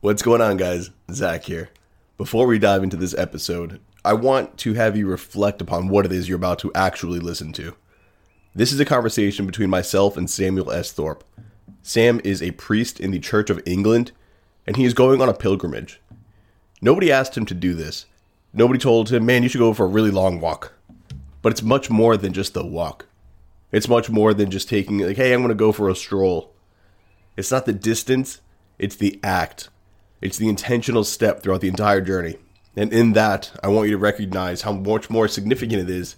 What's 0.00 0.22
going 0.22 0.40
on, 0.40 0.58
guys? 0.58 0.90
Zac 1.10 1.42
here. 1.42 1.70
Before 2.18 2.46
we 2.46 2.60
dive 2.60 2.84
into 2.84 2.96
this 2.96 3.18
episode, 3.18 3.80
I 4.04 4.12
want 4.12 4.56
to 4.58 4.74
have 4.74 4.96
you 4.96 5.08
reflect 5.08 5.60
upon 5.60 5.88
what 5.88 6.06
it 6.06 6.12
is 6.12 6.28
you're 6.28 6.36
about 6.36 6.60
to 6.60 6.72
actually 6.72 7.18
listen 7.18 7.52
to. 7.54 7.74
This 8.54 8.72
is 8.72 8.78
a 8.78 8.84
conversation 8.84 9.44
between 9.44 9.70
myself 9.70 10.16
and 10.16 10.30
Samuel 10.30 10.70
S. 10.70 10.92
Thorp. 10.92 11.24
Sam 11.82 12.20
is 12.22 12.40
a 12.40 12.52
priest 12.52 13.00
in 13.00 13.10
the 13.10 13.18
Church 13.18 13.50
of 13.50 13.60
England, 13.66 14.12
and 14.68 14.76
he 14.76 14.84
is 14.84 14.94
going 14.94 15.20
on 15.20 15.28
a 15.28 15.34
pilgrimage. 15.34 16.00
Nobody 16.80 17.10
asked 17.10 17.36
him 17.36 17.44
to 17.46 17.54
do 17.54 17.74
this. 17.74 18.06
Nobody 18.52 18.78
told 18.78 19.10
him, 19.10 19.26
man, 19.26 19.42
you 19.42 19.48
should 19.48 19.58
go 19.58 19.74
for 19.74 19.86
a 19.86 19.88
really 19.88 20.12
long 20.12 20.40
walk. 20.40 20.74
But 21.42 21.50
it's 21.50 21.62
much 21.64 21.90
more 21.90 22.16
than 22.16 22.32
just 22.32 22.54
the 22.54 22.64
walk. 22.64 23.06
It's 23.72 23.88
much 23.88 24.08
more 24.08 24.32
than 24.32 24.52
just 24.52 24.68
taking, 24.68 24.98
like, 24.98 25.16
hey, 25.16 25.34
I'm 25.34 25.40
going 25.40 25.48
to 25.48 25.56
go 25.56 25.72
for 25.72 25.88
a 25.88 25.96
stroll. 25.96 26.54
It's 27.36 27.50
not 27.50 27.66
the 27.66 27.72
distance, 27.72 28.40
it's 28.78 28.94
the 28.94 29.18
act. 29.24 29.70
It's 30.20 30.38
the 30.38 30.48
intentional 30.48 31.04
step 31.04 31.42
throughout 31.42 31.60
the 31.60 31.68
entire 31.68 32.00
journey. 32.00 32.36
And 32.76 32.92
in 32.92 33.12
that, 33.12 33.52
I 33.62 33.68
want 33.68 33.88
you 33.88 33.94
to 33.94 33.98
recognize 33.98 34.62
how 34.62 34.72
much 34.72 35.10
more 35.10 35.28
significant 35.28 35.82
it 35.82 35.90
is 35.90 36.16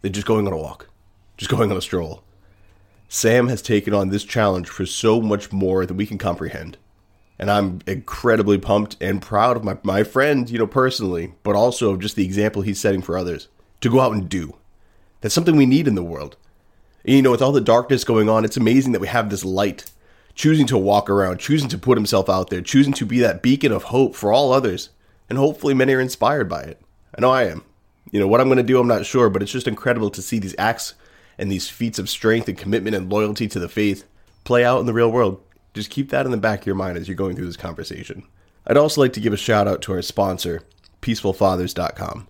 than 0.00 0.12
just 0.12 0.26
going 0.26 0.46
on 0.46 0.52
a 0.52 0.56
walk, 0.56 0.88
just 1.36 1.50
going 1.50 1.70
on 1.70 1.76
a 1.76 1.82
stroll. 1.82 2.22
Sam 3.08 3.48
has 3.48 3.60
taken 3.60 3.92
on 3.92 4.08
this 4.08 4.24
challenge 4.24 4.68
for 4.68 4.86
so 4.86 5.20
much 5.20 5.52
more 5.52 5.84
than 5.84 5.96
we 5.96 6.06
can 6.06 6.18
comprehend. 6.18 6.78
And 7.38 7.50
I'm 7.50 7.80
incredibly 7.86 8.56
pumped 8.56 8.96
and 9.00 9.20
proud 9.20 9.56
of 9.56 9.64
my, 9.64 9.76
my 9.82 10.02
friend, 10.02 10.48
you 10.48 10.58
know, 10.58 10.66
personally, 10.66 11.34
but 11.42 11.56
also 11.56 11.90
of 11.90 12.00
just 12.00 12.16
the 12.16 12.24
example 12.24 12.62
he's 12.62 12.80
setting 12.80 13.02
for 13.02 13.18
others 13.18 13.48
to 13.80 13.90
go 13.90 14.00
out 14.00 14.12
and 14.12 14.28
do. 14.28 14.56
That's 15.20 15.34
something 15.34 15.56
we 15.56 15.66
need 15.66 15.88
in 15.88 15.94
the 15.94 16.02
world. 16.02 16.36
And, 17.04 17.16
you 17.16 17.22
know, 17.22 17.32
with 17.32 17.42
all 17.42 17.52
the 17.52 17.60
darkness 17.60 18.04
going 18.04 18.28
on, 18.28 18.44
it's 18.44 18.56
amazing 18.56 18.92
that 18.92 19.00
we 19.00 19.08
have 19.08 19.28
this 19.28 19.44
light 19.44 19.90
choosing 20.34 20.66
to 20.66 20.78
walk 20.78 21.10
around, 21.10 21.38
choosing 21.38 21.68
to 21.68 21.78
put 21.78 21.98
himself 21.98 22.28
out 22.28 22.50
there, 22.50 22.60
choosing 22.60 22.92
to 22.94 23.06
be 23.06 23.20
that 23.20 23.42
beacon 23.42 23.72
of 23.72 23.84
hope 23.84 24.14
for 24.14 24.32
all 24.32 24.52
others. 24.52 24.90
And 25.28 25.38
hopefully 25.38 25.74
many 25.74 25.94
are 25.94 26.00
inspired 26.00 26.48
by 26.48 26.62
it. 26.62 26.80
I 27.16 27.20
know 27.20 27.30
I 27.30 27.44
am. 27.44 27.64
You 28.10 28.20
know, 28.20 28.26
what 28.26 28.40
I'm 28.40 28.48
going 28.48 28.58
to 28.58 28.62
do, 28.62 28.78
I'm 28.78 28.88
not 28.88 29.06
sure, 29.06 29.30
but 29.30 29.42
it's 29.42 29.52
just 29.52 29.68
incredible 29.68 30.10
to 30.10 30.22
see 30.22 30.38
these 30.38 30.54
acts 30.58 30.94
and 31.38 31.50
these 31.50 31.68
feats 31.68 31.98
of 31.98 32.10
strength 32.10 32.48
and 32.48 32.58
commitment 32.58 32.96
and 32.96 33.10
loyalty 33.10 33.48
to 33.48 33.58
the 33.58 33.68
faith 33.68 34.04
play 34.44 34.64
out 34.64 34.80
in 34.80 34.86
the 34.86 34.92
real 34.92 35.10
world. 35.10 35.42
Just 35.74 35.90
keep 35.90 36.10
that 36.10 36.26
in 36.26 36.32
the 36.32 36.36
back 36.36 36.60
of 36.60 36.66
your 36.66 36.74
mind 36.74 36.98
as 36.98 37.08
you're 37.08 37.14
going 37.14 37.36
through 37.36 37.46
this 37.46 37.56
conversation. 37.56 38.24
I'd 38.66 38.76
also 38.76 39.00
like 39.00 39.14
to 39.14 39.20
give 39.20 39.32
a 39.32 39.38
shout 39.38 39.66
out 39.66 39.80
to 39.82 39.92
our 39.92 40.02
sponsor, 40.02 40.62
peacefulfathers.com. 41.00 42.28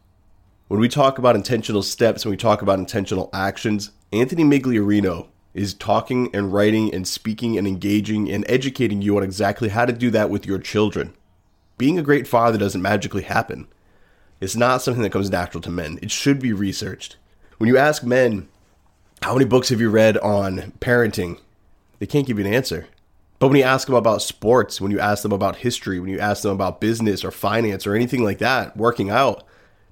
When 0.68 0.80
we 0.80 0.88
talk 0.88 1.18
about 1.18 1.36
intentional 1.36 1.82
steps, 1.82 2.24
when 2.24 2.30
we 2.30 2.36
talk 2.38 2.62
about 2.62 2.78
intentional 2.78 3.28
actions, 3.34 3.90
Anthony 4.12 4.44
Migliorino 4.44 5.28
is 5.54 5.74
talking 5.74 6.30
and 6.34 6.52
writing 6.52 6.92
and 6.94 7.06
speaking 7.06 7.58
and 7.58 7.66
engaging 7.66 8.30
and 8.30 8.44
educating 8.48 9.02
you 9.02 9.16
on 9.16 9.22
exactly 9.22 9.68
how 9.68 9.84
to 9.84 9.92
do 9.92 10.10
that 10.10 10.30
with 10.30 10.46
your 10.46 10.58
children. 10.58 11.14
Being 11.78 11.98
a 11.98 12.02
great 12.02 12.26
father 12.26 12.58
doesn't 12.58 12.82
magically 12.82 13.22
happen. 13.22 13.68
It's 14.40 14.56
not 14.56 14.82
something 14.82 15.02
that 15.02 15.12
comes 15.12 15.30
natural 15.30 15.60
to 15.62 15.70
men. 15.70 15.98
It 16.02 16.10
should 16.10 16.40
be 16.40 16.52
researched. 16.52 17.16
When 17.58 17.68
you 17.68 17.76
ask 17.76 18.02
men, 18.02 18.48
how 19.22 19.34
many 19.34 19.44
books 19.44 19.68
have 19.68 19.80
you 19.80 19.90
read 19.90 20.16
on 20.18 20.72
parenting? 20.80 21.38
They 21.98 22.06
can't 22.06 22.26
give 22.26 22.38
you 22.38 22.44
an 22.44 22.52
answer. 22.52 22.88
But 23.38 23.48
when 23.48 23.56
you 23.56 23.64
ask 23.64 23.86
them 23.86 23.96
about 23.96 24.22
sports, 24.22 24.80
when 24.80 24.90
you 24.90 25.00
ask 25.00 25.22
them 25.22 25.32
about 25.32 25.56
history, 25.56 26.00
when 26.00 26.10
you 26.10 26.18
ask 26.18 26.42
them 26.42 26.52
about 26.52 26.80
business 26.80 27.24
or 27.24 27.30
finance 27.30 27.86
or 27.86 27.94
anything 27.94 28.24
like 28.24 28.38
that, 28.38 28.76
working 28.76 29.10
out, 29.10 29.44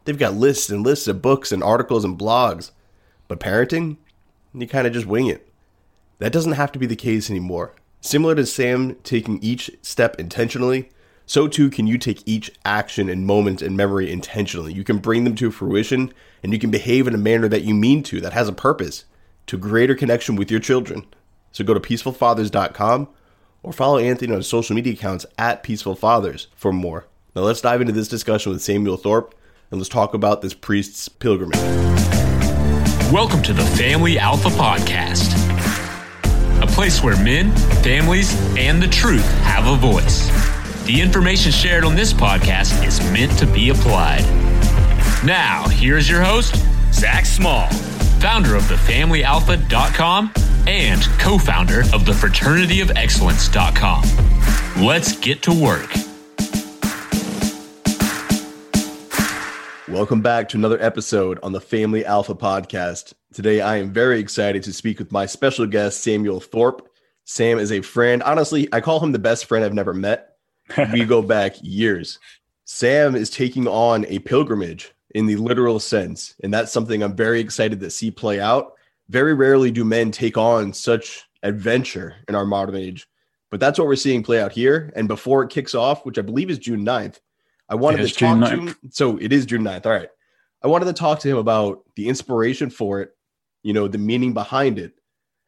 they've 0.04 0.18
got 0.18 0.34
lists 0.34 0.70
and 0.70 0.84
lists 0.84 1.08
of 1.08 1.22
books 1.22 1.52
and 1.52 1.62
articles 1.62 2.04
and 2.04 2.18
blogs. 2.18 2.70
But 3.28 3.40
parenting, 3.40 3.96
you 4.54 4.66
kind 4.66 4.86
of 4.86 4.92
just 4.92 5.06
wing 5.06 5.26
it. 5.26 5.49
That 6.20 6.32
doesn't 6.32 6.52
have 6.52 6.70
to 6.72 6.78
be 6.78 6.84
the 6.84 6.96
case 6.96 7.30
anymore. 7.30 7.72
Similar 8.02 8.34
to 8.34 8.46
Sam 8.46 8.96
taking 9.04 9.42
each 9.42 9.70
step 9.80 10.20
intentionally, 10.20 10.90
so 11.24 11.48
too 11.48 11.70
can 11.70 11.86
you 11.86 11.96
take 11.96 12.22
each 12.26 12.50
action 12.62 13.08
and 13.08 13.26
moment 13.26 13.62
and 13.62 13.74
memory 13.74 14.12
intentionally. 14.12 14.74
You 14.74 14.84
can 14.84 14.98
bring 14.98 15.24
them 15.24 15.34
to 15.36 15.50
fruition 15.50 16.12
and 16.42 16.52
you 16.52 16.58
can 16.58 16.70
behave 16.70 17.08
in 17.08 17.14
a 17.14 17.18
manner 17.18 17.48
that 17.48 17.62
you 17.62 17.74
mean 17.74 18.02
to, 18.04 18.20
that 18.20 18.34
has 18.34 18.48
a 18.48 18.52
purpose, 18.52 19.06
to 19.46 19.56
greater 19.56 19.94
connection 19.94 20.36
with 20.36 20.50
your 20.50 20.60
children. 20.60 21.06
So 21.52 21.64
go 21.64 21.72
to 21.72 21.80
peacefulfathers.com 21.80 23.08
or 23.62 23.72
follow 23.72 23.96
Anthony 23.98 24.34
on 24.34 24.42
social 24.42 24.76
media 24.76 24.92
accounts 24.92 25.24
at 25.38 25.62
peacefulfathers 25.62 26.48
for 26.54 26.70
more. 26.70 27.06
Now 27.34 27.42
let's 27.42 27.62
dive 27.62 27.80
into 27.80 27.94
this 27.94 28.08
discussion 28.08 28.52
with 28.52 28.60
Samuel 28.60 28.98
Thorp 28.98 29.34
and 29.70 29.80
let's 29.80 29.88
talk 29.88 30.12
about 30.12 30.42
this 30.42 30.52
priest's 30.52 31.08
pilgrimage. 31.08 31.60
Welcome 33.10 33.42
to 33.44 33.54
the 33.54 33.64
Family 33.76 34.18
Alpha 34.18 34.50
Podcast 34.50 35.49
place 36.80 37.02
where 37.02 37.22
men, 37.22 37.54
families, 37.82 38.34
and 38.56 38.82
the 38.82 38.88
truth 38.88 39.30
have 39.42 39.66
a 39.66 39.76
voice. 39.76 40.30
The 40.86 40.98
information 40.98 41.52
shared 41.52 41.84
on 41.84 41.94
this 41.94 42.10
podcast 42.10 42.82
is 42.86 43.02
meant 43.12 43.38
to 43.38 43.46
be 43.46 43.68
applied. 43.68 44.22
Now, 45.22 45.68
here's 45.68 46.08
your 46.08 46.22
host, 46.22 46.56
Zac 46.94 47.26
Small, 47.26 47.66
founder 48.18 48.56
of 48.56 48.62
thefamilyalpha.com 48.62 50.32
and 50.66 51.02
co 51.18 51.36
founder 51.36 51.80
of 51.92 52.06
the 52.06 52.12
fraternityofexcellence.com. 52.12 54.82
Let's 54.82 55.18
get 55.18 55.42
to 55.42 55.52
work. 55.52 55.94
Welcome 59.86 60.22
back 60.22 60.48
to 60.48 60.56
another 60.56 60.80
episode 60.80 61.38
on 61.42 61.52
the 61.52 61.60
Family 61.60 62.06
Alpha 62.06 62.34
podcast. 62.34 63.12
Today, 63.32 63.60
I 63.60 63.76
am 63.76 63.92
very 63.92 64.18
excited 64.18 64.64
to 64.64 64.72
speak 64.72 64.98
with 64.98 65.12
my 65.12 65.24
special 65.24 65.64
guest, 65.64 66.02
Samuel 66.02 66.40
Thorp. 66.40 66.88
Sam 67.24 67.60
is 67.60 67.70
a 67.70 67.80
friend. 67.80 68.24
Honestly, 68.24 68.68
I 68.72 68.80
call 68.80 68.98
him 68.98 69.12
the 69.12 69.20
best 69.20 69.44
friend 69.44 69.64
I've 69.64 69.72
never 69.72 69.94
met. 69.94 70.36
we 70.92 71.04
go 71.04 71.22
back 71.22 71.54
years. 71.62 72.18
Sam 72.64 73.14
is 73.14 73.30
taking 73.30 73.68
on 73.68 74.04
a 74.06 74.18
pilgrimage 74.18 74.92
in 75.14 75.26
the 75.26 75.36
literal 75.36 75.78
sense, 75.78 76.34
and 76.42 76.52
that's 76.52 76.72
something 76.72 77.04
I'm 77.04 77.14
very 77.14 77.38
excited 77.38 77.78
to 77.78 77.90
see 77.90 78.10
play 78.10 78.40
out. 78.40 78.72
Very 79.08 79.32
rarely 79.32 79.70
do 79.70 79.84
men 79.84 80.10
take 80.10 80.36
on 80.36 80.72
such 80.72 81.22
adventure 81.44 82.16
in 82.28 82.34
our 82.34 82.44
modern 82.44 82.74
age, 82.74 83.06
but 83.48 83.60
that's 83.60 83.78
what 83.78 83.86
we're 83.86 83.94
seeing 83.94 84.24
play 84.24 84.40
out 84.40 84.50
here. 84.50 84.92
And 84.96 85.06
before 85.06 85.44
it 85.44 85.50
kicks 85.50 85.76
off, 85.76 86.04
which 86.04 86.18
I 86.18 86.22
believe 86.22 86.50
is 86.50 86.58
June 86.58 86.84
9th, 86.84 87.20
I 87.68 87.76
wanted 87.76 88.08
to 88.08 88.12
talk 88.12 88.40
to 88.40 88.56
him. 88.56 88.76
So 88.90 89.18
it 89.18 89.32
is 89.32 89.46
June 89.46 89.62
9th. 89.62 89.86
All 89.86 89.92
right. 89.92 90.08
I 90.64 90.68
wanted 90.68 90.86
to 90.86 90.92
talk 90.92 91.20
to 91.20 91.28
him 91.28 91.36
about 91.36 91.84
the 91.94 92.08
inspiration 92.08 92.70
for 92.70 93.00
it 93.00 93.14
you 93.62 93.72
know, 93.72 93.88
the 93.88 93.98
meaning 93.98 94.32
behind 94.32 94.78
it 94.78 94.94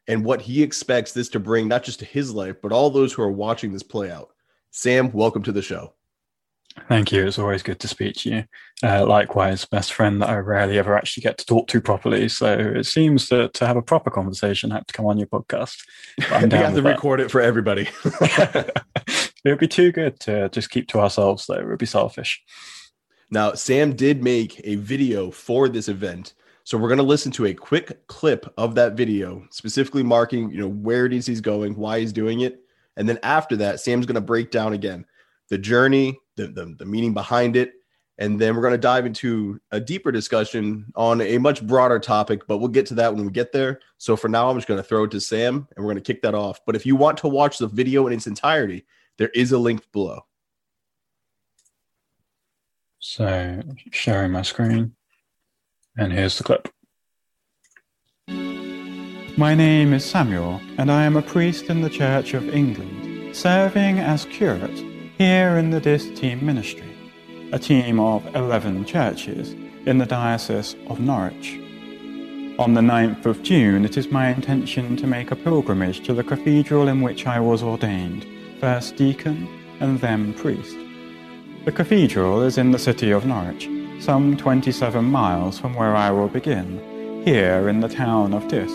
and 0.09 0.25
what 0.25 0.43
he 0.43 0.63
expects 0.63 1.13
this 1.13 1.29
to 1.31 1.41
bring, 1.41 1.69
not 1.69 1.85
just 1.85 2.01
to 2.01 2.05
his 2.05 2.33
life, 2.33 2.57
but 2.63 2.73
all 2.73 2.91
those 2.91 3.13
who 3.13 3.23
are 3.23 3.31
watching 3.31 3.73
this 3.73 3.83
play 3.83 4.11
out. 4.11 4.31
Sam, 4.71 5.13
welcome 5.13 5.43
to 5.45 5.53
the 5.53 5.63
show. 5.63 5.95
Thank 6.89 7.13
you. 7.13 7.27
It's 7.27 7.39
always 7.39 7.63
good 7.63 7.79
to 7.81 7.89
speak 7.89 8.17
to 8.17 8.31
you. 8.31 8.45
Uh, 8.83 9.05
likewise, 9.07 9.65
best 9.67 9.93
friend 9.93 10.23
that 10.23 10.31
I 10.31 10.37
rarely 10.39 10.79
ever 10.79 10.97
actually 10.97 11.23
get 11.23 11.37
to 11.39 11.47
talk 11.47 11.69
to 11.69 11.81
properly. 11.81 12.29
So 12.29 12.59
it 12.59 12.87
seems 12.87 13.29
that 13.29 13.53
to 13.55 13.67
have 13.67 13.77
a 13.77 13.83
proper 13.83 14.11
conversation, 14.11 14.73
I 14.73 14.77
have 14.77 14.87
to 14.87 14.95
come 14.95 15.07
on 15.07 15.19
your 15.19 15.27
podcast. 15.27 15.77
I'm 16.31 16.49
down 16.49 16.65
have 16.65 16.75
to 16.77 16.81
that. 16.81 16.89
record 16.89 17.21
it 17.21 17.31
for 17.31 17.41
everybody. 17.41 17.89
it 18.05 18.83
would 19.45 19.59
be 19.59 19.69
too 19.69 19.93
good 19.93 20.19
to 20.21 20.49
just 20.49 20.71
keep 20.71 20.89
to 20.89 21.01
ourselves, 21.01 21.47
though. 21.47 21.55
It 21.55 21.67
would 21.67 21.79
be 21.79 21.87
selfish. 21.87 22.43
Now, 23.31 23.53
Sam 23.55 23.95
did 23.95 24.23
make 24.23 24.61
a 24.65 24.77
video 24.77 25.31
for 25.31 25.69
this 25.69 25.89
event 25.89 26.35
so 26.65 26.79
we're 26.79 26.89
going 26.89 26.99
to 26.99 27.05
listen 27.05 27.33
to 27.33 27.47
a 27.47 27.55
quick 27.55 28.07
clip 28.07 28.53
of 28.57 28.75
that 28.77 28.95
video, 28.95 29.45
specifically 29.51 30.03
marking, 30.03 30.51
you 30.51 30.59
know, 30.59 30.69
where 30.69 31.07
it 31.07 31.13
is 31.13 31.27
he's 31.27 31.41
going, 31.41 31.75
why 31.75 32.01
he's 32.01 32.13
doing 32.13 32.41
it. 32.41 32.61
And 32.97 33.09
then 33.09 33.19
after 33.23 33.57
that, 33.57 33.81
Sam's 33.81 34.07
going 34.07 34.15
to 34.15 34.21
break 34.21 34.51
down 34.51 34.73
again 34.73 35.05
the 35.49 35.59
journey, 35.59 36.19
the, 36.37 36.47
the, 36.49 36.75
the 36.79 36.85
meaning 36.85 37.15
behind 37.15 37.57
it. 37.57 37.75
And 38.19 38.41
then 38.41 38.55
we're 38.55 38.63
going 38.63 38.73
to 38.73 38.79
dive 38.79 39.07
into 39.07 39.61
a 39.73 39.81
deeper 39.81 40.13
discussion 40.13 40.93
on 40.95 41.21
a 41.23 41.39
much 41.39 41.67
broader 41.67 41.99
topic, 41.99 42.47
but 42.47 42.59
we'll 42.59 42.69
get 42.69 42.87
to 42.87 42.95
that 42.95 43.15
when 43.15 43.25
we 43.25 43.33
get 43.33 43.53
there. 43.53 43.81
So 43.99 44.17
for 44.17 44.29
now, 44.29 44.49
I'm 44.49 44.57
just 44.57 44.69
going 44.69 44.79
to 44.79 44.85
throw 44.85 45.05
it 45.05 45.11
to 45.13 45.21
Sam 45.21 45.67
and 45.75 45.85
we're 45.85 45.93
going 45.93 46.03
to 46.03 46.13
kick 46.13 46.23
that 46.23 46.35
off. 46.35 46.61
But 46.65 46.77
if 46.77 46.87
you 46.87 46.95
want 46.95 47.19
to 47.19 47.29
watch 47.29 47.59
the 47.59 47.67
video 47.67 48.07
in 48.07 48.13
its 48.13 48.27
entirety, 48.27 48.85
there 49.17 49.31
is 49.35 49.53
a 49.53 49.59
link 49.59 49.83
below. 49.93 50.21
So 53.01 53.63
sharing 53.91 54.31
my 54.31 54.43
screen. 54.43 54.95
And 55.97 56.11
here's 56.11 56.39
the 56.39 56.45
clip. 56.45 56.69
My 59.37 59.55
name 59.55 59.93
is 59.93 60.05
Samuel, 60.05 60.61
and 60.79 60.91
I 60.91 61.05
am 61.05 61.17
a 61.17 61.23
priest 61.23 61.67
in 61.67 61.83
the 61.83 61.91
Church 61.91 62.33
of 62.33 62.49
England, 62.49 63.37
serving 63.37 63.99
as 63.99 64.25
curate 64.25 64.83
here 65.19 65.59
in 65.59 65.69
the 65.69 65.81
Diss 65.81 66.09
team 66.19 66.45
ministry, 66.47 66.97
a 67.53 67.59
team 67.59 68.01
of 68.01 68.25
11 68.35 68.87
churches 68.87 69.55
in 69.85 69.99
the 69.99 70.07
Diocese 70.07 70.77
of 70.87 70.99
Norwich. 70.99 71.59
On 72.59 72.73
the 72.73 72.81
9th 72.81 73.27
of 73.27 73.43
June, 73.43 73.85
it 73.85 73.99
is 73.99 74.11
my 74.11 74.29
intention 74.29 74.97
to 74.97 75.07
make 75.07 75.31
a 75.31 75.37
pilgrimage 75.37 76.05
to 76.07 76.15
the 76.15 76.25
cathedral 76.25 76.89
in 76.89 77.03
which 77.03 77.27
I 77.27 77.39
was 77.39 77.63
ordained, 77.63 78.27
first 78.61 78.97
deacon 78.97 79.47
and 79.81 80.01
then 80.01 80.33
priest. 80.33 80.77
The 81.67 81.73
cathedral 81.73 82.41
is 82.43 82.57
in 82.57 82.71
the 82.71 82.79
city 82.79 83.11
of 83.11 83.27
Norwich, 83.27 83.69
some 84.03 84.37
27 84.37 85.05
miles 85.05 85.61
from 85.61 85.75
where 85.75 85.95
I 85.95 86.11
will 86.11 86.27
begin, 86.27 87.23
here 87.25 87.69
in 87.69 87.79
the 87.79 87.89
town 87.89 88.35
of 88.35 88.49
Diss. 88.49 88.73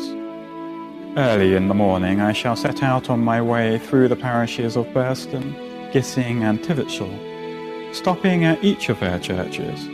Early 1.18 1.56
in 1.56 1.68
the 1.68 1.74
morning 1.74 2.22
I 2.22 2.32
shall 2.32 2.56
set 2.56 2.82
out 2.82 3.10
on 3.10 3.20
my 3.20 3.42
way 3.42 3.78
through 3.78 4.08
the 4.08 4.16
parishes 4.16 4.78
of 4.78 4.88
Burston, 4.94 5.54
Gissing, 5.92 6.44
and 6.44 6.60
Tivetshall, 6.60 7.94
stopping 7.94 8.46
at 8.46 8.64
each 8.64 8.88
of 8.88 9.02
their 9.02 9.20
churches, 9.20 9.90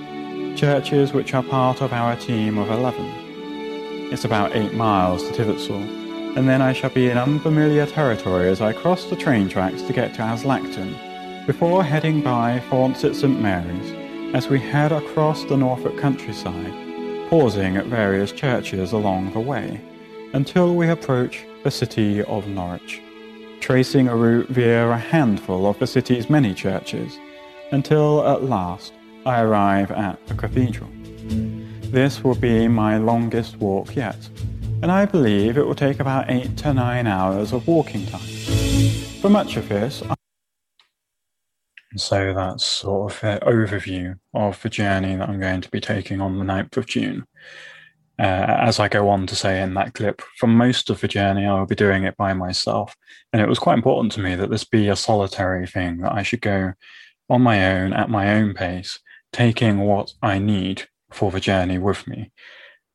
churches 0.55 1.13
which 1.13 1.33
are 1.33 1.41
part 1.41 1.81
of 1.81 1.93
our 1.93 2.15
team 2.15 2.59
of 2.59 2.69
11. 2.69 3.03
It's 4.13 4.25
about 4.25 4.55
8 4.55 4.75
miles 4.75 5.27
to 5.27 5.33
Tivetshall, 5.33 6.37
and 6.37 6.47
then 6.47 6.61
I 6.61 6.73
shall 6.73 6.91
be 6.91 7.09
in 7.09 7.17
unfamiliar 7.17 7.87
territory 7.87 8.49
as 8.49 8.61
I 8.61 8.71
cross 8.71 9.05
the 9.05 9.15
train 9.15 9.49
tracks 9.49 9.81
to 9.81 9.93
get 9.93 10.13
to 10.13 10.21
Aslacton, 10.21 10.95
before 11.47 11.83
heading 11.83 12.21
by 12.21 12.61
Forncett 12.69 13.15
St 13.15 13.41
Mary's 13.41 14.02
as 14.33 14.49
we 14.49 14.59
head 14.59 14.91
across 14.91 15.43
the 15.45 15.55
Norfolk 15.55 15.97
countryside, 15.97 16.73
pausing 17.29 17.77
at 17.77 17.85
various 17.85 18.31
churches 18.31 18.91
along 18.91 19.31
the 19.31 19.39
way, 19.39 19.79
until 20.33 20.73
we 20.73 20.89
approach 20.89 21.45
the 21.63 21.69
city 21.69 22.23
of 22.23 22.47
Norwich, 22.47 22.99
tracing 23.59 24.07
a 24.07 24.15
route 24.15 24.49
via 24.49 24.89
a 24.89 24.97
handful 24.97 25.67
of 25.67 25.77
the 25.77 25.85
city's 25.85 26.31
many 26.31 26.53
churches, 26.53 27.19
until 27.71 28.27
at 28.27 28.43
last 28.43 28.93
I 29.25 29.41
arrive 29.41 29.91
at 29.91 30.25
the 30.27 30.33
cathedral. 30.33 30.89
This 31.91 32.23
will 32.23 32.35
be 32.35 32.67
my 32.67 32.97
longest 32.97 33.57
walk 33.57 33.95
yet, 33.95 34.17
and 34.81 34.91
I 34.91 35.05
believe 35.05 35.59
it 35.59 35.65
will 35.65 35.75
take 35.75 35.99
about 35.99 36.31
eight 36.31 36.57
to 36.57 36.73
nine 36.73 37.05
hours 37.05 37.53
of 37.53 37.67
walking 37.67 38.07
time. 38.07 38.21
For 39.21 39.29
much 39.29 39.57
of 39.57 39.69
this, 39.69 40.01
I 40.09 40.15
so 41.95 42.33
that's 42.33 42.65
sort 42.65 43.11
of 43.11 43.23
an 43.23 43.39
overview 43.39 44.17
of 44.33 44.61
the 44.61 44.69
journey 44.69 45.15
that 45.15 45.29
I'm 45.29 45.39
going 45.39 45.61
to 45.61 45.71
be 45.71 45.79
taking 45.79 46.21
on 46.21 46.37
the 46.37 46.45
9th 46.45 46.77
of 46.77 46.85
June. 46.85 47.25
Uh, 48.19 48.57
as 48.61 48.79
I 48.79 48.87
go 48.87 49.09
on 49.09 49.25
to 49.27 49.35
say 49.35 49.61
in 49.61 49.73
that 49.73 49.93
clip, 49.93 50.21
for 50.37 50.47
most 50.47 50.89
of 50.89 51.01
the 51.01 51.07
journey, 51.07 51.45
I 51.45 51.59
will 51.59 51.65
be 51.65 51.75
doing 51.75 52.03
it 52.03 52.15
by 52.15 52.33
myself. 52.33 52.95
And 53.31 53.41
it 53.41 53.47
was 53.47 53.59
quite 53.59 53.77
important 53.77 54.11
to 54.13 54.21
me 54.21 54.35
that 54.35 54.49
this 54.49 54.63
be 54.63 54.87
a 54.89 54.95
solitary 54.95 55.65
thing, 55.65 55.97
that 55.99 56.13
I 56.13 56.23
should 56.23 56.41
go 56.41 56.73
on 57.29 57.41
my 57.41 57.73
own 57.73 57.93
at 57.93 58.09
my 58.09 58.33
own 58.35 58.53
pace 58.53 58.99
taking 59.31 59.79
what 59.79 60.13
I 60.21 60.37
need 60.37 60.87
for 61.11 61.31
the 61.31 61.39
journey 61.39 61.79
with 61.79 62.07
me. 62.07 62.31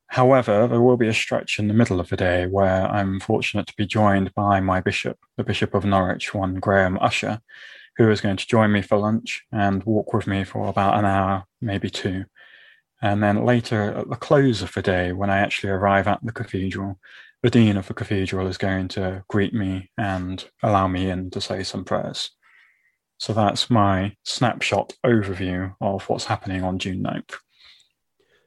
However, 0.08 0.66
there 0.66 0.80
will 0.80 0.96
be 0.96 1.08
a 1.08 1.14
stretch 1.14 1.58
in 1.58 1.68
the 1.68 1.74
middle 1.74 2.00
of 2.00 2.08
the 2.08 2.16
day 2.16 2.46
where 2.46 2.86
I'm 2.86 3.20
fortunate 3.20 3.66
to 3.66 3.76
be 3.76 3.86
joined 3.86 4.32
by 4.34 4.60
my 4.60 4.80
bishop, 4.80 5.18
the 5.36 5.44
Bishop 5.44 5.74
of 5.74 5.84
Norwich, 5.84 6.32
one 6.32 6.54
Graham 6.54 6.98
Usher, 7.00 7.40
who 7.98 8.10
is 8.10 8.20
going 8.20 8.36
to 8.36 8.46
join 8.46 8.72
me 8.72 8.80
for 8.80 8.96
lunch 8.96 9.44
and 9.52 9.82
walk 9.84 10.14
with 10.14 10.26
me 10.26 10.44
for 10.44 10.68
about 10.68 10.96
an 10.96 11.04
hour, 11.04 11.44
maybe 11.60 11.90
two. 11.90 12.24
And 13.02 13.22
then 13.22 13.44
later, 13.44 13.92
at 13.98 14.08
the 14.08 14.16
close 14.16 14.62
of 14.62 14.72
the 14.72 14.82
day, 14.82 15.12
when 15.12 15.30
I 15.30 15.38
actually 15.38 15.70
arrive 15.70 16.06
at 16.06 16.20
the 16.22 16.32
cathedral, 16.32 16.98
the 17.42 17.50
Dean 17.50 17.76
of 17.76 17.86
the 17.86 17.94
cathedral 17.94 18.46
is 18.46 18.56
going 18.56 18.88
to 18.88 19.24
greet 19.28 19.52
me 19.52 19.90
and 19.98 20.44
allow 20.62 20.88
me 20.88 21.10
in 21.10 21.30
to 21.30 21.40
say 21.40 21.62
some 21.64 21.84
prayers. 21.84 22.30
So 23.18 23.32
that's 23.32 23.68
my 23.68 24.16
snapshot 24.22 24.94
overview 25.04 25.74
of 25.80 26.08
what's 26.08 26.24
happening 26.24 26.62
on 26.62 26.78
June 26.78 27.02
9th. 27.02 27.34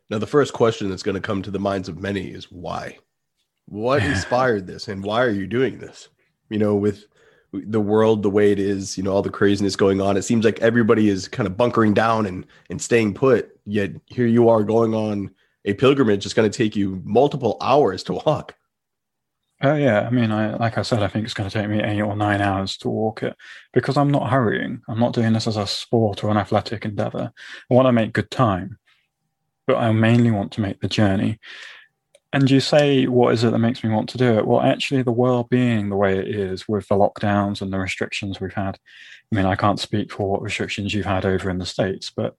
Now, 0.10 0.18
the 0.18 0.28
first 0.28 0.54
question 0.54 0.90
that's 0.90 1.04
going 1.04 1.16
to 1.16 1.22
come 1.22 1.42
to 1.42 1.52
the 1.52 1.60
minds 1.60 1.88
of 1.90 2.00
many 2.00 2.28
is 2.28 2.52
why? 2.52 2.98
What 3.66 4.04
inspired 4.04 4.66
this 4.66 4.88
and 4.88 5.04
why 5.04 5.24
are 5.24 5.30
you 5.30 5.48
doing 5.48 5.78
this? 5.78 6.08
You 6.50 6.60
know, 6.60 6.76
with 6.76 7.06
the 7.54 7.82
world 7.82 8.24
the 8.24 8.30
way 8.30 8.52
it 8.52 8.60
is, 8.60 8.98
you 8.98 9.04
know, 9.04 9.12
all 9.12 9.22
the 9.22 9.30
craziness 9.30 9.76
going 9.76 10.00
on, 10.00 10.18
it 10.18 10.24
seems 10.24 10.46
like 10.46 10.60
everybody 10.62 11.10
is 11.10 11.28
kind 11.28 11.48
of 11.48 11.58
bunkering 11.58 11.94
down 11.94 12.26
and, 12.26 12.46
and 12.70 12.82
staying 12.82 13.14
put. 13.14 13.60
Yet 13.66 13.92
here 14.06 14.28
you 14.28 14.50
are 14.50 14.64
going 14.64 14.94
on 14.94 15.32
a 15.66 15.74
pilgrimage 15.74 16.26
It's 16.26 16.34
going 16.34 16.50
to 16.50 16.58
take 16.58 16.76
you 16.76 17.02
multiple 17.06 17.58
hours 17.62 18.04
to 18.04 18.14
walk. 18.14 18.56
Oh 19.64 19.76
yeah, 19.76 20.02
I 20.02 20.10
mean, 20.10 20.32
I 20.32 20.56
like 20.56 20.80
I 20.80 20.82
said, 20.82 21.04
I 21.04 21.08
think 21.08 21.26
it's 21.26 21.36
going 21.36 21.48
to 21.48 21.56
take 21.56 21.70
me 21.70 21.84
eight 21.84 22.02
or 22.02 22.16
nine 22.16 22.42
hours 22.42 22.78
to 22.78 22.90
walk 22.90 23.22
it 23.22 23.36
because 23.74 23.96
I'm 23.96 24.10
not 24.10 24.32
hurrying. 24.32 24.82
I'm 24.88 25.00
not 25.00 25.14
doing 25.14 25.34
this 25.34 25.46
as 25.46 25.56
a 25.56 25.68
sport 25.68 26.24
or 26.24 26.32
an 26.32 26.38
athletic 26.38 26.84
endeavor. 26.84 27.32
I 27.70 27.74
want 27.74 27.86
to 27.86 27.92
make 27.92 28.14
good 28.14 28.32
time, 28.32 28.80
but 29.68 29.78
I 29.78 29.92
mainly 29.92 30.32
want 30.32 30.52
to 30.54 30.62
make 30.62 30.82
the 30.82 30.88
journey. 30.88 31.40
And 32.34 32.50
you 32.50 32.62
say, 32.62 33.08
what 33.08 33.34
is 33.34 33.44
it 33.44 33.52
that 33.52 33.60
makes 33.60 33.84
me 33.84 33.90
want 33.90 34.08
to 34.10 34.18
do 34.18 34.38
it? 34.38 34.48
Well, 34.48 34.62
actually, 34.62 35.04
the 35.04 35.12
world 35.12 35.50
being 35.50 35.90
the 35.90 35.98
way 35.98 36.18
it 36.18 36.30
is 36.30 36.68
with 36.68 36.88
the 36.88 36.96
lockdowns 36.96 37.62
and 37.62 37.74
the 37.74 37.80
restrictions 37.80 38.40
we've 38.40 38.54
had. 38.54 38.80
I 39.32 39.36
mean, 39.36 39.46
I 39.46 39.56
can't 39.56 39.80
speak 39.80 40.12
for 40.12 40.30
what 40.30 40.42
restrictions 40.42 40.94
you've 40.94 41.06
had 41.06 41.26
over 41.26 41.50
in 41.50 41.58
the 41.58 41.66
States, 41.66 42.10
but 42.10 42.36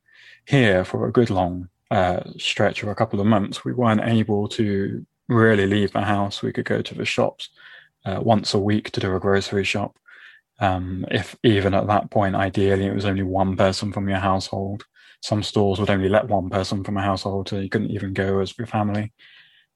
here 0.47 0.85
for 0.85 1.07
a 1.07 1.13
good 1.13 1.29
long 1.29 1.69
uh, 1.91 2.23
stretch 2.39 2.83
of 2.83 2.89
a 2.89 2.95
couple 2.95 3.21
of 3.21 3.27
months, 3.27 3.65
we 3.65 3.75
weren't 3.75 4.01
able 4.01 4.49
to 4.49 5.05
really 5.29 5.67
leave 5.67 5.93
the 5.93 6.01
house. 6.01 6.43
We 6.43 6.53
could 6.53 6.65
go 6.65 6.81
to 6.81 6.95
the 6.95 7.05
shops 7.05 7.51
uh, 8.07 8.21
once 8.23 8.55
a 8.55 8.59
week 8.59 8.91
to 8.93 9.01
do 9.01 9.15
a 9.15 9.21
grocery 9.21 9.65
shop. 9.65 9.99
Um, 10.59 11.05
if 11.11 11.37
even 11.43 11.75
at 11.75 11.87
that 11.89 12.11
point, 12.11 12.35
ideally, 12.35 12.87
it 12.87 12.95
was 12.95 13.05
only 13.05 13.25
one 13.25 13.57
person 13.57 13.93
from 13.93 14.09
your 14.09 14.19
household. 14.19 14.85
Some 15.21 15.43
stores 15.43 15.79
would 15.79 15.91
only 15.91 16.09
let 16.09 16.29
one 16.29 16.49
person 16.51 16.83
from 16.83 16.97
a 16.97 17.03
household, 17.03 17.49
so 17.49 17.59
you 17.59 17.69
couldn't 17.69 17.91
even 17.91 18.13
go 18.13 18.41
as 18.41 18.57
your 18.57 18.67
family. 18.67 19.13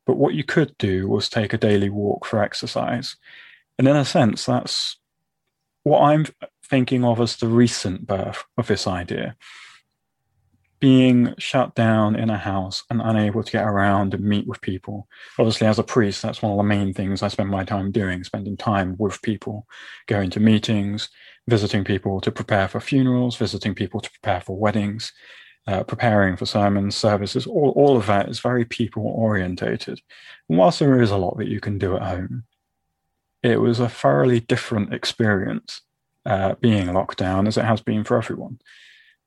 But 0.06 0.16
what 0.16 0.34
you 0.34 0.44
could 0.44 0.76
do 0.78 1.08
was 1.08 1.28
take 1.28 1.52
a 1.52 1.58
daily 1.58 1.90
walk 1.90 2.24
for 2.24 2.42
exercise. 2.42 3.16
And 3.78 3.88
in 3.88 3.96
a 3.96 4.04
sense, 4.04 4.46
that's 4.46 4.96
what 5.82 6.00
I'm 6.00 6.26
thinking 6.64 7.04
of 7.04 7.20
as 7.20 7.36
the 7.36 7.48
recent 7.48 8.06
birth 8.06 8.44
of 8.56 8.66
this 8.66 8.86
idea 8.86 9.36
being 10.78 11.34
shut 11.38 11.74
down 11.74 12.16
in 12.16 12.28
a 12.28 12.36
house 12.36 12.84
and 12.90 13.00
unable 13.02 13.42
to 13.42 13.52
get 13.52 13.64
around 13.64 14.12
and 14.12 14.22
meet 14.22 14.46
with 14.46 14.60
people. 14.60 15.08
Obviously, 15.38 15.66
as 15.66 15.78
a 15.78 15.82
priest, 15.82 16.22
that's 16.22 16.42
one 16.42 16.52
of 16.52 16.58
the 16.58 16.62
main 16.62 16.92
things 16.92 17.22
I 17.22 17.28
spend 17.28 17.48
my 17.48 17.64
time 17.64 17.90
doing, 17.90 18.24
spending 18.24 18.56
time 18.56 18.94
with 18.98 19.22
people, 19.22 19.66
going 20.06 20.30
to 20.30 20.40
meetings, 20.40 21.08
visiting 21.48 21.84
people 21.84 22.20
to 22.20 22.30
prepare 22.30 22.68
for 22.68 22.80
funerals, 22.80 23.36
visiting 23.36 23.74
people 23.74 24.00
to 24.00 24.10
prepare 24.10 24.40
for 24.40 24.58
weddings, 24.58 25.12
uh, 25.66 25.82
preparing 25.82 26.36
for 26.36 26.46
sermons, 26.46 26.96
services. 26.96 27.46
All, 27.46 27.72
all 27.76 27.96
of 27.96 28.06
that 28.06 28.28
is 28.28 28.40
very 28.40 28.64
people 28.64 29.04
orientated. 29.06 30.00
And 30.48 30.58
whilst 30.58 30.78
there 30.78 31.00
is 31.00 31.10
a 31.10 31.16
lot 31.16 31.36
that 31.38 31.48
you 31.48 31.60
can 31.60 31.78
do 31.78 31.96
at 31.96 32.02
home, 32.02 32.44
it 33.42 33.60
was 33.60 33.80
a 33.80 33.88
thoroughly 33.88 34.40
different 34.40 34.92
experience 34.92 35.82
uh, 36.24 36.54
being 36.60 36.92
locked 36.92 37.18
down 37.18 37.46
as 37.46 37.56
it 37.56 37.64
has 37.64 37.80
been 37.80 38.04
for 38.04 38.16
everyone. 38.16 38.58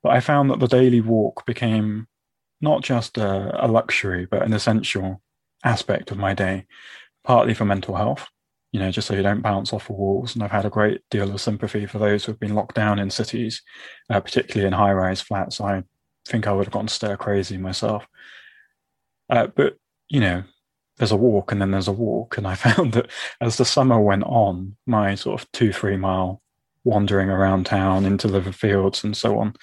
But 0.04 0.14
I 0.14 0.20
found 0.20 0.50
that 0.50 0.60
the 0.60 0.68
daily 0.68 1.02
walk 1.02 1.46
became 1.46 2.08
not 2.62 2.84
just 2.84 3.18
a, 3.18 3.66
a 3.66 3.68
luxury, 3.68 4.26
but 4.26 4.44
an 4.44 4.54
essential 4.54 5.22
aspect 5.64 6.12
of 6.12 6.18
my 6.18 6.34
day, 6.34 6.66
partly 7.24 7.54
for 7.54 7.66
mental 7.66 7.96
health, 7.96 8.28
you 8.72 8.80
know, 8.80 8.92
just 8.92 9.08
so 9.08 9.14
you 9.14 9.24
don't 9.24 9.42
bounce 9.42 9.74
off 9.74 9.88
the 9.88 9.94
walls. 9.94 10.36
And 10.36 10.44
I've 10.44 10.52
had 10.52 10.66
a 10.66 10.70
great 10.70 11.02
deal 11.10 11.32
of 11.34 11.42
sympathy 11.42 11.86
for 11.86 12.00
those 12.00 12.26
who've 12.26 12.40
been 12.40 12.56
locked 12.56 12.76
down 12.76 13.00
in 13.00 13.10
cities, 13.10 13.62
uh, 14.10 14.20
particularly 14.20 14.68
in 14.68 14.74
high 14.74 14.94
rise 14.94 15.22
flats. 15.22 15.60
I 15.62 15.84
think 16.30 16.48
I 16.48 16.54
would 16.54 16.66
have 16.66 16.74
gone 16.74 16.88
stir 16.88 17.18
crazy 17.18 17.58
myself. 17.58 18.08
Uh, 19.30 19.48
but, 19.48 19.78
you 20.10 20.20
know, 20.20 20.44
there's 20.98 21.12
a 21.12 21.18
walk 21.18 21.52
and 21.52 21.62
then 21.62 21.72
there's 21.72 21.88
a 21.88 21.94
walk. 21.94 22.38
And 22.38 22.48
I 22.48 22.56
found 22.68 22.94
that 22.94 23.10
as 23.42 23.58
the 23.58 23.66
summer 23.66 24.00
went 24.00 24.24
on, 24.24 24.76
my 24.86 25.16
sort 25.16 25.42
of 25.42 25.52
two, 25.52 25.74
three 25.74 25.98
mile 25.98 26.42
wandering 26.84 27.30
around 27.30 27.66
town 27.66 28.06
into 28.06 28.28
the 28.28 28.54
fields 28.54 29.04
and 29.04 29.16
so 29.16 29.38
on 29.40 29.54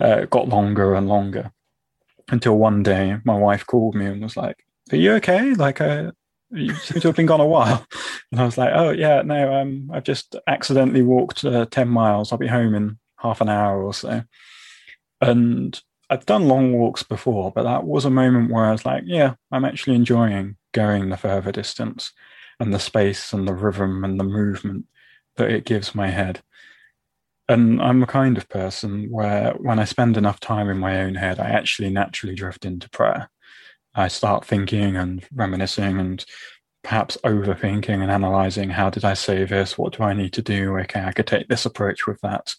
uh, 0.00 0.24
got 0.26 0.48
longer 0.48 0.94
and 0.94 1.08
longer 1.08 1.52
until 2.30 2.56
one 2.56 2.82
day 2.82 3.16
my 3.24 3.36
wife 3.36 3.66
called 3.66 3.94
me 3.94 4.06
and 4.06 4.22
was 4.22 4.36
like, 4.36 4.64
"Are 4.92 4.96
you 4.96 5.12
okay? 5.14 5.54
Like, 5.54 5.80
uh, 5.80 6.12
you 6.50 6.74
seem 6.74 7.00
to 7.00 7.08
have 7.08 7.16
been 7.16 7.26
gone 7.26 7.40
a 7.40 7.46
while." 7.46 7.86
And 8.30 8.42
I 8.42 8.44
was 8.44 8.58
like, 8.58 8.72
"Oh 8.74 8.90
yeah, 8.90 9.22
no, 9.22 9.54
um, 9.54 9.90
I've 9.92 10.04
just 10.04 10.36
accidentally 10.46 11.02
walked 11.02 11.44
uh, 11.44 11.66
ten 11.70 11.88
miles. 11.88 12.30
I'll 12.30 12.38
be 12.38 12.46
home 12.46 12.74
in 12.74 12.98
half 13.16 13.40
an 13.40 13.48
hour 13.48 13.82
or 13.82 13.94
so." 13.94 14.22
And 15.20 15.80
I've 16.10 16.26
done 16.26 16.48
long 16.48 16.72
walks 16.72 17.02
before, 17.02 17.52
but 17.52 17.64
that 17.64 17.84
was 17.84 18.04
a 18.04 18.10
moment 18.10 18.50
where 18.50 18.64
I 18.64 18.72
was 18.72 18.86
like, 18.86 19.04
"Yeah, 19.06 19.34
I'm 19.52 19.64
actually 19.64 19.96
enjoying 19.96 20.56
going 20.72 21.10
the 21.10 21.16
further 21.16 21.52
distance 21.52 22.12
and 22.60 22.72
the 22.72 22.78
space 22.78 23.32
and 23.32 23.46
the 23.46 23.54
rhythm 23.54 24.04
and 24.04 24.18
the 24.18 24.24
movement 24.24 24.86
that 25.36 25.50
it 25.50 25.64
gives 25.64 25.94
my 25.94 26.08
head." 26.08 26.42
and 27.48 27.80
I'm 27.80 28.02
a 28.02 28.06
kind 28.06 28.36
of 28.36 28.48
person 28.48 29.08
where 29.10 29.52
when 29.54 29.78
I 29.78 29.84
spend 29.84 30.16
enough 30.16 30.38
time 30.40 30.68
in 30.68 30.78
my 30.78 31.00
own 31.00 31.14
head, 31.14 31.40
I 31.40 31.48
actually 31.48 31.90
naturally 31.90 32.34
drift 32.34 32.64
into 32.64 32.90
prayer. 32.90 33.30
I 33.94 34.08
start 34.08 34.44
thinking 34.44 34.96
and 34.96 35.26
reminiscing 35.34 35.98
and 35.98 36.24
perhaps 36.84 37.16
overthinking 37.24 38.02
and 38.02 38.10
analyzing 38.10 38.70
how 38.70 38.90
did 38.90 39.04
I 39.04 39.14
say 39.14 39.44
this? 39.44 39.78
What 39.78 39.96
do 39.96 40.02
I 40.02 40.12
need 40.12 40.34
to 40.34 40.42
do? 40.42 40.78
Okay, 40.78 41.02
I 41.02 41.12
could 41.12 41.26
take 41.26 41.48
this 41.48 41.64
approach 41.64 42.06
with 42.06 42.20
that. 42.20 42.54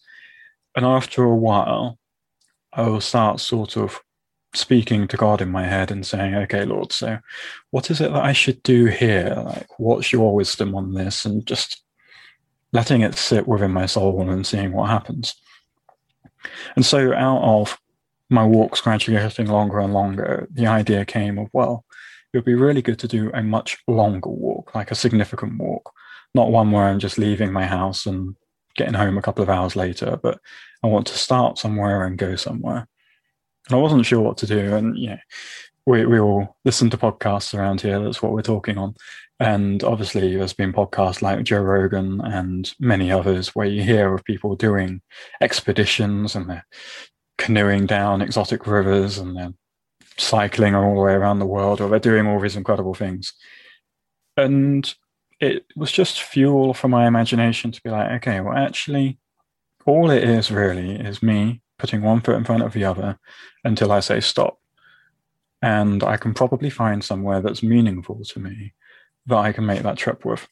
And 0.76 0.86
after 0.86 1.24
a 1.24 1.36
while, 1.36 1.99
I 2.74 2.84
will 2.84 3.02
start 3.02 3.40
sort 3.40 3.78
of 3.78 4.00
speaking 4.54 5.08
to 5.08 5.18
God 5.18 5.42
in 5.42 5.50
my 5.50 5.66
head 5.66 5.92
and 5.92 6.06
saying, 6.06 6.36
okay, 6.36 6.66
Lord, 6.66 6.92
so 6.92 7.20
what 7.72 7.92
is 7.92 8.02
it 8.02 8.12
that 8.12 8.24
I 8.24 8.34
should 8.34 8.62
do 8.64 8.86
here? 8.86 9.42
Like, 9.46 9.68
what's 9.78 10.12
your 10.12 10.34
wisdom 10.34 10.76
on 10.76 10.94
this? 10.94 11.26
And 11.26 11.46
just 11.46 11.84
letting 12.72 13.02
it 13.02 13.16
sit 13.16 13.48
within 13.48 13.72
my 13.72 13.86
soul 13.86 14.30
and 14.30 14.46
seeing 14.46 14.72
what 14.72 14.90
happens. 14.90 15.36
And 16.76 16.86
so, 16.86 17.14
out 17.14 17.44
of 17.44 17.78
my 18.30 18.46
walks 18.46 18.82
gradually 18.82 19.18
getting 19.18 19.48
longer 19.48 19.80
and 19.80 19.94
longer, 19.94 20.48
the 20.52 20.68
idea 20.68 21.06
came 21.06 21.38
of, 21.38 21.50
well, 21.52 21.84
it 22.32 22.38
would 22.38 22.46
be 22.46 22.56
really 22.56 22.82
good 22.82 23.00
to 23.00 23.08
do 23.08 23.32
a 23.34 23.42
much 23.42 23.78
longer 23.88 24.30
walk, 24.30 24.76
like 24.76 24.92
a 24.92 24.96
significant 24.96 25.58
walk, 25.58 25.92
not 26.36 26.52
one 26.52 26.72
where 26.72 26.86
I'm 26.86 27.00
just 27.00 27.18
leaving 27.18 27.52
my 27.52 27.66
house 27.66 28.06
and 28.06 28.36
getting 28.80 28.96
home 28.96 29.18
a 29.18 29.22
couple 29.22 29.44
of 29.44 29.50
hours 29.50 29.76
later, 29.76 30.18
but 30.22 30.40
I 30.82 30.88
want 30.88 31.06
to 31.08 31.18
start 31.18 31.60
somewhere 31.60 32.06
and 32.06 32.18
go 32.18 32.36
somewhere. 32.36 32.88
And 33.68 33.76
I 33.76 33.82
wasn't 33.82 34.06
sure 34.06 34.22
what 34.22 34.38
to 34.38 34.48
do. 34.48 34.76
And, 34.76 34.98
you 34.98 35.10
know, 35.12 35.18
we, 35.86 36.06
we 36.06 36.20
all 36.20 36.58
listen 36.66 36.90
to 36.90 36.98
podcasts 36.98 37.54
around 37.54 37.82
here. 37.82 38.00
That's 38.00 38.24
what 38.24 38.32
we're 38.32 38.42
talking 38.42 38.78
on. 38.78 38.96
And 39.40 39.84
obviously, 39.84 40.36
there's 40.36 40.54
been 40.54 40.74
podcasts 40.74 41.22
like 41.22 41.44
Joe 41.44 41.62
Rogan 41.62 42.22
and 42.22 42.74
many 42.80 43.12
others 43.12 43.50
where 43.50 43.68
you 43.68 43.84
hear 43.84 44.14
of 44.14 44.24
people 44.24 44.56
doing 44.56 45.02
expeditions 45.40 46.36
and 46.36 46.50
they're 46.50 46.66
canoeing 47.38 47.86
down 47.86 48.22
exotic 48.22 48.68
rivers 48.68 49.18
and 49.18 49.38
they're 49.38 49.54
cycling 50.18 50.76
all 50.76 50.96
the 50.96 51.02
way 51.02 51.14
around 51.14 51.40
the 51.40 51.46
world 51.46 51.80
or 51.80 51.90
they're 51.90 52.00
doing 52.00 52.28
all 52.28 52.40
these 52.40 52.58
incredible 52.58 52.94
things. 52.94 53.34
And 54.36 54.94
it 55.40 55.66
was 55.76 55.92
just 55.92 56.22
fuel 56.22 56.74
for 56.74 56.88
my 56.88 57.08
imagination 57.08 57.72
to 57.72 57.82
be 57.82 57.90
like, 57.90 58.12
okay, 58.18 58.42
well, 58.42 58.58
actually, 58.58 59.18
all 59.86 60.12
it 60.12 60.24
is 60.24 60.52
really 60.52 60.96
is 60.96 61.24
me 61.24 61.62
putting 61.78 62.02
one 62.02 62.22
foot 62.22 62.36
in 62.36 62.44
front 62.44 62.64
of 62.64 62.74
the 62.74 62.84
other 62.84 63.18
until 63.64 63.92
I 63.92 64.02
say 64.02 64.20
stop. 64.20 64.60
And 65.62 66.04
I 66.04 66.18
can 66.18 66.34
probably 66.34 66.70
find 66.70 67.04
somewhere 67.04 67.42
that's 67.42 67.64
meaningful 67.64 68.22
to 68.24 68.40
me 68.40 68.74
that 69.28 69.38
I 69.38 69.52
can 69.52 69.66
make 69.66 69.84
that 69.84 69.98
trip 69.98 70.26
with. 70.26 70.48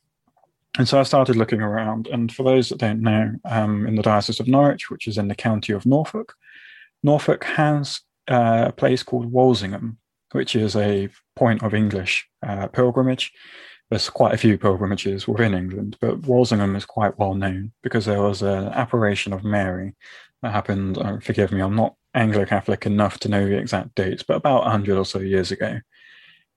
And 0.77 0.87
so 0.87 0.99
I 0.99 1.03
started 1.03 1.35
looking 1.35 1.61
around. 1.61 2.07
And 2.07 2.33
for 2.33 2.43
those 2.43 2.69
that 2.69 2.79
don't 2.79 3.01
know, 3.01 3.33
um, 3.45 3.87
in 3.87 3.95
the 3.95 4.03
Diocese 4.03 4.39
of 4.39 4.47
Norwich, 4.47 4.89
which 4.89 5.07
is 5.07 5.17
in 5.17 5.27
the 5.27 5.35
county 5.35 5.73
of 5.73 5.85
Norfolk, 5.85 6.35
Norfolk 7.03 7.43
has 7.45 8.01
uh, 8.29 8.65
a 8.67 8.71
place 8.71 9.03
called 9.03 9.31
Walsingham, 9.31 9.97
which 10.31 10.55
is 10.55 10.75
a 10.75 11.09
point 11.35 11.63
of 11.63 11.73
English 11.73 12.27
uh, 12.45 12.67
pilgrimage. 12.67 13.31
There's 13.89 14.09
quite 14.09 14.33
a 14.33 14.37
few 14.37 14.57
pilgrimages 14.57 15.27
within 15.27 15.53
England, 15.53 15.97
but 16.01 16.25
Walsingham 16.27 16.75
is 16.75 16.85
quite 16.85 17.17
well 17.17 17.35
known 17.35 17.71
because 17.83 18.05
there 18.05 18.21
was 18.21 18.41
an 18.41 18.67
apparition 18.67 19.31
of 19.31 19.43
Mary 19.45 19.95
that 20.41 20.51
happened. 20.51 20.97
Uh, 20.97 21.19
forgive 21.19 21.51
me, 21.51 21.61
I'm 21.61 21.75
not 21.75 21.95
Anglo 22.13 22.45
Catholic 22.45 22.85
enough 22.85 23.19
to 23.19 23.29
know 23.29 23.45
the 23.45 23.57
exact 23.57 23.95
dates, 23.95 24.23
but 24.23 24.37
about 24.37 24.63
100 24.63 24.97
or 24.97 25.05
so 25.05 25.19
years 25.19 25.51
ago. 25.51 25.79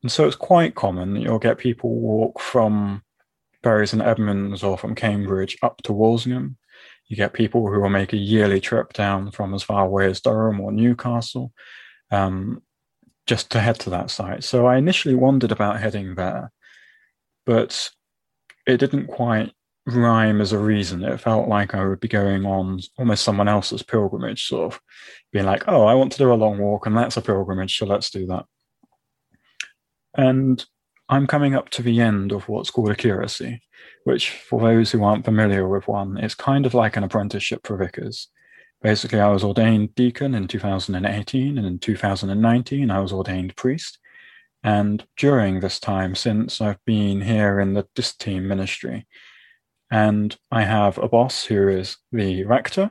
And 0.03 0.11
so 0.11 0.27
it's 0.27 0.37
quite 0.37 0.75
common 0.75 1.15
that 1.15 1.21
you'll 1.21 1.39
get 1.39 1.59
people 1.59 1.91
walk 1.91 2.41
from 2.41 3.03
Bury 3.63 3.87
St 3.87 4.03
Edmunds 4.03 4.63
or 4.63 4.79
from 4.79 4.95
Cambridge 4.95 5.57
up 5.63 5.83
to 5.83 5.93
Walsingham. 5.93 6.57
You 7.07 7.17
get 7.17 7.33
people 7.33 7.69
who 7.69 7.81
will 7.81 7.91
make 7.91 8.13
a 8.13 8.17
yearly 8.17 8.61
trip 8.61 8.93
down 8.93 9.31
from 9.31 9.53
as 9.53 9.63
far 9.63 9.85
away 9.85 10.07
as 10.07 10.21
Durham 10.21 10.61
or 10.61 10.73
Newcastle 10.73 11.53
um, 12.11 12.63
just 13.27 13.51
to 13.51 13.61
head 13.61 13.79
to 13.81 13.91
that 13.91 14.11
site. 14.11 14.45
So 14.45 14.67
I 14.67 14.77
initially 14.77 15.15
wondered 15.15 15.53
about 15.53 15.81
heading 15.81 16.15
there, 16.15 16.53
but 17.51 17.91
it 18.65 18.77
didn't 18.77 19.09
quite 19.09 19.51
rhyme 19.85 20.41
as 20.41 20.53
a 20.53 20.59
reason. 20.59 21.03
It 21.03 21.19
felt 21.19 21.49
like 21.49 21.75
I 21.75 21.85
would 21.85 21.99
be 21.99 22.07
going 22.07 22.47
on 22.47 22.79
almost 22.97 23.25
someone 23.25 23.49
else's 23.49 23.83
pilgrimage, 23.83 24.47
sort 24.47 24.73
of 24.73 24.81
being 25.33 25.47
like, 25.47 25.65
oh, 25.67 25.85
I 25.85 25.95
want 25.95 26.13
to 26.13 26.19
do 26.19 26.33
a 26.33 26.35
long 26.35 26.59
walk 26.59 26.87
and 26.87 26.97
that's 26.97 27.17
a 27.17 27.21
pilgrimage, 27.21 27.77
so 27.77 27.87
let's 27.87 28.09
do 28.09 28.25
that. 28.29 28.45
And 30.17 30.65
I'm 31.09 31.27
coming 31.27 31.57
up 31.57 31.71
to 31.71 31.83
the 31.83 32.01
end 32.01 32.31
of 32.31 32.49
what's 32.49 32.71
called 32.71 32.93
a 32.93 32.95
curacy, 32.95 33.63
which, 34.05 34.31
for 34.31 34.61
those 34.61 34.93
who 34.93 35.03
aren't 35.03 35.25
familiar 35.25 35.67
with 35.67 35.89
one, 35.89 36.19
is 36.19 36.37
kind 36.37 36.67
of 36.67 36.75
like 36.75 36.97
an 36.97 37.03
apprenticeship 37.03 37.67
for 37.67 37.77
vicars. 37.77 38.29
Basically, 38.81 39.19
I 39.19 39.31
was 39.31 39.43
ordained 39.43 39.97
deacon 39.97 40.37
in 40.37 40.47
2018, 40.47 41.59
and 41.59 41.67
in 41.67 41.81
2019, 41.81 42.93
I 42.93 43.01
was 43.01 43.13
ordained 43.13 43.57
priest. 43.57 43.99
And 44.63 45.05
during 45.17 45.61
Diss 45.61 45.81
time, 45.81 46.15
since 46.15 46.61
I've 46.61 46.85
been 46.85 47.23
here 47.23 47.61
in 47.61 47.75
the 47.75 47.87
this 47.97 48.15
team 48.15 48.47
ministry, 48.47 49.07
and 49.91 50.37
I 50.51 50.63
have 50.63 50.99
a 50.99 51.09
boss 51.09 51.45
who 51.45 51.69
is 51.69 51.97
the 52.13 52.45
rector. 52.45 52.91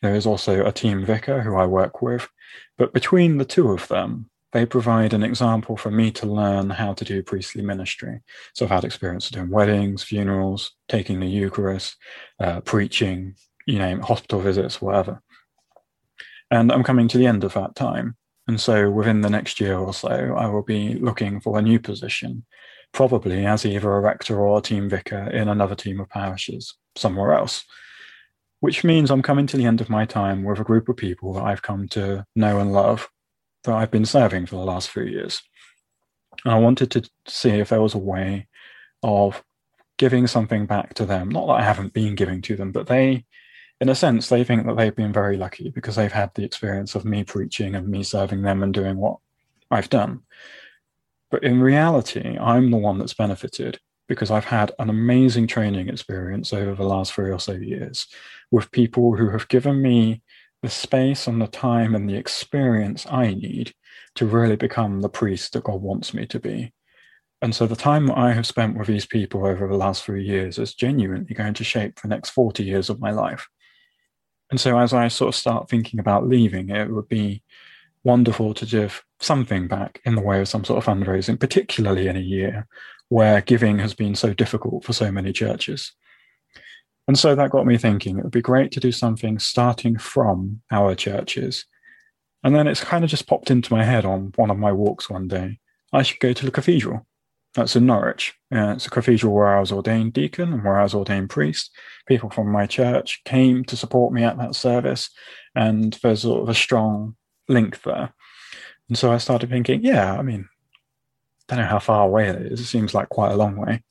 There 0.00 0.14
is 0.14 0.26
also 0.26 0.64
a 0.64 0.72
team 0.72 1.04
vicar 1.04 1.42
who 1.42 1.56
I 1.56 1.66
work 1.66 2.02
with. 2.02 2.28
But 2.78 2.92
between 2.92 3.38
the 3.38 3.44
two 3.44 3.70
of 3.70 3.86
them, 3.88 4.30
they 4.52 4.66
provide 4.66 5.14
an 5.14 5.22
example 5.22 5.76
for 5.76 5.90
me 5.90 6.10
to 6.12 6.26
learn 6.26 6.70
how 6.70 6.92
to 6.94 7.04
do 7.04 7.22
priestly 7.22 7.62
ministry. 7.62 8.20
So 8.54 8.64
I've 8.64 8.70
had 8.70 8.84
experience 8.84 9.30
doing 9.30 9.50
weddings, 9.50 10.02
funerals, 10.02 10.72
taking 10.88 11.20
the 11.20 11.28
Eucharist, 11.28 11.96
uh, 12.38 12.60
preaching, 12.60 13.34
you 13.66 13.78
name 13.78 14.00
it, 14.00 14.04
hospital 14.04 14.40
visits, 14.40 14.80
whatever. 14.80 15.22
And 16.50 16.70
I'm 16.70 16.84
coming 16.84 17.08
to 17.08 17.18
the 17.18 17.26
end 17.26 17.44
of 17.44 17.54
that 17.54 17.74
time. 17.74 18.16
And 18.48 18.60
so 18.60 18.90
within 18.90 19.20
the 19.20 19.30
next 19.30 19.60
year 19.60 19.76
or 19.76 19.94
so, 19.94 20.34
I 20.36 20.46
will 20.48 20.62
be 20.62 20.94
looking 20.94 21.40
for 21.40 21.58
a 21.58 21.62
new 21.62 21.78
position, 21.78 22.44
probably 22.92 23.46
as 23.46 23.64
either 23.64 23.92
a 23.92 24.00
rector 24.00 24.40
or 24.40 24.58
a 24.58 24.62
team 24.62 24.88
vicar 24.88 25.30
in 25.30 25.48
another 25.48 25.74
team 25.74 26.00
of 26.00 26.08
parishes 26.08 26.74
somewhere 26.96 27.32
else. 27.34 27.64
Which 28.60 28.84
means 28.84 29.10
I'm 29.10 29.22
coming 29.22 29.46
to 29.48 29.56
the 29.56 29.64
end 29.64 29.80
of 29.80 29.90
my 29.90 30.04
time 30.04 30.44
with 30.44 30.60
a 30.60 30.64
group 30.64 30.88
of 30.88 30.96
people 30.96 31.32
that 31.34 31.44
I've 31.44 31.62
come 31.62 31.88
to 31.88 32.24
know 32.36 32.58
and 32.58 32.72
love 32.72 33.08
that 33.64 33.74
I've 33.74 33.90
been 33.90 34.04
serving 34.04 34.46
for 34.46 34.56
the 34.56 34.64
last 34.64 34.90
few 34.90 35.04
years. 35.04 35.42
And 36.44 36.54
I 36.54 36.58
wanted 36.58 36.90
to 36.92 37.08
see 37.26 37.50
if 37.50 37.68
there 37.68 37.82
was 37.82 37.94
a 37.94 37.98
way 37.98 38.48
of 39.02 39.42
giving 39.98 40.26
something 40.26 40.66
back 40.66 40.94
to 40.94 41.06
them. 41.06 41.28
Not 41.28 41.46
that 41.46 41.52
I 41.54 41.62
haven't 41.62 41.92
been 41.92 42.14
giving 42.14 42.42
to 42.42 42.56
them, 42.56 42.72
but 42.72 42.86
they, 42.86 43.24
in 43.82 43.88
a 43.88 43.96
sense, 43.96 44.28
they 44.28 44.44
think 44.44 44.64
that 44.64 44.76
they've 44.76 44.94
been 44.94 45.12
very 45.12 45.36
lucky 45.36 45.68
because 45.68 45.96
they've 45.96 46.12
had 46.12 46.32
the 46.36 46.44
experience 46.44 46.94
of 46.94 47.04
me 47.04 47.24
preaching 47.24 47.74
and 47.74 47.88
me 47.88 48.04
serving 48.04 48.42
them 48.42 48.62
and 48.62 48.72
doing 48.72 48.96
what 48.96 49.18
I've 49.72 49.90
done. 49.90 50.20
But 51.32 51.42
in 51.42 51.60
reality, 51.60 52.38
I'm 52.38 52.70
the 52.70 52.76
one 52.76 52.98
that's 52.98 53.12
benefited 53.12 53.80
because 54.06 54.30
I've 54.30 54.44
had 54.44 54.70
an 54.78 54.88
amazing 54.88 55.48
training 55.48 55.88
experience 55.88 56.52
over 56.52 56.76
the 56.76 56.84
last 56.84 57.12
three 57.12 57.32
or 57.32 57.40
so 57.40 57.54
years 57.54 58.06
with 58.52 58.70
people 58.70 59.16
who 59.16 59.30
have 59.30 59.48
given 59.48 59.82
me 59.82 60.22
the 60.62 60.70
space 60.70 61.26
and 61.26 61.42
the 61.42 61.48
time 61.48 61.96
and 61.96 62.08
the 62.08 62.14
experience 62.14 63.04
I 63.10 63.34
need 63.34 63.74
to 64.14 64.26
really 64.26 64.54
become 64.54 65.00
the 65.00 65.08
priest 65.08 65.54
that 65.54 65.64
God 65.64 65.82
wants 65.82 66.14
me 66.14 66.24
to 66.26 66.38
be. 66.38 66.72
And 67.40 67.52
so 67.52 67.66
the 67.66 67.74
time 67.74 68.12
I 68.12 68.32
have 68.32 68.46
spent 68.46 68.78
with 68.78 68.86
these 68.86 69.06
people 69.06 69.44
over 69.44 69.66
the 69.66 69.76
last 69.76 70.04
three 70.04 70.24
years 70.24 70.56
is 70.60 70.72
genuinely 70.72 71.34
going 71.34 71.54
to 71.54 71.64
shape 71.64 72.00
the 72.00 72.06
next 72.06 72.30
40 72.30 72.62
years 72.62 72.88
of 72.88 73.00
my 73.00 73.10
life. 73.10 73.48
And 74.52 74.60
so 74.60 74.78
as 74.78 74.92
I 74.92 75.08
sort 75.08 75.28
of 75.28 75.34
start 75.34 75.70
thinking 75.70 75.98
about 75.98 76.28
leaving, 76.28 76.68
it 76.68 76.90
would 76.90 77.08
be 77.08 77.42
wonderful 78.04 78.52
to 78.52 78.66
give 78.66 79.02
something 79.18 79.66
back 79.66 80.02
in 80.04 80.14
the 80.14 80.20
way 80.20 80.42
of 80.42 80.48
some 80.48 80.62
sort 80.62 80.76
of 80.76 80.84
fundraising, 80.84 81.40
particularly 81.40 82.06
in 82.06 82.18
a 82.18 82.20
year 82.20 82.66
where 83.08 83.40
giving 83.40 83.78
has 83.78 83.94
been 83.94 84.14
so 84.14 84.34
difficult 84.34 84.84
for 84.84 84.92
so 84.92 85.10
many 85.10 85.32
churches. 85.32 85.92
And 87.08 87.18
so 87.18 87.34
that 87.34 87.50
got 87.50 87.64
me 87.64 87.78
thinking 87.78 88.18
it 88.18 88.24
would 88.24 88.30
be 88.30 88.42
great 88.42 88.72
to 88.72 88.80
do 88.80 88.92
something 88.92 89.38
starting 89.38 89.96
from 89.96 90.60
our 90.70 90.94
churches. 90.94 91.64
And 92.44 92.54
then 92.54 92.68
it's 92.68 92.84
kind 92.84 93.04
of 93.04 93.08
just 93.08 93.26
popped 93.26 93.50
into 93.50 93.72
my 93.72 93.84
head 93.84 94.04
on 94.04 94.34
one 94.36 94.50
of 94.50 94.58
my 94.58 94.70
walks 94.70 95.08
one 95.08 95.28
day. 95.28 95.60
I 95.94 96.02
should 96.02 96.20
go 96.20 96.34
to 96.34 96.44
the 96.44 96.52
cathedral. 96.52 97.06
That's 97.54 97.76
in 97.76 97.86
Norwich. 97.86 98.34
Uh, 98.54 98.72
it's 98.76 98.86
a 98.86 98.90
cathedral 98.90 99.34
where 99.34 99.56
I 99.56 99.60
was 99.60 99.72
ordained 99.72 100.14
deacon 100.14 100.52
and 100.52 100.64
where 100.64 100.78
I 100.78 100.84
was 100.84 100.94
ordained 100.94 101.30
priest. 101.30 101.70
People 102.06 102.30
from 102.30 102.50
my 102.50 102.66
church 102.66 103.20
came 103.24 103.64
to 103.64 103.76
support 103.76 104.12
me 104.12 104.24
at 104.24 104.38
that 104.38 104.54
service, 104.54 105.10
and 105.54 105.92
there's 106.02 106.22
sort 106.22 106.42
of 106.42 106.48
a 106.48 106.54
strong 106.54 107.16
link 107.48 107.82
there. 107.82 108.14
And 108.88 108.96
so 108.96 109.12
I 109.12 109.18
started 109.18 109.50
thinking, 109.50 109.82
yeah, 109.84 110.14
I 110.14 110.22
mean, 110.22 110.48
I 111.48 111.56
don't 111.56 111.64
know 111.64 111.70
how 111.70 111.78
far 111.78 112.06
away 112.06 112.28
it 112.28 112.52
is. 112.52 112.60
It 112.60 112.66
seems 112.66 112.94
like 112.94 113.08
quite 113.10 113.32
a 113.32 113.36
long 113.36 113.56
way. 113.56 113.82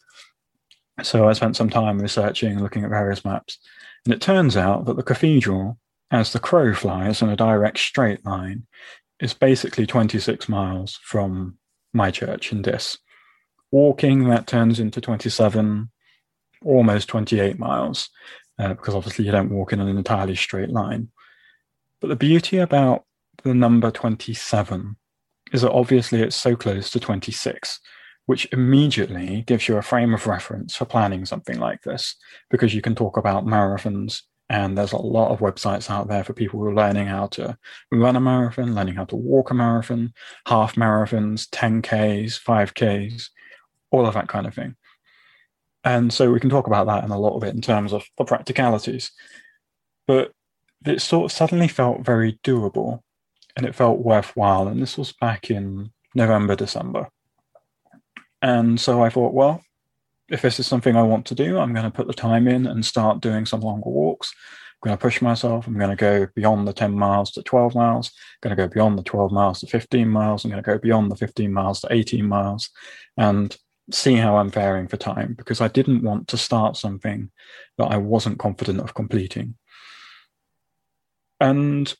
So 1.04 1.28
I 1.28 1.34
spent 1.34 1.56
some 1.56 1.70
time 1.70 2.00
researching 2.00 2.60
looking 2.60 2.84
at 2.84 2.90
various 2.90 3.26
maps. 3.26 3.58
And 4.06 4.14
it 4.14 4.22
turns 4.22 4.58
out 4.58 4.86
that 4.86 4.96
the 4.96 5.04
cathedral, 5.04 5.78
as 6.10 6.34
the 6.34 6.40
crow 6.40 6.74
flies 6.74 7.22
in 7.22 7.30
a 7.30 7.36
direct 7.36 7.78
straight 7.78 8.26
line, 8.26 8.66
is 9.20 9.34
basically 9.34 9.86
26 9.86 10.50
miles 10.50 11.00
from 11.04 11.58
my 11.94 12.10
church 12.10 12.52
in 12.52 12.62
Diss. 12.62 12.98
Walking, 13.72 14.30
that 14.30 14.48
turns 14.48 14.80
into 14.80 15.02
27, 15.02 15.90
almost 16.64 17.08
28 17.08 17.58
miles, 17.58 18.10
uh, 18.60 18.70
because 18.70 18.94
obviously 18.94 19.26
you 19.26 19.32
don't 19.32 19.52
walk 19.52 19.74
in 19.74 19.80
an 19.80 19.88
entirely 19.88 20.36
straight 20.36 20.70
line. 20.70 21.10
But 22.00 22.10
the 22.10 22.16
beauty 22.16 22.58
about 22.58 23.06
the 23.44 23.54
number 23.54 23.92
27 23.92 24.96
is 25.54 25.62
that 25.62 25.72
obviously 25.72 26.22
it's 26.22 26.36
so 26.36 26.56
close 26.56 26.90
to 26.92 27.00
26 27.00 27.80
which 28.28 28.48
immediately 28.52 29.44
gives 29.48 29.68
you 29.68 29.78
a 29.78 29.82
frame 29.82 30.14
of 30.14 30.28
reference 30.28 30.76
for 30.76 30.86
planning 30.86 31.26
something 31.26 31.60
like 31.60 31.82
this 31.82 32.16
because 32.50 32.74
you 32.74 32.82
can 32.82 32.96
talk 32.96 33.18
about 33.18 33.46
marathons 33.46 34.22
and 34.50 34.78
there's 34.78 34.92
a 34.92 34.98
lot 34.98 35.32
of 35.32 35.40
websites 35.40 35.90
out 35.90 36.08
there 36.08 36.24
for 36.24 36.34
people 36.34 36.60
who 36.60 36.66
are 36.68 36.76
learning 36.76 37.08
how 37.08 37.28
to 37.28 37.58
run 37.92 38.18
a 38.18 38.20
marathon, 38.20 38.76
learning 38.76 38.96
how 38.96 39.06
to 39.06 39.16
walk 39.16 39.50
a 39.50 39.54
marathon, 39.54 40.14
half 40.46 40.76
marathons, 40.76 41.48
10Ks, 41.50 42.42
5Ks, 42.42 43.30
all 43.92 44.06
of 44.06 44.14
that 44.16 44.28
kind 44.28 44.48
of 44.48 44.54
thing. 44.54 44.76
And 45.84 46.12
so 46.14 46.32
we 46.32 46.40
can 46.40 46.50
talk 46.50 46.68
about 46.68 46.88
that 46.88 47.04
in 47.04 47.12
a 47.12 47.20
lot 47.20 47.36
of 47.36 47.44
it 47.44 47.56
in 47.56 47.62
terms 47.62 47.94
of 47.94 48.04
the 48.18 48.26
practicalities. 48.26 49.12
But 50.08 50.32
it 50.86 51.02
sort 51.02 51.26
of 51.26 51.36
suddenly 51.36 51.68
felt 51.68 52.02
very 52.02 52.40
doable 52.44 53.02
and 53.56 53.66
it 53.66 53.76
felt 53.76 54.00
worthwhile. 54.00 54.68
And 54.68 54.82
this 54.82 54.98
was 54.98 55.12
back 55.14 55.50
in 55.50 55.92
November, 56.16 56.56
December. 56.56 57.08
And 58.42 58.80
so 58.80 59.04
I 59.04 59.10
thought, 59.10 59.34
well, 59.34 59.62
if 60.30 60.42
this 60.42 60.60
is 60.60 60.68
something 60.68 60.96
I 60.96 61.04
want 61.04 61.26
to 61.28 61.36
do, 61.36 61.60
I'm 61.60 61.74
going 61.74 61.86
to 61.86 61.92
put 61.92 62.08
the 62.08 62.14
time 62.14 62.48
in 62.48 62.66
and 62.68 62.86
start 62.86 63.22
doing 63.22 63.46
some 63.46 63.62
longer 63.62 63.90
walks. 63.90 64.34
I'm 64.82 64.90
going 64.90 64.98
to 64.98 65.02
push 65.02 65.22
myself. 65.22 65.68
I'm 65.68 65.78
going 65.78 65.96
to 65.96 65.96
go 65.96 66.28
beyond 66.36 66.68
the 66.68 66.74
10 66.74 66.98
miles 66.98 67.32
to 67.32 67.44
12 67.44 67.76
miles. 67.76 68.08
I'm 68.10 68.50
going 68.50 68.58
to 68.58 68.68
go 68.68 68.74
beyond 68.74 68.98
the 68.98 69.04
12 69.04 69.32
miles 69.32 69.60
to 69.60 69.68
15 69.68 70.08
miles. 70.08 70.44
I'm 70.44 70.52
going 70.52 70.64
to 70.64 70.68
go 70.68 70.80
beyond 70.80 71.12
the 71.12 71.18
15 71.18 71.54
miles 71.54 71.82
to 71.82 71.88
18 71.92 72.26
miles 72.26 72.70
and 73.18 73.56
see 73.94 74.16
how 74.16 74.38
I'm 74.38 74.52
faring 74.52 74.88
for 74.88 74.98
time 74.98 75.34
because 75.38 75.62
I 75.62 75.68
didn't 75.68 76.04
want 76.04 76.28
to 76.30 76.38
start 76.38 76.78
something 76.78 77.32
that 77.78 77.86
I 77.86 77.98
wasn't 77.98 78.40
confident 78.40 78.80
of 78.80 78.94
completing. 78.94 79.56
And 81.40 81.94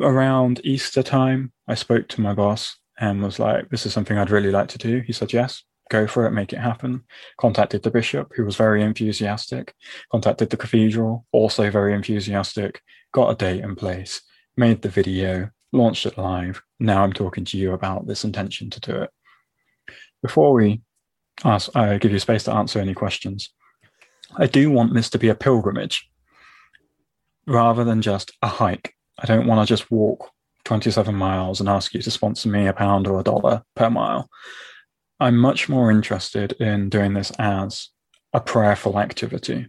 around 0.00 0.60
Easter 0.64 1.02
time, 1.02 1.52
I 1.68 1.74
spoke 1.74 2.08
to 2.08 2.20
my 2.20 2.34
boss 2.34 2.76
and 2.98 3.22
was 3.22 3.38
like, 3.38 3.68
This 3.70 3.86
is 3.86 3.92
something 3.92 4.18
I'd 4.18 4.30
really 4.30 4.50
like 4.50 4.68
to 4.68 4.78
do. 4.78 5.00
He 5.00 5.12
said, 5.12 5.32
Yes, 5.32 5.62
go 5.90 6.06
for 6.06 6.26
it, 6.26 6.32
make 6.32 6.52
it 6.52 6.58
happen. 6.58 7.04
Contacted 7.38 7.82
the 7.82 7.90
bishop, 7.90 8.32
who 8.34 8.44
was 8.44 8.56
very 8.56 8.82
enthusiastic. 8.82 9.74
Contacted 10.10 10.50
the 10.50 10.56
cathedral, 10.56 11.26
also 11.32 11.70
very 11.70 11.94
enthusiastic. 11.94 12.80
Got 13.12 13.30
a 13.30 13.34
date 13.36 13.62
and 13.62 13.76
place, 13.76 14.20
made 14.56 14.82
the 14.82 14.88
video, 14.88 15.50
launched 15.72 16.06
it 16.06 16.18
live. 16.18 16.62
Now 16.80 17.04
I'm 17.04 17.12
talking 17.12 17.44
to 17.46 17.58
you 17.58 17.72
about 17.72 18.06
this 18.06 18.24
intention 18.24 18.70
to 18.70 18.80
do 18.80 19.02
it. 19.02 19.10
Before 20.24 20.54
we 20.54 20.80
ask, 21.44 21.76
I 21.76 21.98
give 21.98 22.10
you 22.10 22.18
space 22.18 22.44
to 22.44 22.54
answer 22.54 22.80
any 22.80 22.94
questions. 22.94 23.50
I 24.38 24.46
do 24.46 24.70
want 24.70 24.94
Diss 24.94 25.10
to 25.10 25.18
be 25.18 25.28
a 25.28 25.34
pilgrimage 25.34 26.08
rather 27.46 27.84
than 27.84 28.00
just 28.00 28.32
a 28.40 28.46
hike. 28.48 28.94
I 29.18 29.26
don't 29.26 29.46
want 29.46 29.60
to 29.60 29.70
just 29.70 29.90
walk 29.90 30.30
27 30.64 31.14
miles 31.14 31.60
and 31.60 31.68
ask 31.68 31.92
you 31.92 32.00
to 32.00 32.10
sponsor 32.10 32.48
me 32.48 32.66
a 32.66 32.72
pound 32.72 33.06
or 33.06 33.20
a 33.20 33.22
dollar 33.22 33.64
per 33.76 33.90
mile. 33.90 34.30
I'm 35.20 35.36
much 35.36 35.68
more 35.68 35.90
interested 35.90 36.52
in 36.52 36.88
doing 36.88 37.12
this 37.12 37.30
as 37.38 37.90
a 38.32 38.40
prayerful 38.40 38.98
activity. 38.98 39.68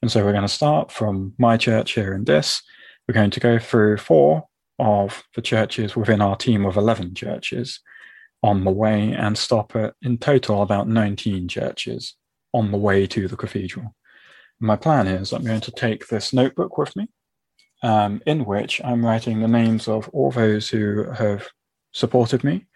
And 0.00 0.10
so 0.10 0.24
we're 0.24 0.32
going 0.32 0.42
to 0.42 0.48
start 0.48 0.90
from 0.90 1.34
my 1.36 1.58
church 1.58 1.92
here 1.92 2.14
in 2.14 2.24
this. 2.24 2.62
We're 3.06 3.12
going 3.12 3.32
to 3.32 3.40
go 3.40 3.58
through 3.58 3.98
four 3.98 4.48
of 4.78 5.24
the 5.34 5.42
churches 5.42 5.94
within 5.94 6.22
our 6.22 6.36
team 6.36 6.64
of 6.64 6.78
11 6.78 7.14
churches 7.16 7.80
on 8.42 8.64
the 8.64 8.70
way 8.70 9.12
and 9.12 9.36
stop 9.36 9.76
at 9.76 9.94
in 10.02 10.18
total 10.18 10.62
about 10.62 10.88
19 10.88 11.48
churches 11.48 12.16
on 12.52 12.72
the 12.72 12.78
way 12.78 13.06
to 13.06 13.28
the 13.28 13.36
cathedral. 13.36 13.94
My 14.58 14.76
plan 14.76 15.06
is 15.06 15.32
I'm 15.32 15.44
going 15.44 15.60
to 15.62 15.72
take 15.72 16.08
this 16.08 16.32
notebook 16.32 16.78
with 16.78 16.94
me 16.96 17.08
um, 17.82 18.22
in 18.26 18.44
which 18.44 18.80
I'm 18.84 19.04
writing 19.04 19.40
the 19.40 19.48
names 19.48 19.88
of 19.88 20.08
all 20.10 20.30
those 20.30 20.68
who 20.68 21.10
have 21.12 21.48
supported 21.92 22.44
me, 22.44 22.66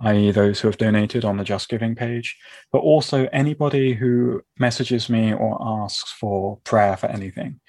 i.e., 0.00 0.30
those 0.30 0.60
who 0.60 0.68
have 0.68 0.78
donated 0.78 1.24
on 1.24 1.36
the 1.36 1.44
Just 1.44 1.68
Giving 1.68 1.94
page, 1.94 2.36
but 2.72 2.78
also 2.78 3.28
anybody 3.32 3.94
who 3.94 4.42
messages 4.58 5.08
me 5.08 5.32
or 5.32 5.58
asks 5.84 6.10
for 6.12 6.58
prayer 6.64 6.96
for 6.96 7.06
anything. 7.06 7.60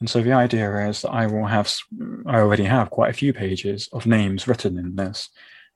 And 0.00 0.10
so 0.10 0.22
the 0.22 0.32
idea 0.32 0.88
is 0.88 1.02
that 1.02 1.10
I 1.10 1.26
will 1.26 1.46
have, 1.46 1.72
I 2.26 2.38
already 2.38 2.64
have 2.64 2.90
quite 2.90 3.10
a 3.10 3.14
few 3.14 3.32
pages 3.32 3.88
of 3.92 4.06
names 4.06 4.46
written 4.46 4.76
in 4.78 4.96
this, 4.96 5.30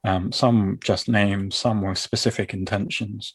um, 0.09 0.33
some 0.33 0.79
just 0.83 1.09
names, 1.09 1.55
some 1.55 1.83
with 1.83 1.99
specific 1.99 2.55
intentions. 2.55 3.35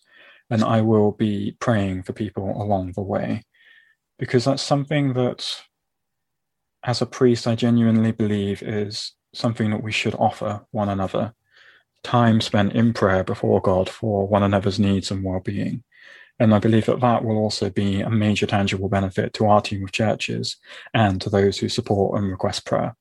And 0.50 0.64
I 0.64 0.82
will 0.82 1.12
be 1.12 1.56
praying 1.60 2.04
for 2.04 2.14
people 2.14 2.62
along 2.62 2.94
the 2.94 3.02
way 3.02 3.44
because 4.18 4.46
that's 4.46 4.64
something 4.64 5.14
that 5.14 5.46
as 6.84 7.02
a 7.02 7.06
priest, 7.06 7.48
I 7.48 7.56
genuinely 7.56 8.12
believe 8.12 8.62
is 8.62 9.14
something 9.34 9.70
that 9.72 9.84
we 9.84 9.92
should 9.92 10.16
offer 10.16 10.66
one 10.72 10.90
another. 10.90 11.34
Time 12.04 12.42
spent 12.42 12.74
in 12.74 12.92
prayer 12.94 13.24
before 13.24 13.62
God 13.62 13.90
for 13.90 14.28
one 14.28 14.44
another's 14.44 14.80
needs 14.80 15.12
and 15.12 15.24
well 15.24 15.40
being. 15.40 15.84
And 16.40 16.54
I 16.54 16.60
believe 16.60 16.88
that 16.88 17.00
that 17.00 17.24
will 17.24 17.38
also 17.38 17.70
be 17.70 18.02
a 18.02 18.10
major 18.10 18.48
tangible 18.48 18.90
benefit 18.90 19.34
to 19.36 19.46
our 19.46 19.62
team 19.62 19.84
of 19.84 19.92
churches 19.92 20.58
and 20.94 21.22
to 21.22 21.30
those 21.30 21.60
who 21.60 21.70
support 21.70 22.20
and 22.20 22.30
request 22.30 22.66
prayer. 22.66 22.96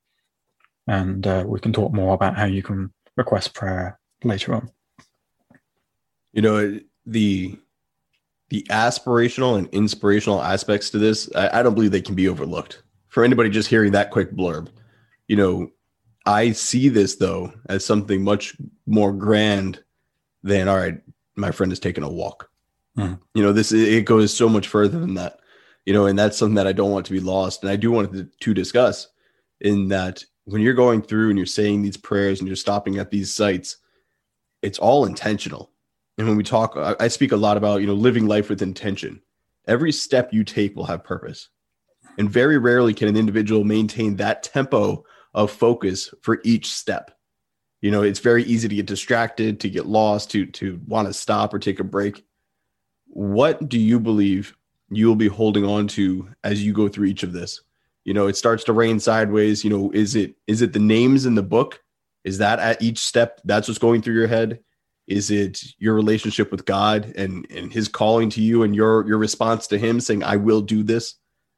And 0.87 1.27
uh, 1.27 1.45
we 1.47 1.59
can 1.59 1.73
talk 1.73 1.93
more 1.93 2.15
about 2.15 2.37
how 2.37 2.45
you 2.45 2.63
can 2.63 2.93
request 3.17 3.55
prayer 3.55 3.99
later 4.25 4.55
on. 4.55 4.71
You 6.33 6.43
know, 6.43 6.81
the 7.07 7.59
the 8.49 8.67
aspirational 8.71 9.57
and 9.57 9.69
inspirational 9.71 10.43
aspects 10.43 10.91
to 10.91 10.99
this, 10.99 11.31
I, 11.35 11.61
I 11.61 11.63
don't 11.63 11.75
believe 11.75 11.91
they 11.91 12.03
can 12.03 12.15
be 12.15 12.29
overlooked 12.29 12.83
for 13.13 13.25
anybody 13.25 13.51
just 13.51 13.69
hearing 13.69 13.93
that 13.93 14.11
quick 14.11 14.33
blurb, 14.33 14.69
you 15.29 15.37
know, 15.37 15.71
I 16.25 16.53
see 16.53 16.89
this 16.89 17.17
though 17.17 17.53
as 17.69 17.85
something 17.85 18.25
much 18.25 18.57
more 18.87 19.13
grand 19.13 19.85
than 20.43 20.67
all 20.67 20.79
right, 20.79 20.99
my 21.37 21.51
friend 21.51 21.71
is 21.73 21.79
taking 21.79 22.05
a 22.05 22.11
walk. 22.11 22.49
Mm. 22.97 23.21
You 23.35 23.43
know, 23.43 23.53
this 23.53 23.71
it 23.71 24.07
goes 24.07 24.35
so 24.35 24.49
much 24.49 24.67
further 24.67 24.99
than 24.99 25.13
that. 25.15 25.41
You 25.85 25.93
know, 25.93 26.07
and 26.07 26.19
that's 26.19 26.39
something 26.39 26.55
that 26.55 26.67
I 26.67 26.73
don't 26.73 26.91
want 26.91 27.05
to 27.07 27.13
be 27.13 27.21
lost. 27.21 27.63
And 27.63 27.71
I 27.71 27.77
do 27.77 27.91
want 27.91 28.15
to, 28.15 28.25
to 28.25 28.55
discuss 28.55 29.09
in 29.61 29.89
that 29.89 30.25
when 30.45 30.63
you're 30.63 30.75
going 30.75 31.03
through 31.03 31.29
and 31.31 31.39
you're 31.39 31.47
saying 31.47 31.83
these 31.83 31.97
prayers 31.97 32.41
and 32.41 32.49
you're 32.49 32.57
stopping 32.57 32.99
at 32.99 33.11
these 33.11 33.33
sites, 33.33 33.77
it's 34.61 34.79
all 34.79 35.07
intentional. 35.07 35.71
And 36.19 36.27
when 36.27 36.37
we 36.37 36.43
talk, 36.43 36.77
I 36.77 37.09
speak 37.09 37.33
a 37.33 37.37
lot 37.37 37.57
about, 37.57 37.81
you 37.81 37.87
know, 37.87 37.95
living 37.95 38.27
life 38.27 38.49
with 38.49 38.63
intention. 38.63 39.23
Every 39.67 39.93
step 39.93 40.33
you 40.33 40.45
take 40.45 40.77
will 40.77 40.85
have 40.87 41.05
purpose. 41.05 41.49
And 42.19 42.29
very 42.29 42.59
rarely 42.59 42.93
can 42.93 43.09
an 43.09 43.17
individual 43.17 43.65
maintain 43.65 44.17
that 44.17 44.43
tempo 44.43 45.05
of 45.33 45.51
focus 45.51 46.13
for 46.21 46.41
each 46.45 46.73
step. 46.73 47.17
You 47.81 47.91
know, 47.91 48.03
it's 48.03 48.21
very 48.21 48.45
easy 48.45 48.69
to 48.69 48.75
get 48.75 48.87
distracted, 48.87 49.61
to 49.61 49.71
get 49.71 49.87
lost, 49.87 50.31
to 50.33 50.47
to 50.47 50.81
want 50.87 51.09
to 51.09 51.15
stop 51.15 51.55
or 51.55 51.59
take 51.59 51.81
a 51.81 51.85
break. 51.85 52.25
What 53.07 53.69
do 53.69 53.79
you 53.79 53.99
believe 53.99 54.57
you 54.91 55.09
will 55.09 55.17
be 55.17 55.29
holding 55.29 55.65
on 55.65 55.89
to 55.89 56.29
as 56.45 56.63
you 56.63 56.73
go 56.73 56.89
through 56.89 57.07
each 57.07 57.23
of 57.23 57.33
this? 57.33 57.63
You 58.05 58.15
know, 58.15 58.27
it 58.27 58.37
starts 58.37 58.65
to 58.65 58.73
rain 58.73 59.01
sideways. 59.01 59.65
You 59.65 59.71
know, 59.71 59.91
is 59.93 60.15
it 60.15 60.35
is 60.47 60.63
it 60.63 60.73
the 60.73 60.79
names 60.79 61.27
in 61.27 61.35
the 61.35 61.43
book? 61.43 61.83
Is 62.25 62.39
that 62.39 62.59
at 62.59 62.83
each 62.83 62.99
step 62.99 63.41
that's 63.45 63.69
what's 63.69 63.79
going 63.79 64.03
through 64.03 64.15
your 64.15 64.29
head? 64.29 64.61
Is 65.07 65.31
it 65.31 65.63
your 65.79 65.95
relationship 65.95 66.51
with 66.51 66.65
God 66.65 67.13
and 67.17 67.47
and 67.51 67.73
his 67.73 67.89
calling 67.89 68.31
to 68.31 68.41
you 68.41 68.63
and 68.63 68.75
your 68.75 69.07
your 69.07 69.19
response 69.19 69.67
to 69.69 69.79
him 69.79 70.01
saying 70.01 70.23
I 70.23 70.37
will 70.37 70.61
do 70.61 70.83
this? 70.83 71.17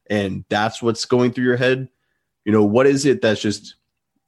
and 0.08 0.44
that's 0.48 0.82
what's 0.82 1.04
going 1.04 1.32
through 1.32 1.44
your 1.44 1.56
head 1.56 1.88
you 2.44 2.52
know 2.52 2.64
what 2.64 2.86
is 2.86 3.06
it 3.06 3.22
that's 3.22 3.40
just 3.40 3.76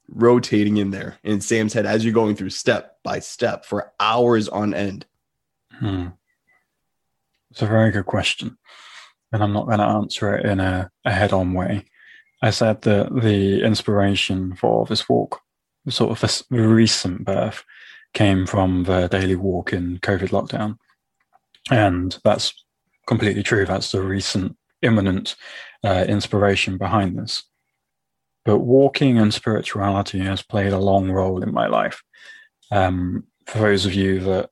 rotating 0.09 0.77
in 0.77 0.91
there 0.91 1.17
in 1.23 1.41
sam's 1.41 1.73
head 1.73 1.85
as 1.85 2.03
you're 2.03 2.13
going 2.13 2.35
through 2.35 2.49
step 2.49 2.97
by 3.03 3.19
step 3.19 3.65
for 3.65 3.91
hours 3.99 4.47
on 4.47 4.73
end 4.73 5.05
hmm. 5.79 6.07
it's 7.51 7.61
a 7.61 7.67
very 7.67 7.91
good 7.91 8.05
question 8.05 8.57
and 9.31 9.43
i'm 9.43 9.53
not 9.53 9.65
going 9.65 9.79
to 9.79 9.85
answer 9.85 10.35
it 10.35 10.45
in 10.45 10.59
a, 10.59 10.89
a 11.05 11.11
head-on 11.11 11.53
way 11.53 11.85
i 12.41 12.49
said 12.49 12.81
that 12.81 13.13
the 13.21 13.61
inspiration 13.63 14.55
for 14.55 14.85
this 14.85 15.07
walk 15.09 15.41
sort 15.89 16.11
of 16.11 16.19
this 16.19 16.43
recent 16.49 17.23
birth 17.25 17.63
came 18.13 18.45
from 18.45 18.83
the 18.83 19.07
daily 19.07 19.35
walk 19.35 19.73
in 19.73 19.97
covid 19.99 20.29
lockdown 20.29 20.77
and 21.71 22.19
that's 22.23 22.53
completely 23.05 23.43
true 23.43 23.65
that's 23.65 23.91
the 23.91 24.01
recent 24.01 24.57
imminent 24.81 25.35
uh, 25.83 26.05
inspiration 26.07 26.77
behind 26.77 27.17
this. 27.17 27.43
But 28.45 28.59
walking 28.59 29.17
and 29.17 29.33
spirituality 29.33 30.19
has 30.19 30.41
played 30.41 30.73
a 30.73 30.79
long 30.79 31.11
role 31.11 31.43
in 31.43 31.53
my 31.53 31.67
life. 31.67 32.01
Um, 32.71 33.25
for 33.45 33.59
those 33.59 33.85
of 33.85 33.93
you 33.93 34.19
that 34.21 34.49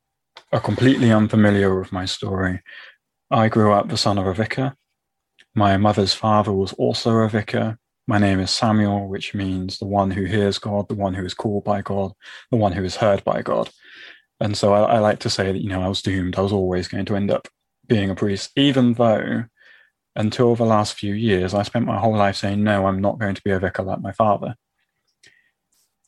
are 0.51 0.59
completely 0.59 1.11
unfamiliar 1.11 1.77
with 1.77 1.91
my 1.91 2.05
story, 2.05 2.61
I 3.31 3.47
grew 3.47 3.73
up 3.73 3.89
the 3.89 3.97
son 3.97 4.17
of 4.17 4.27
a 4.27 4.33
vicar. 4.33 4.75
My 5.55 5.77
mother's 5.77 6.13
father 6.13 6.51
was 6.51 6.73
also 6.73 7.11
a 7.11 7.29
vicar. 7.29 7.79
My 8.07 8.19
name 8.19 8.41
is 8.41 8.51
Samuel, 8.51 9.07
which 9.07 9.33
means 9.33 9.79
the 9.79 9.85
one 9.85 10.11
who 10.11 10.25
hears 10.25 10.59
God, 10.59 10.89
the 10.89 10.95
one 10.95 11.13
who 11.13 11.25
is 11.25 11.33
called 11.33 11.63
by 11.63 11.81
God, 11.81 12.11
the 12.51 12.57
one 12.57 12.73
who 12.73 12.83
is 12.83 12.97
heard 12.97 13.23
by 13.23 13.41
God. 13.41 13.69
And 14.41 14.57
so 14.57 14.73
I, 14.73 14.95
I 14.95 14.99
like 14.99 15.19
to 15.19 15.29
say 15.29 15.51
that, 15.53 15.61
you 15.61 15.69
know, 15.69 15.81
I 15.81 15.87
was 15.87 16.01
doomed. 16.01 16.35
I 16.35 16.41
was 16.41 16.51
always 16.51 16.89
going 16.89 17.05
to 17.05 17.15
end 17.15 17.31
up 17.31 17.47
being 17.87 18.09
a 18.09 18.15
priest, 18.15 18.51
even 18.57 18.93
though 18.93 19.45
until 20.15 20.55
the 20.55 20.65
last 20.65 20.95
few 20.95 21.13
years, 21.13 21.53
I 21.53 21.63
spent 21.63 21.85
my 21.85 21.99
whole 21.99 22.17
life 22.17 22.35
saying, 22.35 22.61
no, 22.61 22.85
I'm 22.85 22.99
not 22.99 23.17
going 23.17 23.35
to 23.35 23.41
be 23.43 23.51
a 23.51 23.59
vicar 23.59 23.83
like 23.83 24.01
my 24.01 24.11
father. 24.11 24.55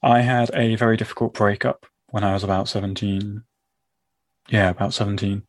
I 0.03 0.21
had 0.21 0.51
a 0.53 0.75
very 0.75 0.97
difficult 0.97 1.33
breakup 1.33 1.85
when 2.09 2.25
I 2.25 2.33
was 2.33 2.43
about 2.43 2.67
17. 2.67 3.43
Yeah, 4.49 4.69
about 4.69 4.93
17. 4.93 5.43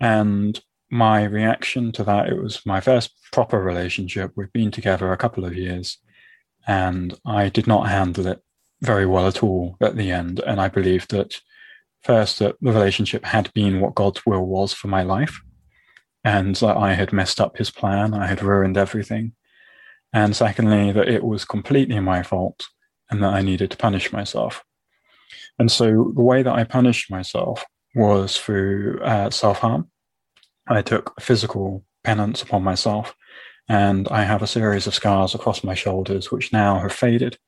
And 0.00 0.60
my 0.92 1.24
reaction 1.24 1.90
to 1.92 2.04
that, 2.04 2.28
it 2.28 2.40
was 2.40 2.64
my 2.66 2.80
first 2.80 3.12
proper 3.32 3.58
relationship. 3.58 4.32
We've 4.36 4.52
been 4.52 4.70
together 4.70 5.10
a 5.10 5.16
couple 5.16 5.44
of 5.44 5.56
years, 5.56 5.96
and 6.66 7.18
I 7.24 7.48
did 7.48 7.66
not 7.66 7.88
handle 7.88 8.26
it 8.26 8.40
very 8.82 9.06
well 9.06 9.26
at 9.26 9.42
all 9.42 9.76
at 9.80 9.96
the 9.96 10.12
end. 10.12 10.40
And 10.40 10.60
I 10.60 10.68
believed 10.68 11.10
that 11.12 11.40
first, 12.02 12.40
that 12.40 12.56
the 12.60 12.72
relationship 12.72 13.24
had 13.24 13.50
been 13.54 13.80
what 13.80 13.94
God's 13.94 14.26
will 14.26 14.44
was 14.44 14.74
for 14.74 14.88
my 14.88 15.02
life 15.02 15.40
and 16.24 16.56
that 16.56 16.76
I 16.76 16.92
had 16.92 17.12
messed 17.12 17.40
up 17.40 17.56
his 17.56 17.70
plan, 17.70 18.12
I 18.12 18.26
had 18.26 18.42
ruined 18.42 18.76
everything. 18.76 19.32
And 20.12 20.36
secondly, 20.36 20.92
that 20.92 21.08
it 21.08 21.24
was 21.24 21.44
completely 21.44 21.98
my 22.00 22.22
fault 22.22 22.64
and 23.10 23.22
that 23.22 23.32
I 23.32 23.40
needed 23.40 23.70
to 23.70 23.76
punish 23.76 24.12
myself. 24.12 24.62
And 25.58 25.70
so 25.70 26.12
the 26.14 26.22
way 26.22 26.42
that 26.42 26.54
I 26.54 26.64
punished 26.64 27.10
myself 27.10 27.64
was 27.94 28.36
through 28.36 29.00
uh, 29.02 29.30
self 29.30 29.60
harm. 29.60 29.90
I 30.68 30.82
took 30.82 31.20
physical 31.20 31.84
penance 32.04 32.42
upon 32.42 32.62
myself, 32.62 33.14
and 33.68 34.08
I 34.08 34.24
have 34.24 34.42
a 34.42 34.46
series 34.46 34.86
of 34.86 34.94
scars 34.94 35.34
across 35.34 35.64
my 35.64 35.74
shoulders, 35.74 36.30
which 36.30 36.52
now 36.52 36.78
have 36.78 36.92
faded. 36.92 37.38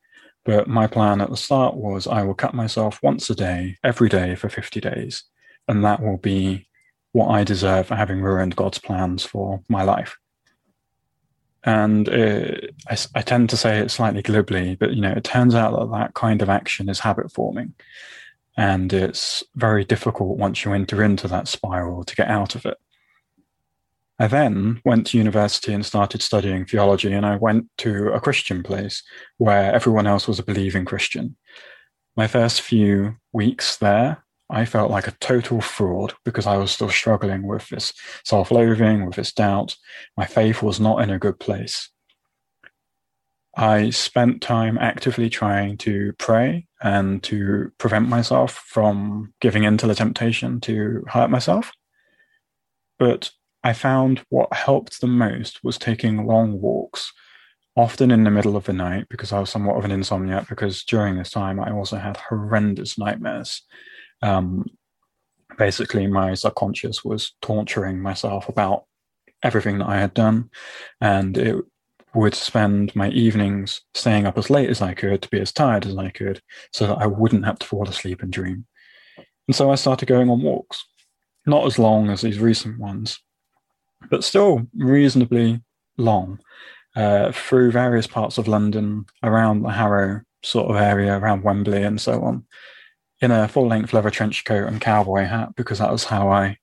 But 0.45 0.69
my 0.69 0.87
plan 0.87 1.21
at 1.21 1.31
the 1.31 1.37
start 1.37 1.75
was 1.75 2.07
I 2.07 2.23
will 2.23 2.35
cut 2.35 2.55
myself 2.55 3.01
once 3.03 3.31
a 3.31 3.35
day, 3.35 3.79
every 3.83 4.09
day 4.09 4.35
for 4.35 4.49
50 4.49 4.81
days, 4.81 5.25
and 5.69 5.85
that 5.85 6.03
will 6.03 6.19
be 6.19 6.69
what 7.13 7.29
I 7.29 7.45
deserve 7.45 7.87
for 7.87 7.95
having 7.95 8.21
ruined 8.21 8.57
God's 8.57 8.79
plans 8.79 9.25
for 9.25 9.63
my 9.69 9.85
life. 9.85 10.19
And 11.63 12.09
uh, 12.09 12.57
I, 12.89 12.97
I, 13.15 13.23
tend 13.23 13.49
to 13.51 13.57
say 13.57 13.79
it 13.79 13.91
slightly 13.91 14.21
glibly, 14.21 14.75
but 14.75 14.93
you 14.93 15.01
know, 15.01 15.13
it 15.13 15.25
turns 15.25 15.55
out 15.55 15.79
that 15.79 15.97
that 15.97 16.13
kind 16.13 16.43
of 16.43 16.51
action 16.51 16.91
is 16.91 16.99
habit 16.99 17.33
forming, 17.33 17.73
and 18.55 18.93
it's 18.93 19.43
very 19.55 19.83
difficult 19.85 20.37
once 20.37 20.65
you 20.65 20.75
enter 20.75 21.03
into 21.03 21.27
that 21.29 21.49
spiral 21.49 22.05
to 22.05 22.17
get 22.17 22.29
out 22.29 22.55
of 22.55 22.67
it. 22.67 22.77
I 24.19 24.29
then 24.29 24.81
went 24.85 25.09
to 25.09 25.19
university 25.19 25.73
and 25.73 25.85
started 25.85 26.23
studying 26.23 26.65
theology, 26.65 27.13
and 27.13 27.27
I 27.27 27.37
went 27.37 27.67
to 27.79 28.13
a 28.13 28.21
Christian 28.21 28.63
place 28.63 29.03
where 29.39 29.75
everyone 29.75 30.07
else 30.07 30.29
was 30.29 30.39
a 30.39 30.45
believing 30.45 30.85
Christian. 30.85 31.37
My 32.17 32.29
first 32.29 32.61
few 32.61 33.17
weeks 33.33 33.77
there, 33.77 34.25
I 34.49 34.67
felt 34.67 34.91
like 34.91 35.09
a 35.09 35.17
total 35.21 35.61
fraud 35.61 36.15
because 36.25 36.47
I 36.47 36.57
was 36.59 36.71
still 36.71 36.91
struggling 36.91 37.43
with 37.47 37.69
this 37.71 37.93
self 38.25 38.53
loathing, 38.53 39.05
with 39.05 39.17
this 39.17 39.33
doubt. 39.33 39.75
My 40.17 40.27
faith 40.27 40.63
was 40.63 40.79
not 40.79 41.03
in 41.03 41.11
a 41.11 41.19
good 41.19 41.41
place. 41.41 41.91
I 43.57 43.91
spent 43.91 44.43
time 44.43 44.79
actively 44.79 45.29
trying 45.31 45.77
to 45.79 46.13
pray 46.19 46.67
and 46.83 47.23
to 47.25 47.73
prevent 47.79 48.09
myself 48.09 48.53
from 48.53 49.33
giving 49.41 49.65
in 49.65 49.79
to 49.79 49.87
the 49.87 49.95
temptation 49.95 50.61
to 50.63 51.05
hurt 51.09 51.31
myself. 51.31 51.73
But 52.99 53.31
I 53.65 53.73
found 53.73 54.23
what 54.29 54.53
helped 54.53 55.01
the 55.01 55.07
most 55.07 55.65
was 55.65 55.79
taking 55.79 56.27
long 56.27 56.61
walks, 56.61 57.11
often 57.75 58.11
in 58.11 58.23
the 58.23 58.31
middle 58.31 58.57
of 58.57 58.65
the 58.65 58.75
night, 58.75 59.07
because 59.09 59.33
I 59.33 59.41
was 59.41 59.49
somewhat 59.49 59.79
of 59.79 59.87
an 59.87 59.91
insomniac, 59.91 60.49
because 60.49 60.85
during 60.85 61.17
this 61.17 61.31
time 61.31 61.59
I 61.59 61.73
also 61.73 61.97
had 61.97 62.19
horrendous 62.19 62.99
nightmares. 62.99 63.63
Um, 64.21 64.67
basically, 65.57 66.07
my 66.07 66.35
subconscious 66.35 67.03
was 67.03 67.33
torturing 67.41 68.01
myself 68.01 68.51
about 68.51 68.85
everything 69.43 69.79
that 69.79 69.89
I 69.89 69.99
had 69.99 70.13
done, 70.13 70.51
and 71.01 71.37
it 71.39 71.65
would 72.15 72.35
spend 72.35 72.95
my 72.95 73.09
evenings 73.09 73.81
staying 73.95 74.27
up 74.27 74.37
as 74.37 74.51
late 74.51 74.69
as 74.69 74.83
I 74.83 74.93
could 74.95 75.23
to 75.23 75.29
be 75.31 75.41
as 75.41 75.53
tired 75.53 75.87
as 75.87 75.97
I 75.97 76.11
could 76.11 76.41
so 76.73 76.87
that 76.87 76.99
I 76.99 77.07
wouldn't 77.07 77.45
have 77.45 77.59
to 77.59 77.67
fall 77.67 77.89
asleep 77.89 78.23
and 78.23 78.33
dream. 78.33 78.67
And 79.49 79.57
so 79.57 79.71
I 79.71 79.75
started 79.75 80.07
going 80.07 80.31
on 80.31 80.43
walks, 80.43 80.85
not 81.47 81.67
as 81.67 81.79
long 81.79 82.11
as 82.11 82.21
these 82.21 82.39
recent 82.39 82.79
ones, 82.79 83.19
but 84.11 84.25
still 84.25 84.67
reasonably 84.77 85.61
long 85.97 86.41
uh, 86.97 87.33
through 87.33 87.71
various 87.73 88.07
parts 88.07 88.39
of 88.39 88.49
London, 88.49 89.07
around 89.23 89.63
the 89.63 89.71
Harrow 89.71 90.21
sort 90.43 90.71
of 90.71 90.77
area, 90.77 91.19
around 91.19 91.43
Wembley 91.43 91.83
and 91.83 92.01
so 92.01 92.23
on, 92.23 92.45
in 93.21 93.31
a 93.31 93.49
full 93.49 93.67
length 93.67 93.93
leather 93.93 94.11
trench 94.11 94.45
coat 94.45 94.69
and 94.69 94.81
cowboy 94.81 95.25
hat, 95.25 95.55
because 95.57 95.79
that 95.79 95.93
was 95.93 96.05
how 96.05 96.31
I 96.31 96.59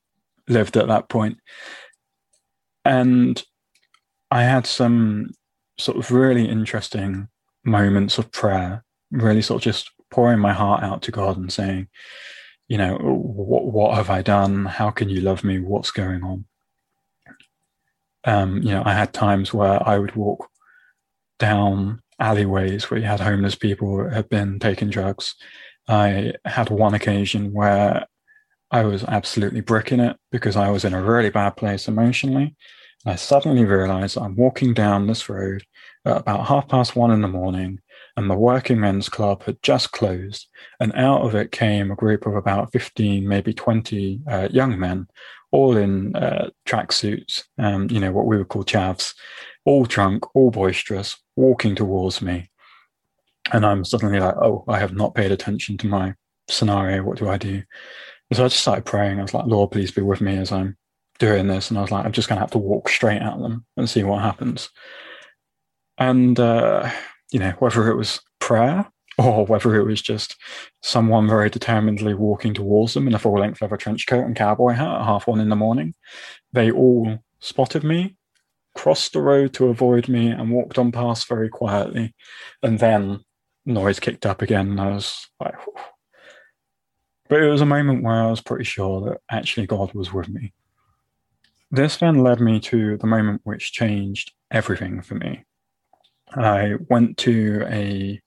lived 0.48 0.78
at 0.78 0.88
that 0.88 1.10
point. 1.10 1.38
And 2.86 3.42
I 4.30 4.44
had 4.44 4.66
some 4.66 5.32
sort 5.78 5.98
of 5.98 6.12
really 6.12 6.48
interesting 6.48 7.28
moments 7.64 8.18
of 8.18 8.32
prayer, 8.32 8.84
really 9.12 9.42
sort 9.42 9.62
of 9.62 9.64
just 9.64 9.92
pouring 10.10 10.40
my 10.40 10.54
heart 10.54 10.84
out 10.84 11.02
to 11.04 11.12
God 11.12 11.38
and 11.38 11.52
saying, 11.52 11.88
you 12.68 12.78
know, 12.78 12.96
what, 12.98 13.66
what 13.66 13.96
have 13.96 14.10
I 14.10 14.22
done? 14.22 14.66
How 14.66 14.92
can 14.92 15.10
you 15.10 15.22
love 15.22 15.44
me? 15.44 15.60
What's 15.60 15.92
going 15.92 16.24
on? 16.24 16.46
Um, 18.24 18.62
you 18.62 18.72
know, 18.72 18.84
I 18.86 18.94
had 18.94 19.14
times 19.14 19.54
where 19.54 19.88
I 19.88 19.98
would 19.98 20.16
walk 20.16 20.48
down 21.40 22.02
alleyways 22.20 22.90
where 22.90 23.00
you 23.00 23.06
had 23.06 23.20
homeless 23.20 23.56
people 23.56 24.04
that 24.04 24.14
had 24.14 24.30
been 24.30 24.60
taking 24.60 24.90
drugs. 24.90 25.36
I 25.88 26.34
had 26.46 26.70
one 26.70 26.94
occasion 26.94 27.52
where 27.52 28.06
I 28.70 28.84
was 28.84 29.04
absolutely 29.04 29.62
bricking 29.62 30.00
it 30.00 30.18
because 30.32 30.56
I 30.56 30.70
was 30.70 30.86
in 30.86 30.94
a 30.94 31.02
really 31.02 31.30
bad 31.30 31.58
place 31.58 31.88
emotionally. 31.88 32.56
I 33.06 33.16
suddenly 33.16 33.66
realized 33.66 34.18
I'm 34.18 34.36
walking 34.36 34.74
down 34.74 35.08
this 35.08 35.28
road 35.28 35.64
at 36.06 36.18
about 36.18 36.48
half 36.48 36.68
past 36.70 36.96
one 36.96 37.12
in 37.12 37.22
the 37.22 37.28
morning, 37.28 37.80
and 38.16 38.30
the 38.30 38.36
working 38.36 38.80
men's 38.80 39.10
club 39.10 39.44
had 39.44 39.62
just 39.64 39.92
closed. 39.92 40.48
And 40.80 40.94
out 40.94 41.22
of 41.22 41.34
it 41.34 41.52
came 41.52 41.92
a 41.92 41.96
group 41.96 42.26
of 42.28 42.36
about 42.36 42.72
15, 42.72 43.28
maybe 43.28 43.54
20 43.54 44.22
uh, 44.30 44.48
young 44.52 44.80
men, 44.80 45.08
all 45.52 45.78
in 45.78 46.16
uh, 46.16 46.50
tracksuits, 46.66 47.44
um, 47.58 47.90
you 47.90 48.00
know, 48.00 48.12
what 48.12 48.26
we 48.26 48.38
would 48.38 48.48
call 48.48 48.64
chavs, 48.64 49.14
all 49.66 49.86
drunk, 49.86 50.36
all 50.36 50.52
boisterous, 50.52 51.18
walking 51.36 51.76
towards 51.76 52.22
me. 52.22 52.50
And 53.52 53.66
I'm 53.66 53.84
suddenly 53.84 54.20
like, 54.20 54.36
oh, 54.38 54.64
I 54.68 54.80
have 54.80 54.94
not 54.94 55.16
paid 55.16 55.32
attention 55.32 55.78
to 55.80 55.88
my 55.88 56.14
scenario. 56.50 57.04
What 57.04 57.18
do 57.18 57.30
I 57.30 57.38
do? 57.38 57.64
And 58.30 58.38
so 58.38 58.46
I 58.46 58.48
just 58.48 58.62
started 58.62 58.86
praying. 58.86 59.20
I 59.20 59.24
was 59.24 59.34
like, 59.34 59.46
Lord, 59.46 59.72
please 59.72 59.92
be 59.92 60.02
with 60.02 60.22
me 60.22 60.38
as 60.38 60.52
I'm 60.52 60.78
doing 61.20 61.48
this. 61.48 61.70
And 61.70 61.78
I 61.78 61.82
was 61.82 61.92
like, 61.92 62.06
I'm 62.06 62.12
just 62.12 62.30
going 62.30 62.38
to 62.38 62.42
have 62.42 62.52
to 62.52 62.58
walk 62.58 62.90
straight 62.90 63.22
at 63.22 63.40
them 63.40 63.66
and 63.78 63.90
see 63.90 64.04
what 64.04 64.22
happens. 64.22 64.70
And, 65.98 66.40
uh, 66.40 66.90
you 67.32 67.40
know, 67.40 67.52
whether 67.60 67.90
it 67.90 67.96
was 67.96 68.22
prayer 68.40 68.91
or 69.18 69.46
whether 69.46 69.76
it 69.76 69.86
was 69.86 70.02
just 70.02 70.36
someone 70.82 71.28
very 71.28 71.50
determinedly 71.50 72.14
walking 72.14 72.54
towards 72.54 72.94
them 72.94 73.08
in 73.08 73.14
a 73.14 73.20
full 73.20 73.40
length 73.40 73.62
leather 73.62 73.78
trench 73.78 74.08
coat 74.08 74.26
and 74.26 74.36
cowboy 74.36 74.72
hat 74.74 75.02
at 75.02 75.06
half 75.06 75.28
one 75.28 75.40
in 75.40 75.50
the 75.50 75.56
morning. 75.56 75.94
They 76.54 76.72
all 76.72 77.20
spotted 77.40 77.84
me, 77.84 78.16
crossed 78.76 79.14
the 79.14 79.22
road 79.22 79.54
to 79.54 79.68
avoid 79.68 80.08
me, 80.08 80.28
and 80.28 80.52
walked 80.52 80.78
on 80.78 80.92
past 80.92 81.28
very 81.28 81.50
quietly. 81.50 82.16
And 82.64 82.80
then 82.80 83.22
noise 83.66 84.00
kicked 84.00 84.26
up 84.26 84.42
again, 84.42 84.72
and 84.72 84.82
I 84.82 84.90
was 84.90 85.28
like, 85.40 85.56
Whew. 85.66 85.74
but 87.30 87.42
it 87.42 87.50
was 87.50 87.62
a 87.62 87.66
moment 87.66 88.04
where 88.04 88.24
I 88.24 88.30
was 88.30 88.42
pretty 88.42 88.66
sure 88.66 89.02
that 89.02 89.20
actually 89.30 89.68
God 89.68 89.94
was 89.94 90.14
with 90.14 90.30
me. 90.30 90.54
This 91.70 91.98
then 91.98 92.24
led 92.24 92.42
me 92.42 92.60
to 92.62 92.98
the 92.98 93.08
moment 93.08 93.42
which 93.44 93.72
changed 93.72 94.34
everything 94.52 95.02
for 95.02 95.16
me. 95.16 95.46
I 96.34 96.76
went 96.90 97.18
to 97.20 97.66
a 97.70 98.22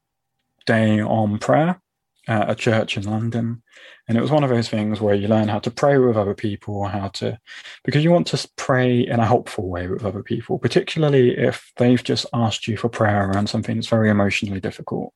day 0.67 1.01
on 1.01 1.39
prayer 1.39 1.81
uh, 2.29 2.33
at 2.33 2.51
a 2.51 2.55
church 2.55 2.97
in 2.97 3.05
London. 3.05 3.63
And 4.09 4.19
it 4.19 4.21
was 4.21 4.31
one 4.31 4.45
of 4.45 4.51
those 4.51 4.69
things 4.69 5.01
where 5.01 5.15
you 5.15 5.29
learn 5.29 5.49
how 5.49 5.59
to 5.61 5.71
pray 5.71 5.99
with 5.99 6.17
other 6.17 6.35
people, 6.35 6.85
how 6.85 7.09
to, 7.09 7.39
because 7.85 8.05
you 8.05 8.11
want 8.11 8.27
to 8.29 8.49
pray 8.57 9.01
in 9.01 9.21
a 9.21 9.27
helpful 9.27 9.69
way 9.69 9.87
with 9.89 10.05
other 10.05 10.23
people, 10.23 10.59
particularly 10.59 11.37
if 11.37 11.73
they've 11.77 12.03
just 12.03 12.27
asked 12.33 12.69
you 12.69 12.77
for 12.77 12.89
prayer 12.89 13.31
around 13.31 13.49
something 13.49 13.77
that's 13.77 13.89
very 13.89 14.11
emotionally 14.11 14.61
difficult. 14.61 15.13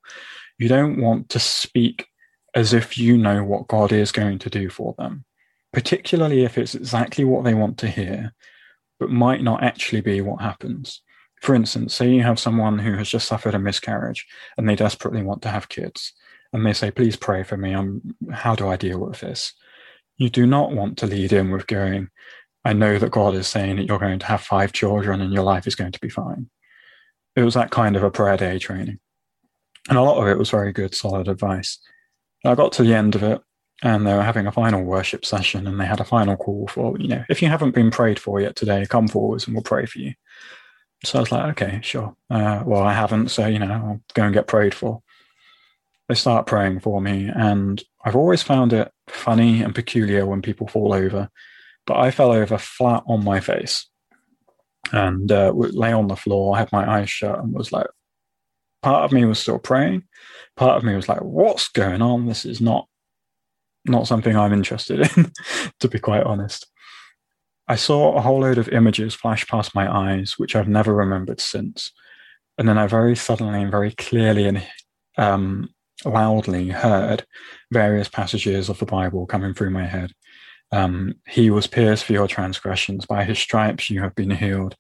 You 0.59 0.69
don't 0.69 1.01
want 1.01 1.29
to 1.31 1.39
speak 1.39 2.07
as 2.55 2.73
if 2.73 2.97
you 2.97 3.17
know 3.17 3.45
what 3.45 3.69
God 3.69 3.93
is 3.93 4.11
going 4.11 4.39
to 4.41 4.51
do 4.51 4.71
for 4.71 4.95
them, 4.99 5.25
particularly 5.73 6.45
if 6.45 6.57
it's 6.57 6.75
exactly 6.75 7.25
what 7.25 7.45
they 7.45 7.55
want 7.55 7.79
to 7.79 7.89
hear, 7.89 8.35
but 8.99 9.11
might 9.11 9.43
not 9.43 9.63
actually 9.63 10.01
be 10.01 10.21
what 10.21 10.41
happens. 10.41 11.03
For 11.43 11.55
instance, 11.55 11.95
say 11.95 12.11
you 12.11 12.23
have 12.23 12.39
someone 12.39 12.79
who 12.79 12.95
has 12.95 13.09
just 13.09 13.29
suffered 13.29 13.55
a 13.55 13.59
miscarriage 13.59 14.27
and 14.57 14.69
they 14.69 14.77
desperately 14.77 15.23
want 15.23 15.43
to 15.43 15.51
have 15.51 15.69
kids, 15.69 16.13
and 16.53 16.65
they 16.65 16.73
say, 16.73 16.91
Please 16.91 17.17
pray 17.17 17.43
for 17.43 17.57
me. 17.57 17.73
I'm, 17.75 18.17
how 18.33 18.55
do 18.55 18.69
I 18.69 18.77
deal 18.77 18.99
with 18.99 19.21
this? 19.21 19.53
You 20.17 20.31
do 20.31 20.47
not 20.47 20.73
want 20.73 20.99
to 20.99 21.07
lead 21.07 21.33
in 21.33 21.51
with 21.51 21.67
going, 21.67 22.09
I 22.65 22.73
know 22.73 22.99
that 22.99 23.13
God 23.13 23.35
is 23.35 23.47
saying 23.47 23.77
that 23.77 23.87
you're 23.87 23.99
going 23.99 24.19
to 24.19 24.27
have 24.27 24.41
five 24.41 24.73
children 24.73 25.21
and 25.21 25.33
your 25.33 25.45
life 25.45 25.67
is 25.67 25.77
going 25.77 25.93
to 25.93 26.01
be 26.01 26.09
fine. 26.09 26.51
It 27.37 27.43
was 27.43 27.55
that 27.55 27.71
kind 27.71 27.97
of 27.97 28.03
a 28.03 28.11
prayer 28.11 28.37
day 28.37 28.59
training. 28.59 28.99
And 29.89 29.97
a 29.97 30.03
lot 30.03 30.21
of 30.21 30.29
it 30.29 30.39
was 30.39 30.51
very 30.51 30.73
good, 30.73 30.95
solid 30.95 31.29
advice. 31.29 31.79
I 32.45 32.55
got 32.55 32.73
to 32.73 32.83
the 32.83 32.95
end 32.95 33.15
of 33.15 33.23
it 33.23 33.41
and 33.83 34.07
they 34.07 34.13
were 34.13 34.23
having 34.23 34.47
a 34.47 34.53
final 34.53 34.83
worship 34.83 35.25
session 35.25 35.67
and 35.67 35.81
they 35.81 35.87
had 35.87 36.01
a 36.01 36.05
final 36.05 36.37
call 36.37 36.67
for, 36.67 36.99
you 36.99 37.09
know, 37.09 37.25
if 37.29 37.41
you 37.41 37.49
haven't 37.49 37.75
been 37.75 37.91
prayed 37.91 38.19
for 38.19 38.41
yet 38.41 38.57
today, 38.57 38.85
come 38.87 39.09
forwards 39.09 39.47
and 39.47 39.55
we'll 39.55 39.63
pray 39.63 39.87
for 39.87 40.01
you. 40.01 40.15
So 41.05 41.19
I 41.19 41.21
was 41.21 41.33
like, 41.33 41.51
okay, 41.53 41.81
sure. 41.83 42.17
Uh, 42.29 42.63
well, 42.67 42.83
I 42.83 42.93
haven't, 42.93 43.31
so 43.31 43.47
you 43.47 43.59
know, 43.59 43.73
I'll 43.73 44.01
go 44.15 44.25
and 44.25 44.35
get 44.35 44.47
prayed 44.47 44.75
for. 44.75 45.03
They 46.09 46.15
start 46.15 46.47
praying 46.47 46.81
for 46.81 47.01
me, 47.01 47.31
and 47.35 47.83
I've 48.05 48.17
always 48.17 48.43
found 48.43 48.73
it 48.73 48.91
funny 49.07 49.63
and 49.63 49.75
peculiar 49.75 50.27
when 50.27 50.43
people 50.43 50.67
fall 50.67 50.93
over. 50.93 51.29
But 51.87 51.99
I 51.99 52.11
fell 52.11 52.33
over 52.33 52.59
flat 52.59 53.03
on 53.07 53.25
my 53.25 53.41
face 53.41 53.87
and 54.93 55.31
uh, 55.31 55.53
lay 55.55 55.93
on 55.93 56.09
the 56.09 56.17
floor. 56.17 56.55
I 56.55 56.61
had 56.61 56.73
my 56.73 56.89
eyes 56.91 57.11
shut 57.11 57.39
and 57.39 57.53
was 57.53 57.73
like, 57.73 57.87
part 58.83 59.05
of 59.05 59.13
me 59.13 59.25
was 59.25 59.39
still 59.39 59.59
praying. 59.59 60.05
Part 60.57 60.77
of 60.77 60.85
me 60.85 60.95
was 60.95 61.09
like, 61.09 61.21
what's 61.21 61.69
going 61.69 62.03
on? 62.03 62.27
This 62.27 62.45
is 62.45 62.61
not 62.61 62.89
not 63.85 64.07
something 64.07 64.37
I'm 64.37 64.53
interested 64.53 65.01
in, 65.17 65.33
to 65.81 65.89
be 65.89 65.99
quite 65.99 66.25
honest. 66.25 66.67
I 67.69 67.77
saw 67.77 68.15
a 68.15 68.21
whole 68.21 68.41
load 68.41 68.59
of 68.59 68.69
images 68.71 69.15
flash 69.15 69.47
past 69.47 69.75
my 69.75 69.93
eyes, 69.93 70.35
which 70.39 70.57
I've 70.57 70.69
never 70.69 70.95
remembered 70.95 71.41
since. 71.41 71.93
And 72.57 72.69
then 72.69 72.79
I 72.79 72.87
very 72.87 73.15
suddenly 73.15 73.63
and 73.63 73.71
very 73.71 73.93
clearly 73.93 74.47
and 74.47 74.67
um, 75.19 75.69
loudly 76.05 76.69
heard 76.71 77.25
various 77.71 78.09
passages 78.09 78.69
of 78.69 78.79
the 78.79 78.87
Bible 78.87 79.27
coming 79.27 79.55
through 79.55 79.71
my 79.71 79.87
head. 79.87 80.13
Um, 80.73 81.15
he 81.27 81.51
was 81.51 81.67
pierced 81.67 82.05
for 82.05 82.13
your 82.13 82.29
transgressions. 82.29 83.07
By 83.07 83.25
his 83.25 83.39
stripes 83.39 83.91
you 83.91 84.01
have 84.03 84.15
been 84.15 84.31
healed. 84.31 84.75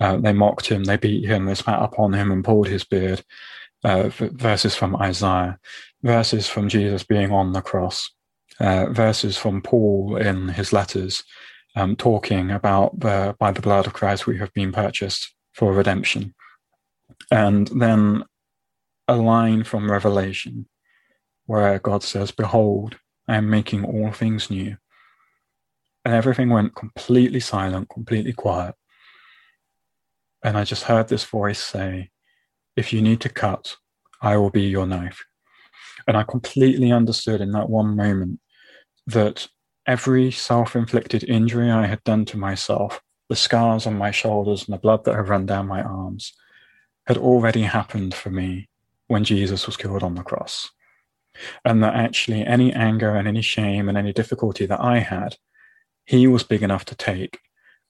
Uh, 0.00 0.16
they 0.16 0.32
mocked 0.32 0.66
him, 0.68 0.84
they 0.84 0.96
beat 0.96 1.26
him, 1.26 1.46
they 1.46 1.54
spat 1.54 1.82
upon 1.82 2.12
him 2.12 2.30
and 2.30 2.44
pulled 2.44 2.68
his 2.68 2.84
beard. 2.84 3.22
Uh, 3.84 4.08
verses 4.08 4.74
from 4.74 4.96
Isaiah, 4.96 5.58
verses 6.02 6.48
from 6.48 6.68
Jesus 6.68 7.04
being 7.04 7.30
on 7.30 7.52
the 7.52 7.60
cross, 7.60 8.10
uh, 8.58 8.86
verses 8.86 9.36
from 9.36 9.62
Paul 9.62 10.16
in 10.16 10.48
his 10.48 10.72
letters, 10.72 11.22
um, 11.78 11.94
talking 11.94 12.50
about 12.50 12.98
the, 12.98 13.36
by 13.38 13.52
the 13.52 13.62
blood 13.62 13.86
of 13.86 13.92
Christ 13.92 14.26
we 14.26 14.38
have 14.38 14.52
been 14.52 14.72
purchased 14.72 15.32
for 15.52 15.72
redemption. 15.72 16.34
And 17.30 17.68
then 17.68 18.24
a 19.06 19.16
line 19.16 19.62
from 19.62 19.90
Revelation 19.90 20.66
where 21.46 21.78
God 21.78 22.02
says, 22.02 22.32
Behold, 22.32 22.96
I 23.28 23.36
am 23.36 23.48
making 23.48 23.84
all 23.84 24.10
things 24.10 24.50
new. 24.50 24.76
And 26.04 26.14
everything 26.14 26.50
went 26.50 26.74
completely 26.74 27.40
silent, 27.40 27.88
completely 27.90 28.32
quiet. 28.32 28.74
And 30.42 30.58
I 30.58 30.64
just 30.64 30.84
heard 30.84 31.08
this 31.08 31.24
voice 31.24 31.62
say, 31.62 32.10
If 32.76 32.92
you 32.92 33.02
need 33.02 33.20
to 33.20 33.28
cut, 33.28 33.76
I 34.20 34.36
will 34.36 34.50
be 34.50 34.62
your 34.62 34.86
knife. 34.86 35.24
And 36.08 36.16
I 36.16 36.24
completely 36.24 36.90
understood 36.90 37.40
in 37.40 37.52
that 37.52 37.70
one 37.70 37.94
moment 37.94 38.40
that 39.06 39.46
every 39.88 40.30
self 40.30 40.76
inflicted 40.76 41.24
injury 41.24 41.70
I 41.70 41.86
had 41.86 42.04
done 42.04 42.26
to 42.26 42.36
myself, 42.36 43.00
the 43.30 43.34
scars 43.34 43.86
on 43.86 43.96
my 43.96 44.10
shoulders 44.10 44.66
and 44.66 44.74
the 44.74 44.78
blood 44.78 45.04
that 45.04 45.16
had 45.16 45.28
run 45.28 45.46
down 45.46 45.66
my 45.66 45.82
arms, 45.82 46.34
had 47.06 47.16
already 47.16 47.62
happened 47.62 48.14
for 48.14 48.30
me 48.30 48.68
when 49.06 49.24
Jesus 49.24 49.66
was 49.66 49.78
killed 49.78 50.02
on 50.02 50.14
the 50.14 50.22
cross. 50.22 50.70
And 51.64 51.82
that 51.82 51.94
actually 51.94 52.44
any 52.44 52.72
anger 52.72 53.16
and 53.16 53.26
any 53.26 53.40
shame 53.40 53.88
and 53.88 53.96
any 53.96 54.12
difficulty 54.12 54.66
that 54.66 54.80
I 54.80 54.98
had, 54.98 55.36
he 56.04 56.26
was 56.26 56.42
big 56.42 56.62
enough 56.62 56.84
to 56.86 56.94
take. 56.94 57.38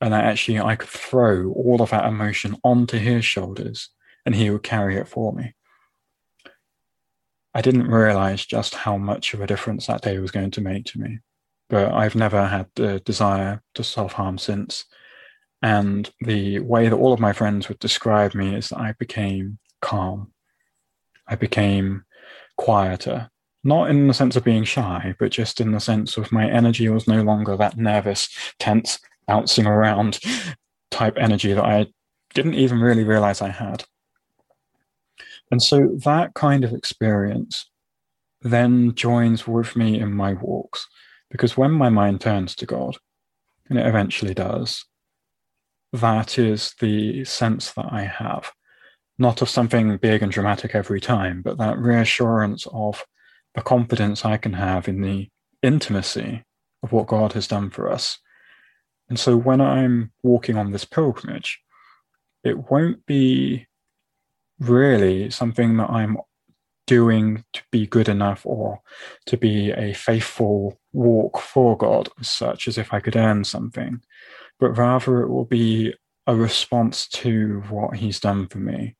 And 0.00 0.12
that 0.12 0.24
actually 0.24 0.60
I 0.60 0.76
could 0.76 0.88
throw 0.88 1.52
all 1.52 1.82
of 1.82 1.90
that 1.90 2.06
emotion 2.06 2.56
onto 2.62 2.98
his 2.98 3.24
shoulders 3.24 3.88
and 4.24 4.36
he 4.36 4.50
would 4.50 4.62
carry 4.62 4.96
it 4.96 5.08
for 5.08 5.32
me. 5.32 5.54
I 7.54 7.60
didn't 7.60 7.88
realize 7.88 8.46
just 8.46 8.74
how 8.74 8.98
much 8.98 9.34
of 9.34 9.40
a 9.40 9.46
difference 9.46 9.88
that 9.88 10.02
day 10.02 10.18
was 10.18 10.30
going 10.30 10.52
to 10.52 10.60
make 10.60 10.84
to 10.86 11.00
me. 11.00 11.18
But 11.68 11.92
I've 11.92 12.14
never 12.14 12.46
had 12.46 12.66
the 12.74 13.00
desire 13.00 13.62
to 13.74 13.84
self 13.84 14.14
harm 14.14 14.38
since. 14.38 14.84
And 15.60 16.10
the 16.20 16.60
way 16.60 16.88
that 16.88 16.96
all 16.96 17.12
of 17.12 17.20
my 17.20 17.32
friends 17.32 17.68
would 17.68 17.78
describe 17.78 18.34
me 18.34 18.54
is 18.54 18.68
that 18.68 18.78
I 18.78 18.94
became 18.98 19.58
calm. 19.82 20.32
I 21.26 21.34
became 21.34 22.04
quieter, 22.56 23.30
not 23.64 23.90
in 23.90 24.06
the 24.06 24.14
sense 24.14 24.36
of 24.36 24.44
being 24.44 24.64
shy, 24.64 25.14
but 25.18 25.30
just 25.30 25.60
in 25.60 25.72
the 25.72 25.80
sense 25.80 26.16
of 26.16 26.32
my 26.32 26.48
energy 26.48 26.88
was 26.88 27.08
no 27.08 27.22
longer 27.22 27.56
that 27.56 27.76
nervous, 27.76 28.28
tense, 28.58 28.98
bouncing 29.26 29.66
around 29.66 30.20
type 30.90 31.16
energy 31.18 31.52
that 31.52 31.64
I 31.64 31.86
didn't 32.34 32.54
even 32.54 32.80
really 32.80 33.04
realize 33.04 33.42
I 33.42 33.50
had. 33.50 33.84
And 35.50 35.62
so 35.62 35.96
that 36.04 36.34
kind 36.34 36.64
of 36.64 36.72
experience 36.72 37.70
then 38.42 38.94
joins 38.94 39.46
with 39.46 39.76
me 39.76 39.98
in 39.98 40.12
my 40.12 40.34
walks. 40.34 40.86
Because 41.30 41.56
when 41.56 41.72
my 41.72 41.88
mind 41.88 42.20
turns 42.20 42.54
to 42.56 42.66
God, 42.66 42.96
and 43.68 43.78
it 43.78 43.86
eventually 43.86 44.34
does, 44.34 44.84
that 45.92 46.38
is 46.38 46.74
the 46.80 47.24
sense 47.24 47.72
that 47.72 47.86
I 47.90 48.02
have. 48.02 48.52
Not 49.18 49.42
of 49.42 49.48
something 49.48 49.96
big 49.98 50.22
and 50.22 50.30
dramatic 50.30 50.74
every 50.74 51.00
time, 51.00 51.42
but 51.42 51.58
that 51.58 51.78
reassurance 51.78 52.66
of 52.72 53.04
the 53.54 53.62
confidence 53.62 54.24
I 54.24 54.36
can 54.36 54.52
have 54.52 54.88
in 54.88 55.00
the 55.00 55.28
intimacy 55.62 56.44
of 56.82 56.92
what 56.92 57.08
God 57.08 57.32
has 57.32 57.48
done 57.48 57.70
for 57.70 57.90
us. 57.90 58.18
And 59.08 59.18
so 59.18 59.36
when 59.36 59.60
I'm 59.60 60.12
walking 60.22 60.56
on 60.56 60.70
this 60.70 60.84
pilgrimage, 60.84 61.60
it 62.44 62.70
won't 62.70 63.04
be 63.06 63.66
really 64.60 65.30
something 65.30 65.76
that 65.78 65.90
I'm 65.90 66.18
doing 66.88 67.44
to 67.52 67.62
be 67.70 67.86
good 67.86 68.08
enough 68.08 68.44
or 68.44 68.80
to 69.26 69.36
be 69.36 69.70
a 69.70 69.92
faithful 69.92 70.80
walk 70.92 71.38
for 71.38 71.76
God 71.76 72.08
such 72.22 72.66
as 72.66 72.78
if 72.78 72.92
I 72.92 72.98
could 72.98 73.14
earn 73.14 73.44
something, 73.44 74.00
but 74.58 74.70
rather 74.70 75.20
it 75.20 75.28
will 75.28 75.44
be 75.44 75.94
a 76.26 76.34
response 76.34 77.06
to 77.08 77.62
what 77.68 77.96
He's 77.96 78.18
done 78.18 78.48
for 78.48 78.58
me. 78.58 78.96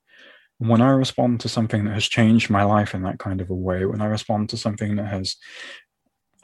When 0.58 0.82
I 0.82 0.90
respond 0.90 1.40
to 1.40 1.48
something 1.48 1.84
that 1.84 1.94
has 1.94 2.06
changed 2.06 2.50
my 2.50 2.62
life 2.62 2.94
in 2.94 3.02
that 3.02 3.18
kind 3.18 3.40
of 3.40 3.48
a 3.48 3.54
way, 3.54 3.86
when 3.86 4.02
I 4.02 4.06
respond 4.06 4.50
to 4.50 4.56
something 4.56 4.96
that 4.96 5.06
has 5.06 5.36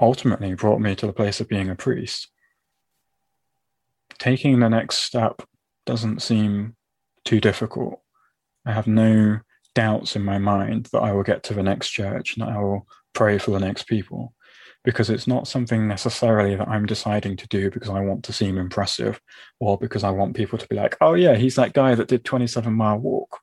ultimately 0.00 0.54
brought 0.54 0.80
me 0.80 0.94
to 0.96 1.07
the 1.07 1.12
place 1.12 1.40
of 1.40 1.48
being 1.48 1.68
a 1.68 1.74
priest, 1.74 2.28
taking 4.18 4.61
the 4.61 4.68
next 4.70 4.98
step 4.98 5.42
doesn't 5.85 6.22
seem 6.22 6.74
too 7.24 7.40
difficult. 7.40 8.00
I 8.64 8.72
have 8.72 8.87
no 8.87 9.40
doubts 9.75 10.17
in 10.17 10.23
my 10.23 10.39
mind 10.39 10.87
that 10.93 11.03
I 11.03 11.13
will 11.13 11.23
get 11.23 11.43
to 11.45 11.55
the 11.55 11.63
next 11.63 11.91
church 11.91 12.37
and 12.37 12.45
I 12.45 12.59
will 12.59 12.87
pray 13.13 13.39
for 13.39 13.51
the 13.51 13.61
next 13.61 13.85
people 13.85 14.35
because 14.85 15.09
it's 15.09 15.27
not 15.27 15.49
something 15.49 15.89
necessarily 15.89 16.55
that 16.57 16.69
I'm 16.69 16.85
deciding 16.85 17.37
to 17.39 17.49
do 17.49 17.71
because 17.71 17.89
I 17.89 18.01
want 18.01 18.23
to 18.25 18.33
seem 18.33 18.59
impressive 18.59 19.21
or 19.59 19.79
because 19.79 20.05
I 20.05 20.11
want 20.11 20.37
people 20.37 20.59
to 20.59 20.69
be 20.69 20.77
like, 20.77 20.97
oh, 21.01 21.15
yeah, 21.15 21.37
he's 21.37 21.57
that 21.57 21.73
guy 21.73 21.95
that 21.95 22.09
did 22.09 22.25
27 22.25 22.73
mile 22.73 22.99
walk. 22.99 23.39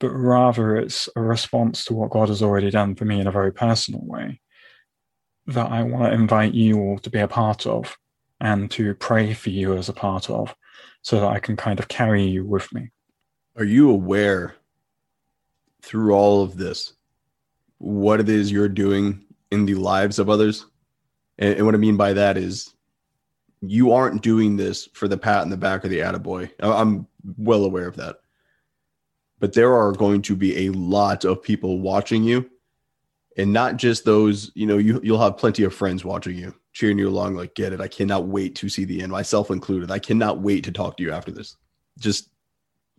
But 0.00 0.10
rather, 0.10 0.76
it's 0.76 1.08
a 1.16 1.20
response 1.20 1.84
to 1.86 1.94
what 1.94 2.10
God 2.10 2.28
has 2.28 2.42
already 2.42 2.70
done 2.70 2.94
for 2.94 3.04
me 3.04 3.20
in 3.20 3.26
a 3.26 3.32
very 3.32 3.52
personal 3.52 4.00
way 4.04 4.40
that 5.48 5.70
I 5.70 5.82
want 5.82 6.04
to 6.04 6.12
invite 6.12 6.54
you 6.54 6.78
all 6.78 6.98
to 7.00 7.10
be 7.10 7.18
a 7.18 7.28
part 7.28 7.66
of 7.66 7.96
and 8.40 8.70
to 8.70 8.94
pray 8.94 9.34
for 9.34 9.50
you 9.50 9.76
as 9.76 9.88
a 9.88 9.94
part 9.94 10.30
of 10.30 10.54
so 11.02 11.20
that 11.20 11.28
I 11.28 11.40
can 11.40 11.56
kind 11.56 11.78
of 11.78 11.88
carry 11.88 12.24
you 12.24 12.44
with 12.44 12.72
me. 12.72 12.90
Are 13.56 13.64
you 13.64 13.90
aware 13.90 14.54
through 15.82 16.12
all 16.12 16.42
of 16.42 16.56
this 16.56 16.94
what 17.78 18.20
it 18.20 18.28
is 18.28 18.50
you're 18.50 18.68
doing 18.68 19.24
in 19.50 19.64
the 19.64 19.74
lives 19.74 20.18
of 20.18 20.28
others? 20.28 20.66
And, 21.38 21.56
and 21.56 21.66
what 21.66 21.74
I 21.74 21.78
mean 21.78 21.96
by 21.96 22.12
that 22.12 22.36
is 22.36 22.74
you 23.60 23.92
aren't 23.92 24.22
doing 24.22 24.56
this 24.56 24.88
for 24.92 25.08
the 25.08 25.18
pat 25.18 25.42
in 25.42 25.50
the 25.50 25.56
back 25.56 25.84
or 25.84 25.88
the 25.88 26.00
attaboy. 26.00 26.50
I'm 26.60 27.06
well 27.36 27.64
aware 27.64 27.88
of 27.88 27.96
that. 27.96 28.20
But 29.40 29.52
there 29.52 29.74
are 29.74 29.92
going 29.92 30.22
to 30.22 30.36
be 30.36 30.66
a 30.66 30.70
lot 30.70 31.24
of 31.24 31.42
people 31.42 31.80
watching 31.80 32.24
you. 32.24 32.50
And 33.36 33.52
not 33.52 33.76
just 33.76 34.04
those, 34.04 34.50
you 34.54 34.66
know, 34.66 34.78
you, 34.78 35.00
you'll 35.04 35.20
have 35.20 35.36
plenty 35.36 35.62
of 35.62 35.72
friends 35.72 36.04
watching 36.04 36.36
you, 36.36 36.52
cheering 36.72 36.98
you 36.98 37.08
along, 37.08 37.36
like, 37.36 37.54
get 37.54 37.72
it. 37.72 37.80
I 37.80 37.86
cannot 37.86 38.26
wait 38.26 38.56
to 38.56 38.68
see 38.68 38.84
the 38.84 39.00
end, 39.00 39.12
myself 39.12 39.52
included. 39.52 39.92
I 39.92 40.00
cannot 40.00 40.40
wait 40.40 40.64
to 40.64 40.72
talk 40.72 40.96
to 40.96 41.04
you 41.04 41.12
after 41.12 41.30
this. 41.30 41.56
Just 42.00 42.30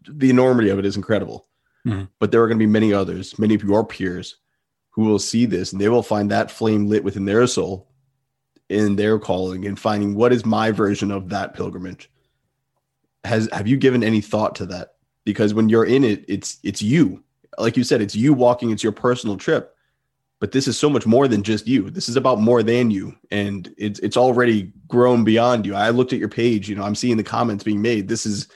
the 0.08 0.30
enormity 0.30 0.70
of 0.70 0.80
it 0.80 0.86
is 0.86 0.96
incredible. 0.96 1.49
Mm-hmm. 1.90 2.04
But 2.20 2.32
there 2.32 2.44
are 2.44 2.48
going 2.48 2.60
to 2.60 2.66
be 2.66 2.72
many 2.72 2.94
others, 2.94 3.38
many 3.40 3.56
of 3.56 3.64
your 3.64 3.86
peers, 3.86 4.38
who 4.92 5.04
will 5.04 5.20
see 5.20 5.46
this 5.46 5.72
and 5.72 5.82
they 5.82 5.90
will 5.90 6.04
find 6.04 6.30
that 6.30 6.52
flame 6.52 6.88
lit 6.88 7.04
within 7.04 7.26
their 7.26 7.48
soul 7.48 7.90
in 8.70 8.96
their 8.96 9.18
calling 9.18 9.66
and 9.66 9.80
finding 9.80 10.16
what 10.16 10.32
is 10.32 10.46
my 10.46 10.72
version 10.72 11.12
of 11.12 11.30
that 11.30 11.56
pilgrimage. 11.56 12.10
Has 13.24 13.50
have 13.52 13.68
you 13.68 13.78
given 13.78 14.04
any 14.04 14.22
thought 14.22 14.56
to 14.56 14.66
that? 14.68 14.96
Because 15.26 15.54
when 15.54 15.70
you're 15.70 15.86
in 15.86 16.04
it, 16.04 16.24
it's 16.28 16.60
it's 16.64 16.82
you. 16.82 17.24
Like 17.58 17.76
you 17.76 17.84
said, 17.84 18.02
it's 18.02 18.16
you 18.16 18.34
walking, 18.34 18.72
it's 18.72 18.84
your 18.84 18.92
personal 18.92 19.38
trip. 19.38 19.76
But 20.40 20.54
this 20.54 20.68
is 20.70 20.78
so 20.78 20.90
much 20.90 21.06
more 21.06 21.28
than 21.28 21.44
just 21.44 21.68
you. 21.68 21.90
This 21.90 22.08
is 22.08 22.16
about 22.16 22.40
more 22.40 22.64
than 22.64 22.92
you. 22.92 23.16
And 23.30 23.74
it's 23.78 24.00
it's 24.00 24.16
already 24.16 24.72
grown 24.88 25.24
beyond 25.24 25.66
you. 25.66 25.76
I 25.76 25.90
looked 25.90 26.14
at 26.14 26.20
your 26.20 26.30
page, 26.30 26.70
you 26.70 26.76
know, 26.76 26.84
I'm 26.84 26.96
seeing 26.96 27.18
the 27.18 27.24
comments 27.24 27.64
being 27.64 27.82
made. 27.82 28.08
This 28.08 28.26
is 28.26 28.48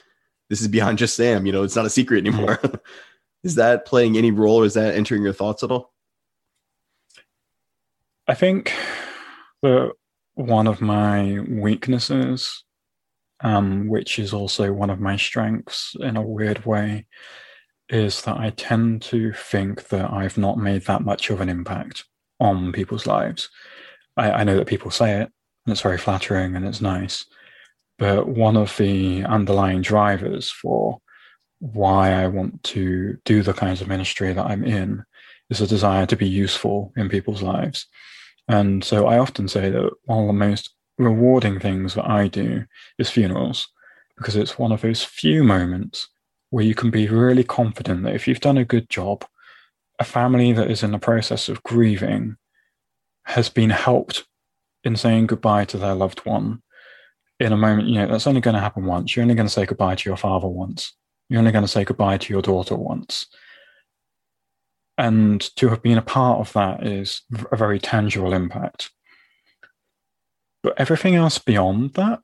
this 0.48 0.60
is 0.60 0.68
beyond 0.68 0.98
just 0.98 1.16
Sam. 1.16 1.44
You 1.44 1.52
know, 1.52 1.62
it's 1.62 1.76
not 1.76 1.86
a 1.86 1.90
secret 1.90 2.26
anymore. 2.26 2.60
is 3.44 3.54
that 3.56 3.86
playing 3.86 4.16
any 4.16 4.30
role, 4.30 4.62
or 4.62 4.64
is 4.64 4.74
that 4.74 4.94
entering 4.94 5.22
your 5.22 5.34
thoughts 5.34 5.62
at 5.62 5.70
all? 5.70 5.92
I 8.26 8.34
think 8.34 8.72
that 9.62 9.92
one 10.34 10.66
of 10.66 10.80
my 10.80 11.40
weaknesses, 11.48 12.64
um, 13.40 13.88
which 13.88 14.18
is 14.18 14.32
also 14.32 14.72
one 14.72 14.90
of 14.90 14.98
my 14.98 15.16
strengths 15.16 15.94
in 16.00 16.16
a 16.16 16.22
weird 16.22 16.64
way, 16.64 17.06
is 17.90 18.22
that 18.22 18.38
I 18.38 18.50
tend 18.50 19.02
to 19.02 19.32
think 19.34 19.88
that 19.88 20.10
I've 20.10 20.38
not 20.38 20.56
made 20.56 20.86
that 20.86 21.02
much 21.02 21.28
of 21.28 21.42
an 21.42 21.50
impact 21.50 22.04
on 22.40 22.72
people's 22.72 23.06
lives. 23.06 23.50
I, 24.16 24.30
I 24.30 24.44
know 24.44 24.56
that 24.56 24.66
people 24.66 24.90
say 24.90 25.20
it, 25.20 25.30
and 25.66 25.72
it's 25.72 25.82
very 25.82 25.98
flattering 25.98 26.56
and 26.56 26.66
it's 26.66 26.80
nice. 26.80 27.26
But 27.98 28.26
one 28.26 28.56
of 28.56 28.74
the 28.78 29.24
underlying 29.24 29.82
drivers 29.82 30.50
for 30.50 30.98
why 31.72 32.12
I 32.12 32.26
want 32.26 32.62
to 32.64 33.16
do 33.24 33.42
the 33.42 33.54
kinds 33.54 33.80
of 33.80 33.88
ministry 33.88 34.32
that 34.32 34.44
I'm 34.44 34.64
in 34.64 35.02
is 35.48 35.62
a 35.62 35.66
desire 35.66 36.04
to 36.06 36.16
be 36.16 36.28
useful 36.28 36.92
in 36.94 37.08
people's 37.08 37.42
lives. 37.42 37.86
And 38.48 38.84
so 38.84 39.06
I 39.06 39.18
often 39.18 39.48
say 39.48 39.70
that 39.70 39.90
one 40.04 40.20
of 40.20 40.26
the 40.26 40.34
most 40.34 40.74
rewarding 40.98 41.58
things 41.58 41.94
that 41.94 42.08
I 42.08 42.28
do 42.28 42.66
is 42.98 43.08
funerals, 43.08 43.66
because 44.18 44.36
it's 44.36 44.58
one 44.58 44.72
of 44.72 44.82
those 44.82 45.02
few 45.02 45.42
moments 45.42 46.08
where 46.50 46.64
you 46.64 46.74
can 46.74 46.90
be 46.90 47.08
really 47.08 47.44
confident 47.44 48.02
that 48.02 48.14
if 48.14 48.28
you've 48.28 48.40
done 48.40 48.58
a 48.58 48.64
good 48.64 48.90
job, 48.90 49.24
a 49.98 50.04
family 50.04 50.52
that 50.52 50.70
is 50.70 50.82
in 50.82 50.90
the 50.90 50.98
process 50.98 51.48
of 51.48 51.62
grieving 51.62 52.36
has 53.24 53.48
been 53.48 53.70
helped 53.70 54.24
in 54.84 54.96
saying 54.96 55.28
goodbye 55.28 55.64
to 55.64 55.78
their 55.78 55.94
loved 55.94 56.26
one 56.26 56.62
in 57.40 57.52
a 57.52 57.56
moment, 57.56 57.88
you 57.88 57.94
know, 57.94 58.06
that's 58.06 58.26
only 58.26 58.42
going 58.42 58.54
to 58.54 58.60
happen 58.60 58.84
once. 58.84 59.16
You're 59.16 59.22
only 59.22 59.34
going 59.34 59.46
to 59.46 59.52
say 59.52 59.64
goodbye 59.64 59.94
to 59.94 60.10
your 60.10 60.18
father 60.18 60.46
once. 60.46 60.92
You're 61.34 61.40
only 61.40 61.50
going 61.50 61.64
to 61.64 61.68
say 61.68 61.82
goodbye 61.82 62.18
to 62.18 62.32
your 62.32 62.42
daughter 62.42 62.76
once. 62.76 63.26
And 64.96 65.40
to 65.56 65.68
have 65.68 65.82
been 65.82 65.98
a 65.98 66.02
part 66.02 66.38
of 66.38 66.52
that 66.52 66.86
is 66.86 67.22
a 67.50 67.56
very 67.56 67.80
tangible 67.80 68.32
impact. 68.32 68.92
But 70.62 70.78
everything 70.78 71.16
else 71.16 71.38
beyond 71.38 71.94
that, 71.94 72.20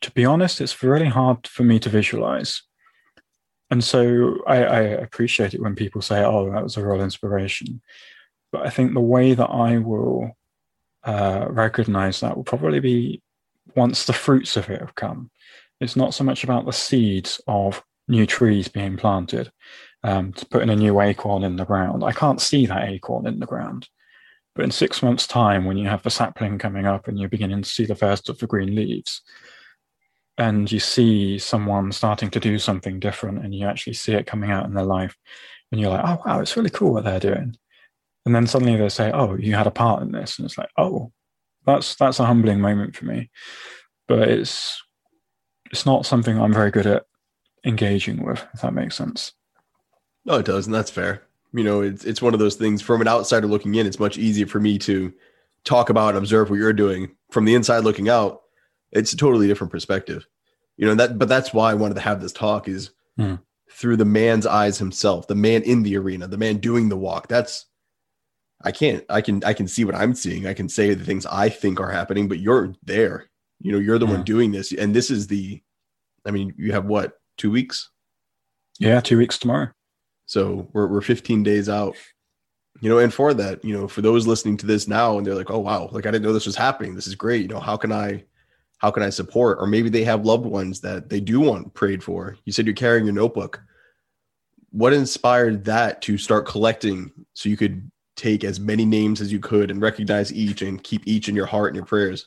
to 0.00 0.10
be 0.12 0.24
honest, 0.24 0.62
it's 0.62 0.82
really 0.82 1.08
hard 1.08 1.46
for 1.46 1.64
me 1.64 1.78
to 1.80 1.90
visualize. 1.90 2.62
And 3.70 3.84
so 3.84 4.38
I, 4.46 4.64
I 4.64 4.80
appreciate 4.80 5.52
it 5.52 5.60
when 5.60 5.76
people 5.76 6.00
say, 6.00 6.24
oh, 6.24 6.50
that 6.50 6.62
was 6.62 6.78
a 6.78 6.82
real 6.82 7.02
inspiration. 7.02 7.82
But 8.52 8.66
I 8.66 8.70
think 8.70 8.94
the 8.94 9.00
way 9.00 9.34
that 9.34 9.50
I 9.50 9.76
will 9.76 10.30
uh, 11.04 11.44
recognize 11.50 12.20
that 12.20 12.38
will 12.38 12.44
probably 12.44 12.80
be 12.80 13.20
once 13.76 14.06
the 14.06 14.14
fruits 14.14 14.56
of 14.56 14.70
it 14.70 14.80
have 14.80 14.94
come. 14.94 15.30
It's 15.78 15.94
not 15.94 16.14
so 16.14 16.24
much 16.24 16.42
about 16.42 16.64
the 16.64 16.72
seeds 16.72 17.38
of 17.46 17.84
new 18.08 18.26
trees 18.26 18.68
being 18.68 18.96
planted, 18.96 19.50
um, 20.02 20.32
to 20.32 20.46
putting 20.46 20.70
a 20.70 20.76
new 20.76 21.00
acorn 21.00 21.44
in 21.44 21.56
the 21.56 21.64
ground. 21.64 22.02
I 22.04 22.12
can't 22.12 22.40
see 22.40 22.66
that 22.66 22.88
acorn 22.88 23.26
in 23.26 23.38
the 23.40 23.46
ground. 23.46 23.88
But 24.54 24.64
in 24.64 24.70
six 24.72 25.02
months' 25.02 25.26
time, 25.26 25.64
when 25.64 25.76
you 25.76 25.88
have 25.88 26.02
the 26.02 26.10
sapling 26.10 26.58
coming 26.58 26.86
up 26.86 27.06
and 27.06 27.18
you're 27.18 27.28
beginning 27.28 27.62
to 27.62 27.68
see 27.68 27.86
the 27.86 27.94
first 27.94 28.28
of 28.28 28.38
the 28.38 28.46
green 28.46 28.74
leaves, 28.74 29.22
and 30.38 30.70
you 30.70 30.80
see 30.80 31.38
someone 31.38 31.92
starting 31.92 32.30
to 32.30 32.40
do 32.40 32.58
something 32.58 32.98
different 32.98 33.44
and 33.44 33.54
you 33.54 33.66
actually 33.66 33.92
see 33.92 34.14
it 34.14 34.26
coming 34.26 34.50
out 34.50 34.64
in 34.66 34.74
their 34.74 34.84
life, 34.84 35.16
and 35.70 35.80
you're 35.80 35.90
like, 35.90 36.04
oh, 36.04 36.22
wow, 36.26 36.40
it's 36.40 36.56
really 36.56 36.70
cool 36.70 36.94
what 36.94 37.04
they're 37.04 37.20
doing. 37.20 37.56
And 38.26 38.34
then 38.34 38.46
suddenly 38.46 38.76
they 38.76 38.88
say, 38.88 39.10
oh, 39.12 39.36
you 39.36 39.54
had 39.54 39.66
a 39.66 39.70
part 39.70 40.02
in 40.02 40.12
this. 40.12 40.38
And 40.38 40.46
it's 40.46 40.58
like, 40.58 40.70
oh, 40.76 41.12
that's 41.64 41.94
that's 41.94 42.20
a 42.20 42.26
humbling 42.26 42.60
moment 42.60 42.96
for 42.96 43.04
me. 43.04 43.30
But 44.08 44.28
it's 44.28 44.82
it's 45.70 45.86
not 45.86 46.06
something 46.06 46.38
I'm 46.38 46.52
very 46.52 46.70
good 46.70 46.86
at 46.86 47.04
engaging 47.64 48.24
with, 48.24 48.44
if 48.54 48.62
that 48.62 48.74
makes 48.74 48.96
sense. 48.96 49.32
No, 50.24 50.34
it 50.36 50.46
does, 50.46 50.66
and 50.66 50.74
that's 50.74 50.90
fair. 50.90 51.22
You 51.52 51.64
know, 51.64 51.80
it's 51.80 52.04
it's 52.04 52.22
one 52.22 52.34
of 52.34 52.40
those 52.40 52.56
things 52.56 52.82
from 52.82 53.00
an 53.00 53.08
outsider 53.08 53.46
looking 53.46 53.74
in, 53.74 53.86
it's 53.86 53.98
much 53.98 54.18
easier 54.18 54.46
for 54.46 54.60
me 54.60 54.78
to 54.78 55.12
talk 55.64 55.90
about 55.90 56.10
and 56.10 56.18
observe 56.18 56.50
what 56.50 56.58
you're 56.58 56.72
doing. 56.72 57.10
From 57.30 57.44
the 57.44 57.54
inside 57.54 57.80
looking 57.80 58.08
out, 58.08 58.42
it's 58.92 59.12
a 59.12 59.16
totally 59.16 59.46
different 59.46 59.70
perspective. 59.72 60.26
You 60.76 60.86
know, 60.86 60.94
that 60.94 61.18
but 61.18 61.28
that's 61.28 61.52
why 61.52 61.70
I 61.70 61.74
wanted 61.74 61.94
to 61.94 62.00
have 62.00 62.20
this 62.20 62.32
talk 62.32 62.68
is 62.68 62.90
mm. 63.18 63.40
through 63.70 63.96
the 63.96 64.04
man's 64.04 64.46
eyes 64.46 64.78
himself, 64.78 65.26
the 65.26 65.34
man 65.34 65.62
in 65.62 65.82
the 65.82 65.96
arena, 65.96 66.26
the 66.26 66.38
man 66.38 66.58
doing 66.58 66.88
the 66.88 66.96
walk. 66.96 67.28
That's 67.28 67.66
I 68.62 68.72
can't 68.72 69.04
I 69.08 69.20
can 69.20 69.42
I 69.44 69.52
can 69.52 69.68
see 69.68 69.84
what 69.84 69.94
I'm 69.94 70.14
seeing. 70.14 70.46
I 70.46 70.54
can 70.54 70.68
say 70.68 70.94
the 70.94 71.04
things 71.04 71.26
I 71.26 71.48
think 71.48 71.80
are 71.80 71.90
happening, 71.90 72.28
but 72.28 72.40
you're 72.40 72.74
there. 72.82 73.26
You 73.60 73.72
know, 73.72 73.78
you're 73.78 73.98
the 73.98 74.06
yeah. 74.06 74.12
one 74.12 74.22
doing 74.24 74.52
this. 74.52 74.72
And 74.72 74.94
this 74.94 75.10
is 75.10 75.26
the 75.26 75.62
I 76.24 76.30
mean, 76.30 76.54
you 76.56 76.72
have 76.72 76.84
what, 76.84 77.19
two 77.40 77.50
weeks? 77.50 77.90
Yeah, 78.78 79.00
two 79.00 79.18
weeks 79.18 79.38
tomorrow. 79.38 79.68
So 80.26 80.68
we're 80.72 80.86
we're 80.86 81.00
15 81.00 81.42
days 81.42 81.68
out. 81.68 81.96
You 82.80 82.88
know, 82.88 82.98
and 82.98 83.12
for 83.12 83.34
that, 83.34 83.64
you 83.64 83.76
know, 83.76 83.88
for 83.88 84.00
those 84.00 84.26
listening 84.26 84.56
to 84.58 84.66
this 84.66 84.86
now 84.86 85.18
and 85.18 85.26
they're 85.26 85.34
like, 85.34 85.50
oh 85.50 85.58
wow, 85.58 85.88
like 85.90 86.06
I 86.06 86.10
didn't 86.10 86.24
know 86.24 86.32
this 86.32 86.46
was 86.46 86.56
happening. 86.56 86.94
This 86.94 87.06
is 87.06 87.14
great. 87.14 87.42
You 87.42 87.48
know, 87.48 87.60
how 87.60 87.76
can 87.76 87.92
I 87.92 88.24
how 88.78 88.90
can 88.90 89.02
I 89.02 89.10
support? 89.10 89.58
Or 89.60 89.66
maybe 89.66 89.88
they 89.88 90.04
have 90.04 90.24
loved 90.24 90.46
ones 90.46 90.80
that 90.80 91.08
they 91.08 91.20
do 91.20 91.40
want 91.40 91.74
prayed 91.74 92.02
for. 92.02 92.36
You 92.44 92.52
said 92.52 92.66
you're 92.66 92.74
carrying 92.74 93.04
your 93.04 93.14
notebook. 93.14 93.60
What 94.70 94.92
inspired 94.92 95.64
that 95.64 96.00
to 96.02 96.16
start 96.16 96.46
collecting 96.46 97.10
so 97.34 97.48
you 97.48 97.56
could 97.56 97.90
take 98.16 98.44
as 98.44 98.60
many 98.60 98.84
names 98.84 99.20
as 99.20 99.32
you 99.32 99.40
could 99.40 99.70
and 99.70 99.82
recognize 99.82 100.32
each 100.32 100.62
and 100.62 100.82
keep 100.82 101.02
each 101.06 101.28
in 101.28 101.34
your 101.34 101.46
heart 101.46 101.70
and 101.70 101.76
your 101.76 101.84
prayers? 101.84 102.26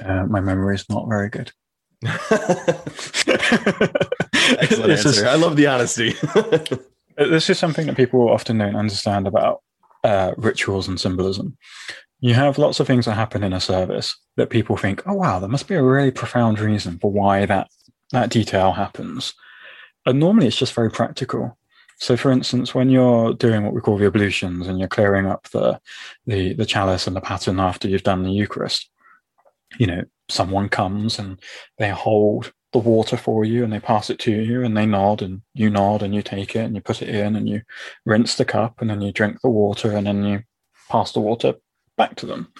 Uh, 0.00 0.24
my 0.26 0.40
memory 0.40 0.74
is 0.74 0.88
not 0.88 1.08
very 1.08 1.28
good. 1.28 1.52
Excellent 4.58 4.90
answer. 4.90 5.08
Is, 5.08 5.22
I 5.22 5.34
love 5.34 5.56
the 5.56 5.66
honesty. 5.66 6.14
this 7.16 7.50
is 7.50 7.58
something 7.58 7.86
that 7.86 7.96
people 7.96 8.28
often 8.28 8.58
don't 8.58 8.76
understand 8.76 9.26
about 9.26 9.62
uh, 10.04 10.32
rituals 10.36 10.88
and 10.88 11.00
symbolism. 11.00 11.56
You 12.20 12.34
have 12.34 12.58
lots 12.58 12.80
of 12.80 12.86
things 12.86 13.06
that 13.06 13.14
happen 13.14 13.42
in 13.42 13.52
a 13.52 13.60
service 13.60 14.16
that 14.36 14.50
people 14.50 14.76
think, 14.76 15.02
"Oh 15.06 15.14
wow, 15.14 15.38
there 15.38 15.48
must 15.48 15.68
be 15.68 15.74
a 15.74 15.82
really 15.82 16.10
profound 16.10 16.58
reason 16.60 16.98
for 16.98 17.10
why 17.10 17.46
that 17.46 17.68
that 18.10 18.30
detail 18.30 18.72
happens." 18.72 19.34
And 20.06 20.18
normally, 20.18 20.48
it's 20.48 20.56
just 20.56 20.74
very 20.74 20.90
practical. 20.90 21.56
So, 21.98 22.16
for 22.16 22.32
instance, 22.32 22.74
when 22.74 22.90
you're 22.90 23.32
doing 23.34 23.62
what 23.62 23.74
we 23.74 23.80
call 23.80 23.96
the 23.96 24.06
ablutions 24.06 24.66
and 24.66 24.76
you're 24.76 24.88
clearing 24.88 25.26
up 25.26 25.48
the, 25.50 25.80
the, 26.26 26.52
the 26.54 26.66
chalice 26.66 27.06
and 27.06 27.14
the 27.14 27.20
paten 27.20 27.60
after 27.60 27.86
you've 27.86 28.02
done 28.02 28.24
the 28.24 28.32
Eucharist, 28.32 28.90
you 29.78 29.86
know, 29.86 30.02
someone 30.32 30.68
comes 30.68 31.18
and 31.18 31.40
they 31.78 31.90
hold 31.90 32.52
the 32.72 32.78
water 32.78 33.16
for 33.16 33.44
you 33.44 33.64
and 33.64 33.72
they 33.72 33.80
pass 33.80 34.08
it 34.08 34.18
to 34.18 34.32
you 34.32 34.64
and 34.64 34.76
they 34.76 34.86
nod 34.86 35.20
and 35.22 35.42
you 35.54 35.68
nod 35.68 36.02
and 36.02 36.14
you 36.14 36.22
take 36.22 36.56
it 36.56 36.60
and 36.60 36.74
you 36.74 36.80
put 36.80 37.02
it 37.02 37.08
in 37.08 37.36
and 37.36 37.48
you 37.48 37.60
rinse 38.06 38.34
the 38.36 38.44
cup 38.44 38.80
and 38.80 38.88
then 38.88 39.00
you 39.02 39.12
drink 39.12 39.40
the 39.42 39.50
water 39.50 39.92
and 39.92 40.06
then 40.06 40.24
you 40.24 40.42
pass 40.90 41.12
the 41.12 41.20
water 41.20 41.54
back 41.96 42.16
to 42.16 42.26
them. 42.26 42.52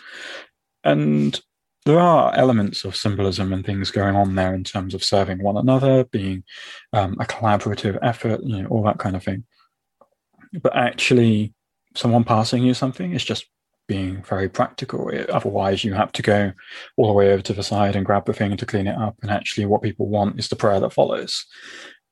And 0.85 1.41
there 1.85 1.99
are 1.99 2.35
elements 2.35 2.85
of 2.85 2.95
symbolism 2.95 3.53
and 3.53 3.65
things 3.65 3.91
going 3.91 4.15
on 4.15 4.35
there 4.35 4.55
in 4.55 4.65
terms 4.65 4.95
of 4.95 5.03
serving 5.03 5.43
one 5.43 5.57
another, 5.57 6.05
being 6.05 6.45
um, 6.93 7.17
a 7.19 7.25
collaborative 7.25 7.99
effort, 8.03 8.41
you 8.45 8.63
know, 8.63 8.69
all 8.69 8.85
that 8.85 8.99
kind 8.99 9.17
of 9.17 9.25
thing. 9.25 9.45
But 10.63 10.77
actually, 10.77 11.55
someone 11.97 12.25
passing 12.25 12.63
you 12.63 12.75
something 12.75 13.13
is 13.13 13.25
just 13.25 13.47
being 13.89 14.23
very 14.23 14.49
practical. 14.49 15.11
Otherwise, 15.29 15.85
you 15.85 15.95
have 15.95 16.13
to 16.13 16.23
go 16.23 16.53
all 16.97 17.09
the 17.09 17.13
way 17.13 17.33
over 17.33 17.43
to 17.43 17.53
the 17.53 17.63
side 17.63 17.97
and 17.97 18.07
grab 18.07 18.27
the 18.27 18.33
thing 18.33 18.57
to 18.57 18.67
clean 18.67 18.87
it 18.87 18.97
up. 18.97 19.17
And 19.23 19.31
actually, 19.31 19.67
what 19.67 19.83
people 19.83 20.09
want 20.09 20.39
is 20.39 20.49
the 20.49 20.57
prayer 20.57 20.81
that 20.81 20.93
follows. 20.93 21.45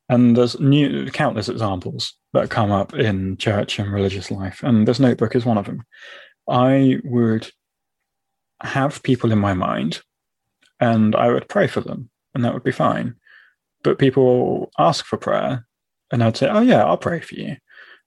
And 0.09 0.35
there's 0.35 0.59
new 0.59 1.09
countless 1.09 1.47
examples 1.47 2.17
that 2.33 2.49
come 2.49 2.71
up 2.71 2.93
in 2.93 3.37
church 3.37 3.79
and 3.79 3.91
religious 3.91 4.29
life, 4.29 4.61
and 4.63 4.87
this 4.87 4.99
notebook 4.99 5.35
is 5.35 5.45
one 5.45 5.57
of 5.57 5.65
them. 5.65 5.83
I 6.49 6.99
would 7.03 7.49
have 8.61 9.03
people 9.03 9.31
in 9.31 9.39
my 9.39 9.53
mind 9.53 10.01
and 10.81 11.15
I 11.15 11.29
would 11.29 11.47
pray 11.47 11.67
for 11.67 11.79
them, 11.79 12.09
and 12.33 12.43
that 12.43 12.53
would 12.53 12.63
be 12.63 12.71
fine. 12.71 13.15
But 13.83 13.99
people 13.99 14.71
ask 14.77 15.05
for 15.05 15.17
prayer, 15.17 15.65
and 16.11 16.23
I'd 16.23 16.35
say, 16.35 16.49
Oh, 16.49 16.61
yeah, 16.61 16.83
I'll 16.83 16.97
pray 16.97 17.21
for 17.21 17.35
you. 17.35 17.57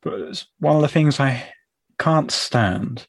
But 0.03 0.44
one 0.59 0.77
of 0.77 0.83
the 0.83 0.88
things 0.88 1.18
I 1.20 1.53
can't 1.98 2.31
stand 2.31 3.07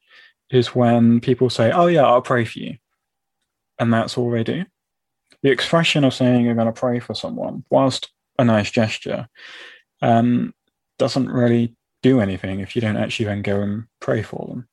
is 0.55 0.75
when 0.75 1.19
people 1.19 1.49
say, 1.49 1.71
Oh, 1.71 1.87
yeah, 1.87 2.03
I'll 2.03 2.21
pray 2.21 2.45
for 2.45 2.59
you. 2.59 2.77
And 3.79 3.93
that's 3.93 4.17
all 4.17 4.31
they 4.31 4.43
do. 4.43 4.65
The 5.43 5.51
expression 5.51 6.03
of 6.03 6.13
saying 6.13 6.45
you're 6.45 6.55
going 6.55 6.67
to 6.67 6.73
pray 6.73 6.99
for 6.99 7.13
someone, 7.13 7.63
whilst 7.69 8.09
a 8.39 8.45
nice 8.45 8.71
gesture, 8.71 9.27
um, 10.01 10.53
doesn't 10.97 11.29
really 11.29 11.75
do 12.01 12.19
anything 12.19 12.59
if 12.59 12.75
you 12.75 12.81
don't 12.81 12.97
actually 12.97 13.25
then 13.25 13.41
go 13.41 13.61
and 13.61 13.85
pray 13.99 14.21
for 14.21 14.47
them. 14.47 14.67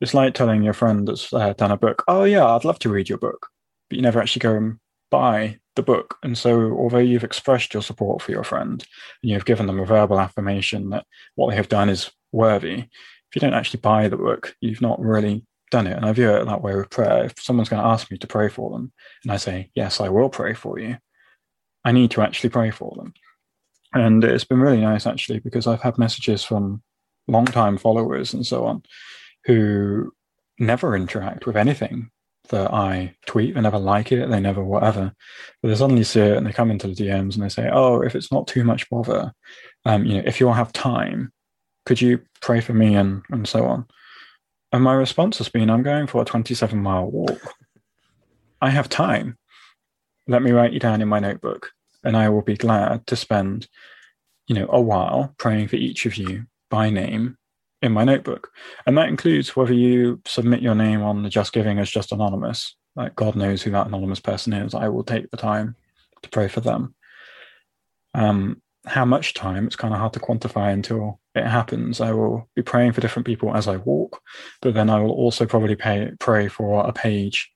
It's 0.00 0.14
like 0.14 0.34
telling 0.34 0.62
your 0.62 0.72
friend 0.72 1.06
that's 1.06 1.32
uh, 1.32 1.52
done 1.52 1.70
a 1.70 1.76
book, 1.76 2.02
oh, 2.08 2.24
yeah, 2.24 2.46
I'd 2.46 2.64
love 2.64 2.78
to 2.80 2.88
read 2.88 3.08
your 3.08 3.18
book, 3.18 3.48
but 3.88 3.96
you 3.96 4.02
never 4.02 4.20
actually 4.20 4.40
go 4.40 4.54
and 4.54 4.78
buy 5.10 5.58
the 5.76 5.82
book. 5.82 6.16
And 6.22 6.36
so, 6.36 6.72
although 6.72 6.98
you've 6.98 7.24
expressed 7.24 7.74
your 7.74 7.82
support 7.82 8.22
for 8.22 8.32
your 8.32 8.44
friend 8.44 8.84
and 9.22 9.30
you've 9.30 9.44
given 9.44 9.66
them 9.66 9.80
a 9.80 9.84
verbal 9.84 10.18
affirmation 10.18 10.90
that 10.90 11.04
what 11.34 11.50
they 11.50 11.56
have 11.56 11.68
done 11.68 11.88
is 11.88 12.10
worthy, 12.32 12.86
if 13.30 13.36
you 13.36 13.40
don't 13.40 13.54
actually 13.54 13.80
buy 13.80 14.08
the 14.08 14.16
book, 14.16 14.56
you've 14.60 14.82
not 14.82 15.00
really 15.00 15.44
done 15.70 15.86
it. 15.86 15.96
And 15.96 16.04
I 16.04 16.12
view 16.12 16.30
it 16.30 16.44
that 16.44 16.62
way 16.62 16.74
with 16.74 16.90
prayer. 16.90 17.24
If 17.24 17.40
someone's 17.40 17.68
going 17.68 17.82
to 17.82 17.88
ask 17.88 18.10
me 18.10 18.18
to 18.18 18.26
pray 18.26 18.48
for 18.48 18.70
them, 18.70 18.92
and 19.22 19.32
I 19.32 19.36
say, 19.36 19.70
yes, 19.74 20.00
I 20.00 20.08
will 20.08 20.28
pray 20.28 20.54
for 20.54 20.78
you, 20.78 20.98
I 21.84 21.92
need 21.92 22.10
to 22.12 22.22
actually 22.22 22.50
pray 22.50 22.70
for 22.70 22.92
them. 22.96 23.14
And 23.92 24.22
it's 24.24 24.44
been 24.44 24.60
really 24.60 24.80
nice, 24.80 25.06
actually, 25.06 25.38
because 25.38 25.66
I've 25.66 25.82
had 25.82 25.98
messages 25.98 26.44
from 26.44 26.82
long-time 27.28 27.78
followers 27.78 28.34
and 28.34 28.44
so 28.44 28.64
on 28.64 28.82
who 29.44 30.12
never 30.58 30.96
interact 30.96 31.46
with 31.46 31.56
anything 31.56 32.10
that 32.48 32.72
I 32.72 33.14
tweet. 33.26 33.54
They 33.54 33.60
never 33.60 33.78
like 33.78 34.12
it. 34.12 34.28
They 34.28 34.40
never 34.40 34.62
whatever. 34.62 35.12
But 35.62 35.68
they 35.68 35.74
suddenly 35.74 36.04
see 36.04 36.20
it 36.20 36.36
and 36.36 36.46
they 36.46 36.52
come 36.52 36.70
into 36.70 36.88
the 36.88 36.94
DMs 36.94 37.34
and 37.34 37.42
they 37.42 37.48
say, 37.48 37.70
"Oh, 37.72 38.02
if 38.02 38.14
it's 38.14 38.32
not 38.32 38.46
too 38.46 38.64
much 38.64 38.88
bother, 38.90 39.32
um, 39.84 40.04
you 40.04 40.14
know, 40.14 40.22
if 40.26 40.40
you'll 40.40 40.52
have 40.52 40.72
time, 40.72 41.32
could 41.90 42.00
you 42.00 42.20
pray 42.40 42.60
for 42.60 42.72
me 42.72 42.94
and 42.94 43.22
and 43.30 43.48
so 43.48 43.64
on." 43.64 43.84
And 44.70 44.84
my 44.84 44.94
response 44.94 45.38
has 45.38 45.48
been, 45.48 45.68
"I'm 45.68 45.82
going 45.82 46.06
for 46.06 46.22
a 46.22 46.24
27 46.24 46.80
mile 46.80 47.10
walk. 47.10 47.54
I 48.60 48.70
have 48.70 48.88
time. 48.88 49.36
Let 50.28 50.42
me 50.42 50.52
write 50.52 50.72
you 50.72 50.78
down 50.78 51.02
in 51.02 51.08
my 51.08 51.18
notebook, 51.18 51.72
and 52.04 52.16
I 52.16 52.28
will 52.28 52.42
be 52.42 52.56
glad 52.56 53.08
to 53.08 53.16
spend, 53.16 53.66
you 54.46 54.54
know, 54.54 54.68
a 54.70 54.80
while 54.80 55.34
praying 55.36 55.66
for 55.66 55.76
each 55.76 56.06
of 56.06 56.16
you 56.16 56.46
by 56.70 56.90
name 56.90 57.36
in 57.82 57.90
my 57.90 58.04
notebook. 58.04 58.52
And 58.86 58.96
that 58.96 59.08
includes 59.08 59.56
whether 59.56 59.74
you 59.74 60.20
submit 60.26 60.62
your 60.62 60.76
name 60.76 61.02
on 61.02 61.24
the 61.24 61.28
Just 61.28 61.52
Giving 61.52 61.80
as 61.80 61.90
just 61.90 62.12
anonymous. 62.12 62.76
Like 62.94 63.16
God 63.16 63.34
knows 63.34 63.62
who 63.62 63.72
that 63.72 63.88
anonymous 63.88 64.20
person 64.20 64.52
is. 64.52 64.74
I 64.74 64.88
will 64.90 65.02
take 65.02 65.28
the 65.32 65.36
time 65.36 65.74
to 66.22 66.28
pray 66.28 66.46
for 66.46 66.60
them. 66.60 66.94
Um, 68.14 68.62
how 68.86 69.04
much 69.04 69.34
time, 69.34 69.66
it's 69.66 69.76
kind 69.76 69.92
of 69.92 70.00
hard 70.00 70.12
to 70.14 70.20
quantify 70.20 70.72
until 70.72 71.20
it 71.34 71.46
happens. 71.46 72.00
I 72.00 72.12
will 72.12 72.48
be 72.56 72.62
praying 72.62 72.92
for 72.92 73.00
different 73.00 73.26
people 73.26 73.54
as 73.54 73.68
I 73.68 73.76
walk, 73.76 74.20
but 74.62 74.74
then 74.74 74.88
I 74.88 75.00
will 75.00 75.10
also 75.10 75.46
probably 75.46 75.76
pay, 75.76 76.12
pray 76.18 76.48
for 76.48 76.86
a 76.86 76.92
page 76.92 77.50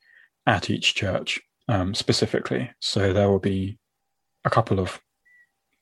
at 0.47 0.69
each 0.71 0.95
church 0.95 1.41
um, 1.69 1.95
specifically. 1.95 2.71
So 2.81 3.13
there 3.13 3.29
will 3.31 3.39
be 3.39 3.79
a 4.45 4.51
couple 4.51 4.79
of 4.79 5.01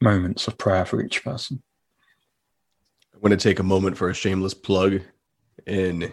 moments 0.00 0.46
of 0.46 0.58
prayer 0.58 0.84
for 0.84 1.02
each 1.02 1.24
person. 1.24 1.62
i 3.14 3.18
want 3.18 3.32
to 3.32 3.48
take 3.48 3.58
a 3.58 3.64
moment 3.64 3.96
for 3.96 4.10
a 4.10 4.14
shameless 4.14 4.54
plug. 4.54 5.00
And 5.66 6.10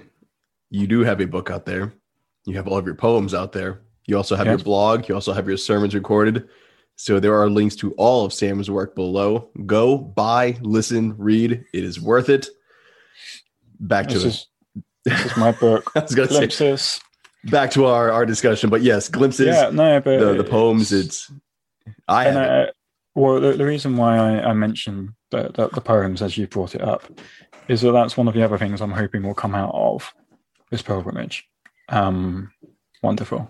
you 0.70 0.88
do 0.88 1.02
have 1.02 1.22
a 1.22 1.28
book 1.28 1.50
out 1.50 1.66
there. 1.66 1.94
You 2.46 2.56
have 2.56 2.68
all 2.68 2.78
of 2.78 2.86
your 2.86 2.96
poems 2.96 3.34
out 3.34 3.52
there. 3.52 3.82
You 4.06 4.18
also 4.18 4.36
have 4.36 4.48
yes. 4.48 4.58
your 4.58 4.64
blog. 4.64 5.08
You 5.08 5.16
also 5.16 5.34
have 5.34 5.48
your 5.48 5.58
sermons 5.58 5.94
recorded. 5.94 6.50
So 7.00 7.22
there 7.22 7.40
are 7.42 7.50
links 7.50 7.78
to 7.78 7.94
all 7.94 8.26
of 8.26 8.34
Sam's 8.34 8.70
work 8.70 8.94
below. 8.94 9.48
Go 9.66 9.98
buy, 9.98 10.58
listen, 10.60 11.16
read. 11.18 11.64
It 11.72 11.84
is 11.86 11.98
worth 11.98 12.28
it. 12.28 12.50
Back 13.80 14.10
this 14.10 14.22
to 14.22 14.28
is, 14.28 14.48
this 15.06 15.26
is 15.28 15.38
my 15.38 15.54
book. 15.54 15.90
I 15.96 16.02
was 16.02 16.14
going 16.14 16.28
to 16.28 16.50
say 16.78 17.02
back 17.46 17.72
to 17.72 17.86
our, 17.86 18.12
our 18.12 18.26
discussion, 18.26 18.70
but 18.70 18.82
yes, 18.82 19.08
glimpses. 19.08 19.48
Yeah, 19.48 19.70
no, 19.70 20.02
but 20.02 20.20
the, 20.20 20.34
the 20.34 20.44
poems. 20.44 20.92
It's, 20.92 21.32
it's 21.86 21.94
I 22.10 22.26
have. 22.26 22.36
I, 22.36 22.72
well, 23.16 23.40
the, 23.40 23.54
the, 23.54 23.66
reason 23.66 23.96
why 23.96 24.18
I, 24.18 24.50
I 24.50 24.54
mentioned 24.54 25.12
the, 25.30 25.52
the, 25.56 25.70
the 25.70 25.82
poems 25.82 26.22
as 26.22 26.38
you 26.38 26.48
brought 26.48 26.76
it 26.76 26.82
up 26.82 27.04
is 27.70 27.80
that 27.80 27.94
that's 27.94 28.18
one 28.18 28.28
of 28.28 28.34
the 28.34 28.44
other 28.44 28.58
things 28.58 28.82
I'm 28.82 28.92
hoping 28.92 29.24
will 29.24 29.34
come 29.34 29.56
out 29.56 29.74
of 29.74 30.14
this 30.70 30.82
pilgrimage. 30.82 31.48
Um, 31.88 32.52
wonderful. 33.02 33.50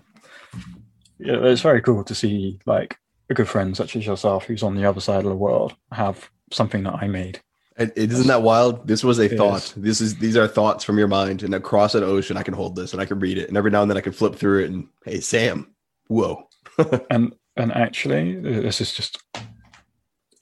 Yeah, 1.18 1.38
it's 1.42 1.62
very 1.62 1.82
cool 1.82 2.04
to 2.04 2.14
see 2.14 2.60
like 2.64 2.96
a 3.30 3.34
good 3.34 3.48
friend 3.48 3.76
such 3.76 3.96
as 3.96 4.04
yourself, 4.04 4.44
who's 4.44 4.62
on 4.62 4.74
the 4.74 4.84
other 4.84 5.00
side 5.00 5.24
of 5.24 5.30
the 5.30 5.36
world, 5.36 5.74
have 5.92 6.28
something 6.52 6.82
that 6.82 6.94
I 6.94 7.06
made. 7.06 7.40
It, 7.78 7.92
it 7.96 8.12
isn't 8.12 8.26
that 8.26 8.42
wild. 8.42 8.86
This 8.86 9.04
was 9.04 9.18
a 9.18 9.32
it 9.32 9.38
thought. 9.38 9.62
Is. 9.62 9.72
This 9.74 10.00
is 10.00 10.16
these 10.16 10.36
are 10.36 10.48
thoughts 10.48 10.84
from 10.84 10.98
your 10.98 11.08
mind, 11.08 11.42
and 11.42 11.54
across 11.54 11.94
an 11.94 12.04
ocean, 12.04 12.36
I 12.36 12.42
can 12.42 12.52
hold 12.52 12.76
this 12.76 12.92
and 12.92 13.00
I 13.00 13.06
can 13.06 13.20
read 13.20 13.38
it, 13.38 13.48
and 13.48 13.56
every 13.56 13.70
now 13.70 13.82
and 13.82 13.90
then 13.90 13.96
I 13.96 14.02
can 14.02 14.12
flip 14.12 14.34
through 14.34 14.64
it 14.64 14.70
and 14.70 14.88
hey, 15.04 15.20
Sam, 15.20 15.72
whoa. 16.08 16.48
and 17.10 17.34
and 17.56 17.72
actually, 17.72 18.36
this 18.36 18.80
is 18.80 18.92
just 18.92 19.18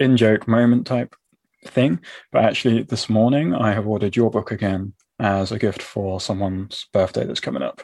in 0.01 0.17
joke 0.17 0.49
moment 0.49 0.87
type 0.87 1.15
thing. 1.65 2.01
But 2.33 2.45
actually, 2.45 2.83
this 2.83 3.09
morning 3.09 3.55
I 3.55 3.73
have 3.73 3.87
ordered 3.87 4.17
your 4.17 4.31
book 4.31 4.51
again 4.51 4.95
as 5.21 5.53
a 5.53 5.59
gift 5.59 5.83
for 5.83 6.21
someone's 6.21 6.87
birthday 6.93 7.25
that's 7.25 7.41
coming 7.41 7.63
up. 7.63 7.83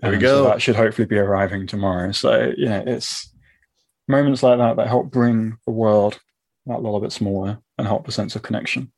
There 0.00 0.10
we 0.10 0.18
go. 0.18 0.44
So 0.44 0.48
that 0.50 0.62
should 0.62 0.76
hopefully 0.76 1.06
be 1.06 1.18
arriving 1.18 1.66
tomorrow. 1.66 2.12
So 2.12 2.52
yeah, 2.56 2.82
it's 2.86 3.32
moments 4.08 4.42
like 4.42 4.58
that 4.58 4.76
that 4.76 4.88
help 4.88 5.10
bring 5.10 5.58
the 5.66 5.72
world 5.72 6.18
that 6.66 6.82
little 6.82 7.00
bit 7.00 7.12
smaller 7.12 7.58
and 7.78 7.86
help 7.86 8.06
the 8.06 8.12
sense 8.12 8.34
of 8.36 8.42
connection. 8.42 8.92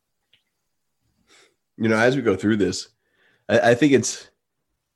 You 1.76 1.88
know, 1.88 1.98
as 1.98 2.16
we 2.16 2.22
go 2.22 2.36
through 2.36 2.56
this, 2.56 2.88
I, 3.48 3.70
I 3.70 3.74
think 3.74 3.92
it's 3.92 4.30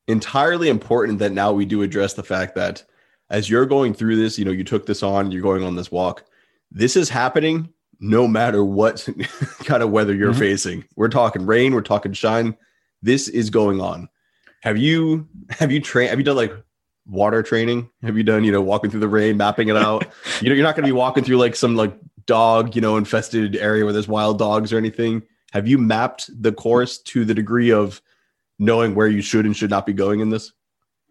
entirely 0.08 0.68
important 0.68 1.18
that 1.20 1.32
now 1.32 1.52
we 1.52 1.64
do 1.64 1.82
address 1.82 2.14
the 2.14 2.22
fact 2.22 2.54
that 2.56 2.82
as 3.30 3.48
you're 3.48 3.66
going 3.66 3.94
through 3.94 4.16
this, 4.16 4.38
you 4.38 4.44
know, 4.44 4.50
you 4.50 4.64
took 4.64 4.86
this 4.86 5.02
on, 5.02 5.30
you're 5.30 5.42
going 5.42 5.64
on 5.64 5.76
this 5.76 5.92
walk. 5.92 6.24
This 6.70 6.96
is 6.96 7.08
happening 7.08 7.72
no 8.00 8.26
matter 8.26 8.64
what 8.64 9.08
kind 9.64 9.82
of 9.82 9.90
weather 9.90 10.14
you're 10.14 10.30
mm-hmm. 10.30 10.40
facing. 10.40 10.84
We're 10.96 11.08
talking 11.08 11.46
rain, 11.46 11.74
we're 11.74 11.82
talking 11.82 12.12
shine. 12.12 12.56
This 13.00 13.28
is 13.28 13.50
going 13.50 13.80
on. 13.80 14.08
Have 14.62 14.78
you 14.78 15.28
have 15.50 15.72
you 15.72 15.80
trained 15.80 16.10
have 16.10 16.18
you 16.18 16.24
done 16.24 16.36
like 16.36 16.54
water 17.06 17.42
training? 17.42 17.90
Have 18.02 18.16
you 18.16 18.22
done, 18.22 18.44
you 18.44 18.52
know, 18.52 18.60
walking 18.60 18.90
through 18.90 19.00
the 19.00 19.08
rain, 19.08 19.36
mapping 19.36 19.68
it 19.68 19.76
out? 19.76 20.06
you 20.40 20.48
know, 20.48 20.54
you're 20.54 20.64
not 20.64 20.76
gonna 20.76 20.88
be 20.88 20.92
walking 20.92 21.24
through 21.24 21.38
like 21.38 21.56
some 21.56 21.76
like 21.76 21.94
dog, 22.26 22.74
you 22.74 22.80
know, 22.80 22.96
infested 22.96 23.56
area 23.56 23.84
where 23.84 23.92
there's 23.92 24.08
wild 24.08 24.38
dogs 24.38 24.72
or 24.72 24.78
anything. 24.78 25.22
Have 25.52 25.68
you 25.68 25.78
mapped 25.78 26.30
the 26.42 26.52
course 26.52 26.98
to 26.98 27.24
the 27.24 27.34
degree 27.34 27.70
of 27.70 28.00
knowing 28.58 28.94
where 28.94 29.08
you 29.08 29.22
should 29.22 29.44
and 29.44 29.56
should 29.56 29.70
not 29.70 29.86
be 29.86 29.92
going 29.92 30.20
in 30.20 30.30
this? 30.30 30.52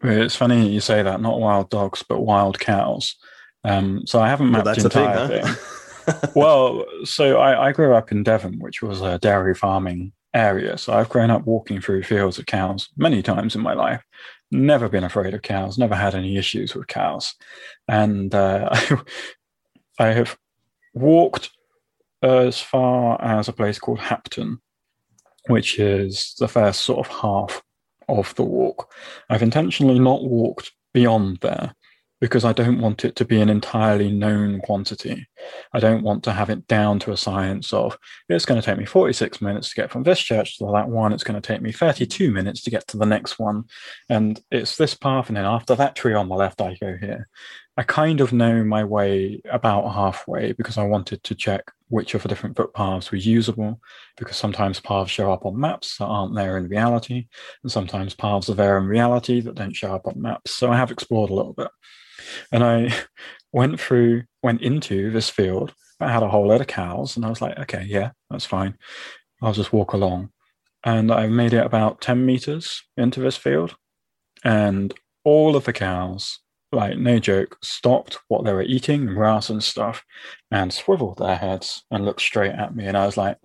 It's 0.04 0.36
funny 0.36 0.68
you 0.68 0.80
say 0.80 1.04
that, 1.04 1.22
not 1.22 1.40
wild 1.40 1.70
dogs, 1.70 2.04
but 2.08 2.22
wild 2.22 2.60
cows. 2.60 3.16
Um, 3.64 4.06
so 4.08 4.20
I 4.20 4.30
haven't 4.30 4.50
mapped 4.52 4.66
well, 4.66 4.76
the 4.76 4.84
entire 4.84 5.28
thing. 5.28 5.46
Huh? 5.46 5.54
thing. 5.54 6.32
well, 6.36 6.86
so 7.04 7.38
I, 7.38 7.68
I, 7.68 7.72
grew 7.72 7.94
up 7.94 8.12
in 8.12 8.24
Devon, 8.24 8.58
which 8.60 8.82
was 8.82 9.02
a 9.02 9.20
dairy 9.20 9.54
farming 9.54 10.14
area. 10.34 10.80
So 10.80 10.94
I've 10.94 11.10
grown 11.10 11.30
up 11.30 11.46
walking 11.46 11.80
through 11.80 12.04
fields 12.04 12.40
of 12.40 12.48
cows 12.48 12.90
many 12.98 13.22
times 13.22 13.56
in 13.56 13.62
my 13.62 13.74
life. 13.74 14.04
Never 14.52 14.90
been 14.90 15.04
afraid 15.04 15.34
of 15.34 15.42
cows. 15.42 15.78
Never 15.78 15.96
had 15.96 16.14
any 16.14 16.38
issues 16.38 16.76
with 16.76 16.88
cows, 16.88 17.36
and 17.88 18.34
uh, 18.36 18.70
I, 18.72 19.02
I 20.00 20.08
have 20.08 20.38
walked 20.94 21.52
as 22.22 22.60
far 22.60 23.22
as 23.22 23.48
a 23.48 23.54
place 23.54 23.80
called 23.80 24.00
Hapton, 24.00 24.58
which 25.48 25.80
is 25.80 26.36
the 26.38 26.48
first 26.48 26.82
sort 26.82 27.08
of 27.08 27.14
half 27.14 27.64
of 28.10 28.36
the 28.36 28.44
walk. 28.44 28.94
I've 29.30 29.42
intentionally 29.42 30.00
not 30.00 30.24
walked 30.24 30.72
beyond 30.94 31.38
there 31.42 31.74
because 32.22 32.46
I 32.46 32.54
don't 32.54 32.80
want 32.80 33.04
it 33.04 33.16
to 33.18 33.26
be 33.26 33.42
an 33.42 33.50
entirely 33.50 34.12
known 34.12 34.62
quantity. 34.62 35.28
I 35.74 35.80
don't 35.80 36.04
want 36.04 36.24
to 36.26 36.32
have 36.32 36.52
it 36.52 36.68
down 36.68 37.00
to 37.00 37.12
a 37.12 37.18
science 37.18 37.74
of 37.74 37.98
it's 38.30 38.46
going 38.46 38.62
to 38.62 38.66
take 38.66 38.78
me 38.78 38.86
46 38.86 39.42
minutes 39.42 39.70
to 39.70 39.76
get 39.76 39.92
from 39.92 40.04
this 40.04 40.20
church 40.20 40.60
to 40.60 40.72
that 40.72 40.88
one. 40.88 41.14
It's 41.14 41.24
going 41.24 41.42
to 41.42 41.46
take 41.46 41.64
me 41.64 41.72
32 41.72 42.32
minutes 42.32 42.62
to 42.62 42.70
get 42.70 42.88
to 42.90 42.98
the 42.98 43.08
next 43.08 43.40
one. 43.40 43.64
And 44.08 44.40
it's 44.52 44.78
this 44.78 44.94
path. 44.94 45.30
And 45.30 45.38
then 45.38 45.46
after 45.46 45.74
that 45.76 45.96
tree 45.96 46.14
on 46.14 46.30
the 46.30 46.36
left, 46.36 46.62
I 46.62 46.78
go 46.80 46.96
here. 46.96 47.28
I 47.76 47.84
kind 47.84 48.22
of 48.22 48.32
know 48.32 48.64
my 48.64 48.84
way 48.84 49.42
about 49.50 49.92
halfway 49.92 50.52
because 50.52 50.78
I 50.78 50.84
wanted 50.84 51.24
to 51.24 51.34
check 51.34 51.72
which 51.88 52.14
of 52.14 52.22
the 52.22 52.30
different 52.30 52.56
footpaths 52.56 53.12
were 53.12 53.18
usable 53.18 53.82
because 54.18 54.38
sometimes 54.38 54.80
paths 54.80 55.10
show 55.10 55.32
up 55.32 55.46
on 55.46 55.60
maps 55.60 55.98
that 55.98 56.06
aren't 56.06 56.36
there 56.36 56.58
in 56.58 56.68
reality. 56.68 57.28
And 57.64 57.72
sometimes 57.72 58.14
paths 58.14 58.50
are 58.50 58.56
there 58.56 58.78
in 58.78 58.86
reality 58.86 59.42
that 59.42 59.56
don't 59.56 59.76
show 59.76 59.96
up 59.96 60.06
on 60.06 60.22
maps. 60.22 60.52
So 60.52 60.72
I 60.72 60.78
have 60.78 60.92
explored 60.92 61.32
a 61.32 61.34
little 61.34 61.54
bit. 61.54 61.70
And 62.52 62.64
I 62.64 62.94
went 63.52 63.80
through, 63.80 64.24
went 64.44 64.62
into 64.62 65.12
this 65.12 65.30
field. 65.30 65.74
I 66.00 66.12
had 66.12 66.24
a 66.24 66.30
whole 66.30 66.48
lot 66.48 66.62
of 66.62 66.68
cows, 66.68 67.16
and 67.16 67.26
I 67.26 67.30
was 67.30 67.42
like, 67.42 67.58
okay, 67.60 67.86
yeah, 67.88 68.12
that's 68.30 68.46
fine. 68.46 68.78
I'll 69.42 69.54
just 69.54 69.74
walk 69.74 69.94
along. 69.94 70.32
And 70.84 71.12
I 71.12 71.28
made 71.28 71.54
it 71.54 71.66
about 71.66 72.02
10 72.02 72.26
meters 72.26 72.84
into 72.98 73.20
this 73.20 73.38
field, 73.38 73.76
and 74.44 74.94
all 75.24 75.56
of 75.56 75.66
the 75.66 75.74
cows, 75.74 76.40
like 76.72 76.98
no 76.98 77.20
joke, 77.20 77.58
stopped 77.62 78.18
what 78.28 78.46
they 78.46 78.54
were 78.54 78.64
eating, 78.64 79.06
grass 79.06 79.50
and 79.50 79.64
stuff, 79.64 80.04
and 80.50 80.74
swiveled 80.74 81.20
their 81.20 81.36
heads 81.36 81.84
and 81.92 82.06
looked 82.06 82.22
straight 82.22 82.54
at 82.54 82.76
me. 82.76 82.86
And 82.86 82.98
I 82.98 83.06
was 83.06 83.18
like, 83.18 83.38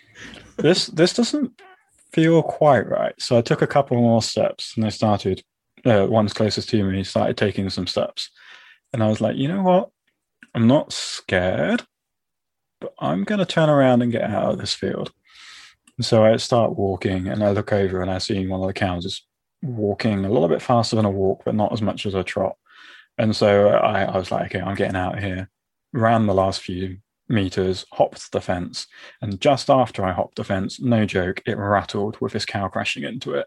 this 0.56 0.86
this 0.86 1.12
doesn't 1.12 1.60
feel 2.12 2.42
quite 2.42 2.88
right. 2.88 3.14
So 3.18 3.38
I 3.38 3.42
took 3.42 3.62
a 3.62 3.66
couple 3.66 3.96
more 3.98 4.22
steps 4.22 4.76
and 4.76 4.84
I 4.84 4.88
started 4.88 5.42
uh, 5.84 6.06
one's 6.08 6.32
closest 6.32 6.68
to 6.70 6.84
me 6.84 7.04
started 7.04 7.36
taking 7.36 7.70
some 7.70 7.86
steps. 7.86 8.30
And 8.92 9.02
I 9.02 9.08
was 9.08 9.20
like, 9.20 9.36
you 9.36 9.48
know 9.48 9.62
what? 9.62 9.90
I'm 10.54 10.66
not 10.66 10.92
scared, 10.92 11.84
but 12.80 12.92
I'm 12.98 13.24
going 13.24 13.38
to 13.38 13.46
turn 13.46 13.68
around 13.68 14.02
and 14.02 14.12
get 14.12 14.22
out 14.22 14.52
of 14.52 14.58
this 14.58 14.74
field. 14.74 15.12
And 15.96 16.04
so 16.04 16.24
I 16.24 16.36
start 16.36 16.76
walking 16.76 17.28
and 17.28 17.44
I 17.44 17.50
look 17.50 17.72
over 17.72 18.02
and 18.02 18.10
I 18.10 18.18
see 18.18 18.46
one 18.46 18.60
of 18.60 18.66
the 18.66 18.72
cows 18.72 19.04
is 19.04 19.24
walking 19.62 20.24
a 20.24 20.30
little 20.30 20.48
bit 20.48 20.62
faster 20.62 20.96
than 20.96 21.04
a 21.04 21.10
walk, 21.10 21.42
but 21.44 21.54
not 21.54 21.72
as 21.72 21.82
much 21.82 22.06
as 22.06 22.14
a 22.14 22.24
trot. 22.24 22.56
And 23.18 23.36
so 23.36 23.68
I, 23.68 24.04
I 24.04 24.16
was 24.16 24.30
like, 24.30 24.46
okay, 24.46 24.64
I'm 24.64 24.74
getting 24.74 24.96
out 24.96 25.18
of 25.18 25.22
here. 25.22 25.50
Ran 25.92 26.26
the 26.26 26.34
last 26.34 26.62
few 26.62 26.98
meters, 27.28 27.84
hopped 27.92 28.32
the 28.32 28.40
fence. 28.40 28.86
And 29.20 29.40
just 29.40 29.70
after 29.70 30.04
I 30.04 30.12
hopped 30.12 30.36
the 30.36 30.44
fence, 30.44 30.80
no 30.80 31.04
joke, 31.04 31.42
it 31.46 31.56
rattled 31.58 32.16
with 32.20 32.32
this 32.32 32.46
cow 32.46 32.68
crashing 32.68 33.04
into 33.04 33.34
it. 33.34 33.46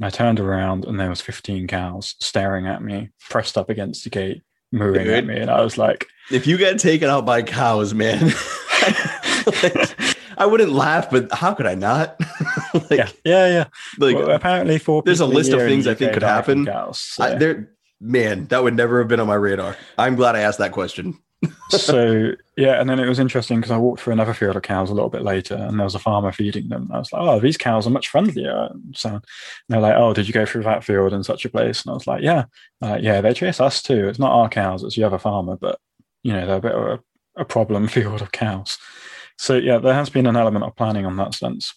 I 0.00 0.10
turned 0.10 0.38
around 0.38 0.84
and 0.84 0.98
there 0.98 1.10
was 1.10 1.20
15 1.20 1.66
cows 1.66 2.14
staring 2.20 2.66
at 2.66 2.82
me, 2.82 3.10
pressed 3.28 3.58
up 3.58 3.68
against 3.68 4.04
the 4.04 4.10
gate, 4.10 4.42
mooing 4.72 5.04
Dude, 5.04 5.08
at 5.08 5.26
me, 5.26 5.38
and 5.38 5.50
I 5.50 5.60
was 5.62 5.76
like, 5.76 6.06
"If 6.30 6.46
you 6.46 6.56
get 6.56 6.78
taken 6.78 7.08
out 7.08 7.26
by 7.26 7.42
cows, 7.42 7.94
man, 7.94 8.26
like, 9.46 9.96
I 10.38 10.46
wouldn't 10.46 10.70
laugh, 10.70 11.10
but 11.10 11.32
how 11.32 11.54
could 11.54 11.66
I 11.66 11.74
not?" 11.74 12.16
like, 12.74 12.90
yeah, 12.90 13.08
yeah, 13.24 13.46
yeah. 13.48 13.64
Like, 13.98 14.16
well, 14.16 14.30
apparently, 14.30 14.78
for 14.78 15.02
there's 15.02 15.20
a 15.20 15.26
list 15.26 15.52
of 15.52 15.60
things 15.60 15.86
I 15.86 15.94
think 15.94 16.12
could 16.12 16.22
happen. 16.22 16.66
Cows, 16.66 17.00
so. 17.00 17.24
I, 17.24 17.34
there, 17.34 17.72
man, 18.00 18.46
that 18.46 18.62
would 18.62 18.74
never 18.74 19.00
have 19.00 19.08
been 19.08 19.20
on 19.20 19.26
my 19.26 19.34
radar. 19.34 19.76
I'm 19.96 20.14
glad 20.14 20.36
I 20.36 20.40
asked 20.40 20.58
that 20.58 20.72
question 20.72 21.18
so 21.70 22.32
yeah, 22.56 22.80
and 22.80 22.90
then 22.90 22.98
it 22.98 23.08
was 23.08 23.18
interesting 23.18 23.58
because 23.58 23.70
I 23.70 23.78
walked 23.78 24.00
through 24.00 24.12
another 24.12 24.34
field 24.34 24.56
of 24.56 24.62
cows 24.62 24.90
a 24.90 24.94
little 24.94 25.10
bit 25.10 25.22
later, 25.22 25.54
and 25.54 25.78
there 25.78 25.84
was 25.84 25.94
a 25.94 26.00
farmer 26.00 26.32
feeding 26.32 26.68
them. 26.68 26.90
I 26.92 26.98
was 26.98 27.12
like, 27.12 27.22
"Oh, 27.22 27.38
these 27.38 27.56
cows 27.56 27.86
are 27.86 27.90
much 27.90 28.08
friendlier." 28.08 28.70
So 28.94 29.20
they're 29.68 29.80
like, 29.80 29.94
"Oh, 29.96 30.12
did 30.14 30.26
you 30.26 30.34
go 30.34 30.44
through 30.46 30.64
that 30.64 30.84
field 30.84 31.12
in 31.12 31.22
such 31.22 31.44
a 31.44 31.50
place?" 31.50 31.82
And 31.82 31.90
I 31.90 31.94
was 31.94 32.06
like, 32.06 32.22
"Yeah, 32.22 32.44
yeah, 32.82 33.20
they 33.20 33.34
chase 33.34 33.60
us 33.60 33.82
too. 33.82 34.08
It's 34.08 34.18
not 34.18 34.32
our 34.32 34.48
cows; 34.48 34.82
it's 34.82 34.96
the 34.96 35.04
other 35.04 35.18
farmer, 35.18 35.56
but 35.56 35.78
you 36.22 36.32
know, 36.32 36.46
they're 36.46 36.56
a 36.56 36.60
bit 36.60 36.74
of 36.74 37.00
a, 37.36 37.42
a 37.42 37.44
problem 37.44 37.86
field 37.88 38.20
of 38.20 38.32
cows." 38.32 38.78
So 39.36 39.54
yeah, 39.56 39.78
there 39.78 39.94
has 39.94 40.10
been 40.10 40.26
an 40.26 40.36
element 40.36 40.64
of 40.64 40.74
planning 40.76 41.06
on 41.06 41.16
that 41.18 41.34
sense. 41.34 41.74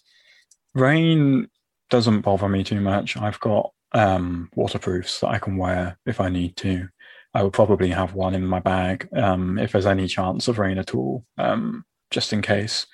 Rain 0.74 1.48
doesn't 1.90 2.22
bother 2.22 2.48
me 2.48 2.64
too 2.64 2.80
much. 2.80 3.16
I've 3.16 3.38
got 3.38 3.72
um, 3.92 4.50
waterproofs 4.54 5.20
that 5.20 5.28
I 5.28 5.38
can 5.38 5.56
wear 5.56 5.98
if 6.06 6.20
I 6.20 6.28
need 6.28 6.56
to. 6.58 6.88
I 7.34 7.42
would 7.42 7.52
probably 7.52 7.90
have 7.90 8.14
one 8.14 8.34
in 8.34 8.46
my 8.46 8.60
bag 8.60 9.08
um, 9.14 9.58
if 9.58 9.72
there's 9.72 9.86
any 9.86 10.06
chance 10.06 10.48
of 10.48 10.58
rain 10.58 10.78
at 10.78 10.94
all. 10.94 11.24
Um, 11.38 11.84
just 12.10 12.32
in 12.32 12.42
case. 12.42 12.86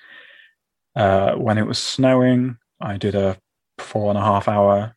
Uh, 0.95 1.33
when 1.33 1.57
it 1.57 1.67
was 1.67 1.77
snowing, 1.77 2.57
I 2.81 2.97
did 2.97 3.15
a 3.15 3.37
four 3.77 4.09
and 4.09 4.17
a 4.17 4.23
half 4.23 4.47
hour, 4.47 4.95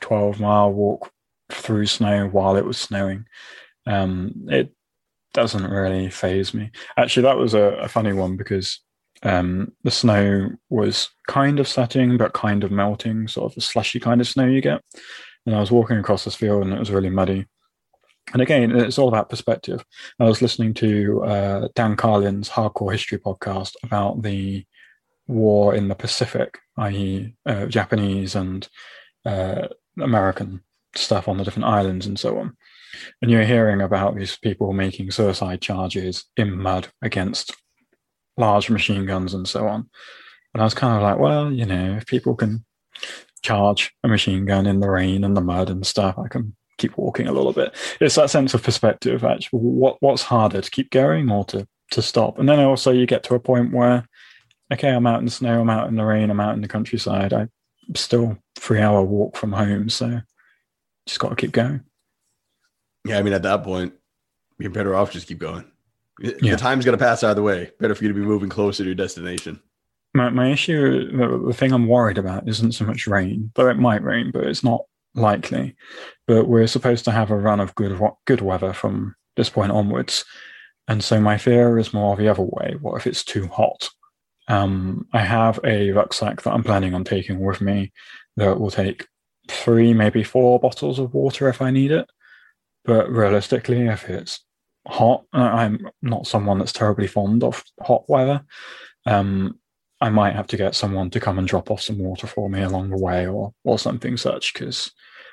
12 0.00 0.40
mile 0.40 0.72
walk 0.72 1.10
through 1.50 1.86
snow 1.86 2.28
while 2.28 2.56
it 2.56 2.64
was 2.64 2.78
snowing. 2.78 3.26
Um, 3.86 4.46
it 4.48 4.72
doesn't 5.34 5.70
really 5.70 6.10
faze 6.10 6.54
me. 6.54 6.70
Actually, 6.96 7.24
that 7.24 7.36
was 7.36 7.54
a, 7.54 7.62
a 7.62 7.88
funny 7.88 8.12
one 8.12 8.36
because 8.36 8.80
um, 9.22 9.72
the 9.82 9.90
snow 9.90 10.50
was 10.70 11.10
kind 11.26 11.58
of 11.60 11.68
setting, 11.68 12.16
but 12.16 12.32
kind 12.32 12.64
of 12.64 12.70
melting, 12.70 13.28
sort 13.28 13.50
of 13.50 13.54
the 13.54 13.60
slushy 13.60 14.00
kind 14.00 14.20
of 14.20 14.28
snow 14.28 14.46
you 14.46 14.60
get. 14.60 14.82
And 15.46 15.54
I 15.54 15.60
was 15.60 15.70
walking 15.70 15.98
across 15.98 16.24
this 16.24 16.34
field 16.34 16.64
and 16.64 16.72
it 16.72 16.78
was 16.78 16.90
really 16.90 17.10
muddy. 17.10 17.46
And 18.32 18.42
again, 18.42 18.76
it's 18.76 18.98
all 18.98 19.08
about 19.08 19.30
perspective. 19.30 19.84
I 20.20 20.24
was 20.24 20.42
listening 20.42 20.74
to 20.74 21.24
uh, 21.24 21.68
Dan 21.74 21.96
Carlin's 21.96 22.48
Hardcore 22.48 22.92
History 22.92 23.18
podcast 23.18 23.74
about 23.82 24.22
the 24.22 24.64
war 25.26 25.74
in 25.74 25.88
the 25.88 25.94
Pacific, 25.94 26.58
i.e., 26.76 27.34
uh, 27.46 27.66
Japanese 27.66 28.34
and 28.34 28.68
uh, 29.24 29.68
American 30.00 30.62
stuff 30.94 31.28
on 31.28 31.38
the 31.38 31.44
different 31.44 31.68
islands 31.68 32.06
and 32.06 32.18
so 32.18 32.38
on. 32.38 32.56
And 33.22 33.30
you're 33.30 33.44
hearing 33.44 33.80
about 33.80 34.16
these 34.16 34.36
people 34.36 34.72
making 34.72 35.10
suicide 35.10 35.60
charges 35.60 36.24
in 36.36 36.60
mud 36.60 36.88
against 37.02 37.54
large 38.36 38.70
machine 38.70 39.06
guns 39.06 39.34
and 39.34 39.46
so 39.46 39.66
on. 39.66 39.88
And 40.54 40.62
I 40.62 40.64
was 40.64 40.74
kind 40.74 40.96
of 40.96 41.02
like, 41.02 41.18
well, 41.18 41.52
you 41.52 41.66
know, 41.66 41.96
if 41.96 42.06
people 42.06 42.34
can 42.34 42.64
charge 43.42 43.92
a 44.02 44.08
machine 44.08 44.46
gun 44.46 44.66
in 44.66 44.80
the 44.80 44.90
rain 44.90 45.24
and 45.24 45.36
the 45.36 45.40
mud 45.40 45.70
and 45.70 45.86
stuff, 45.86 46.18
I 46.18 46.28
can 46.28 46.56
keep 46.78 46.96
walking 46.96 47.26
a 47.26 47.32
little 47.32 47.52
bit. 47.52 47.74
It's 48.00 48.14
that 48.14 48.30
sense 48.30 48.54
of 48.54 48.62
perspective, 48.62 49.24
actually. 49.24 49.60
What 49.60 49.98
what's 50.00 50.22
harder 50.22 50.60
to 50.60 50.70
keep 50.70 50.90
going 50.90 51.30
or 51.30 51.44
to 51.46 51.66
to 51.90 52.02
stop? 52.02 52.38
And 52.38 52.48
then 52.48 52.60
also 52.60 52.90
you 52.90 53.06
get 53.06 53.22
to 53.24 53.34
a 53.34 53.40
point 53.40 53.72
where, 53.72 54.08
okay, 54.72 54.90
I'm 54.90 55.06
out 55.06 55.18
in 55.18 55.26
the 55.26 55.30
snow, 55.30 55.60
I'm 55.60 55.70
out 55.70 55.88
in 55.88 55.96
the 55.96 56.04
rain, 56.04 56.30
I'm 56.30 56.40
out 56.40 56.54
in 56.54 56.62
the 56.62 56.68
countryside. 56.68 57.32
I'm 57.32 57.50
still 57.94 58.38
three 58.56 58.80
hour 58.80 59.02
walk 59.02 59.36
from 59.36 59.52
home, 59.52 59.88
so 59.88 60.20
just 61.06 61.20
got 61.20 61.30
to 61.30 61.36
keep 61.36 61.52
going. 61.52 61.82
Yeah, 63.04 63.18
I 63.18 63.22
mean, 63.22 63.32
at 63.32 63.42
that 63.42 63.64
point, 63.64 63.94
you're 64.58 64.70
better 64.70 64.94
off 64.94 65.12
just 65.12 65.28
keep 65.28 65.38
going. 65.38 65.64
Yeah. 66.20 66.52
The 66.52 66.56
time's 66.56 66.84
going 66.84 66.98
to 66.98 67.04
pass 67.04 67.22
either 67.22 67.42
way. 67.42 67.70
Better 67.78 67.94
for 67.94 68.04
you 68.04 68.08
to 68.08 68.14
be 68.14 68.26
moving 68.26 68.48
closer 68.48 68.82
to 68.82 68.88
your 68.88 68.94
destination. 68.94 69.60
My, 70.14 70.30
my 70.30 70.50
issue, 70.50 71.16
the, 71.16 71.46
the 71.46 71.54
thing 71.54 71.72
I'm 71.72 71.86
worried 71.86 72.18
about 72.18 72.48
isn't 72.48 72.72
so 72.72 72.84
much 72.84 73.06
rain, 73.06 73.52
though 73.54 73.68
it 73.68 73.78
might 73.78 74.02
rain, 74.02 74.32
but 74.32 74.44
it's 74.44 74.64
not 74.64 74.84
likely. 75.14 75.76
But 76.26 76.48
we're 76.48 76.66
supposed 76.66 77.04
to 77.06 77.10
have 77.10 77.30
a 77.30 77.36
run 77.36 77.60
of 77.60 77.74
good 77.74 77.98
good 78.26 78.40
weather 78.40 78.72
from 78.72 79.14
this 79.36 79.50
point 79.50 79.72
onwards, 79.72 80.24
and 80.86 81.02
so 81.02 81.20
my 81.20 81.38
fear 81.38 81.78
is 81.78 81.94
more 81.94 82.16
the 82.16 82.28
other 82.28 82.42
way. 82.42 82.76
What 82.80 82.96
if 82.96 83.06
it's 83.06 83.24
too 83.24 83.46
hot? 83.48 83.88
Um, 84.48 85.06
I 85.12 85.20
have 85.20 85.60
a 85.64 85.90
rucksack 85.90 86.42
that 86.42 86.52
I'm 86.52 86.64
planning 86.64 86.94
on 86.94 87.04
taking 87.04 87.38
with 87.40 87.60
me 87.60 87.92
that 88.36 88.58
will 88.58 88.70
take 88.70 89.06
three, 89.48 89.92
maybe 89.92 90.22
four 90.22 90.58
bottles 90.58 90.98
of 90.98 91.12
water 91.14 91.48
if 91.48 91.60
I 91.60 91.70
need 91.70 91.90
it. 91.90 92.08
But 92.84 93.10
realistically, 93.10 93.86
if 93.86 94.08
it's 94.08 94.40
hot, 94.86 95.24
I'm 95.32 95.88
not 96.00 96.26
someone 96.26 96.58
that's 96.58 96.72
terribly 96.72 97.06
fond 97.06 97.44
of 97.44 97.62
hot 97.82 98.04
weather. 98.08 98.42
Um, 99.04 99.58
I 100.00 100.10
might 100.10 100.36
have 100.36 100.46
to 100.48 100.56
get 100.56 100.74
someone 100.74 101.10
to 101.10 101.20
come 101.20 101.38
and 101.38 101.48
drop 101.48 101.70
off 101.70 101.82
some 101.82 101.98
water 101.98 102.26
for 102.26 102.48
me 102.48 102.62
along 102.62 102.90
the 102.90 102.98
way 102.98 103.26
or 103.26 103.52
or 103.64 103.78
something 103.78 104.16
such 104.16 104.52
because 104.52 104.92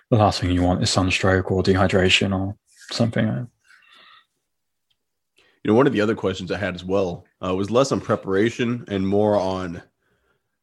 the 0.09 0.18
last 0.18 0.39
thing 0.39 0.51
you 0.51 0.63
want 0.63 0.82
is 0.82 0.89
sunstroke 0.89 1.51
or 1.51 1.63
dehydration 1.63 2.38
or 2.38 2.55
something. 2.91 3.26
You 3.26 5.72
know, 5.72 5.74
one 5.74 5.88
of 5.88 5.93
the 5.93 6.01
other 6.01 6.16
questions 6.16 6.51
I 6.51 6.57
had 6.57 6.76
as 6.76 6.84
well 6.84 7.26
uh, 7.43 7.55
was 7.55 7.72
less 7.72 7.91
on 7.91 7.99
preparation 7.99 8.86
and 8.88 9.07
more 9.07 9.36
on, 9.36 9.82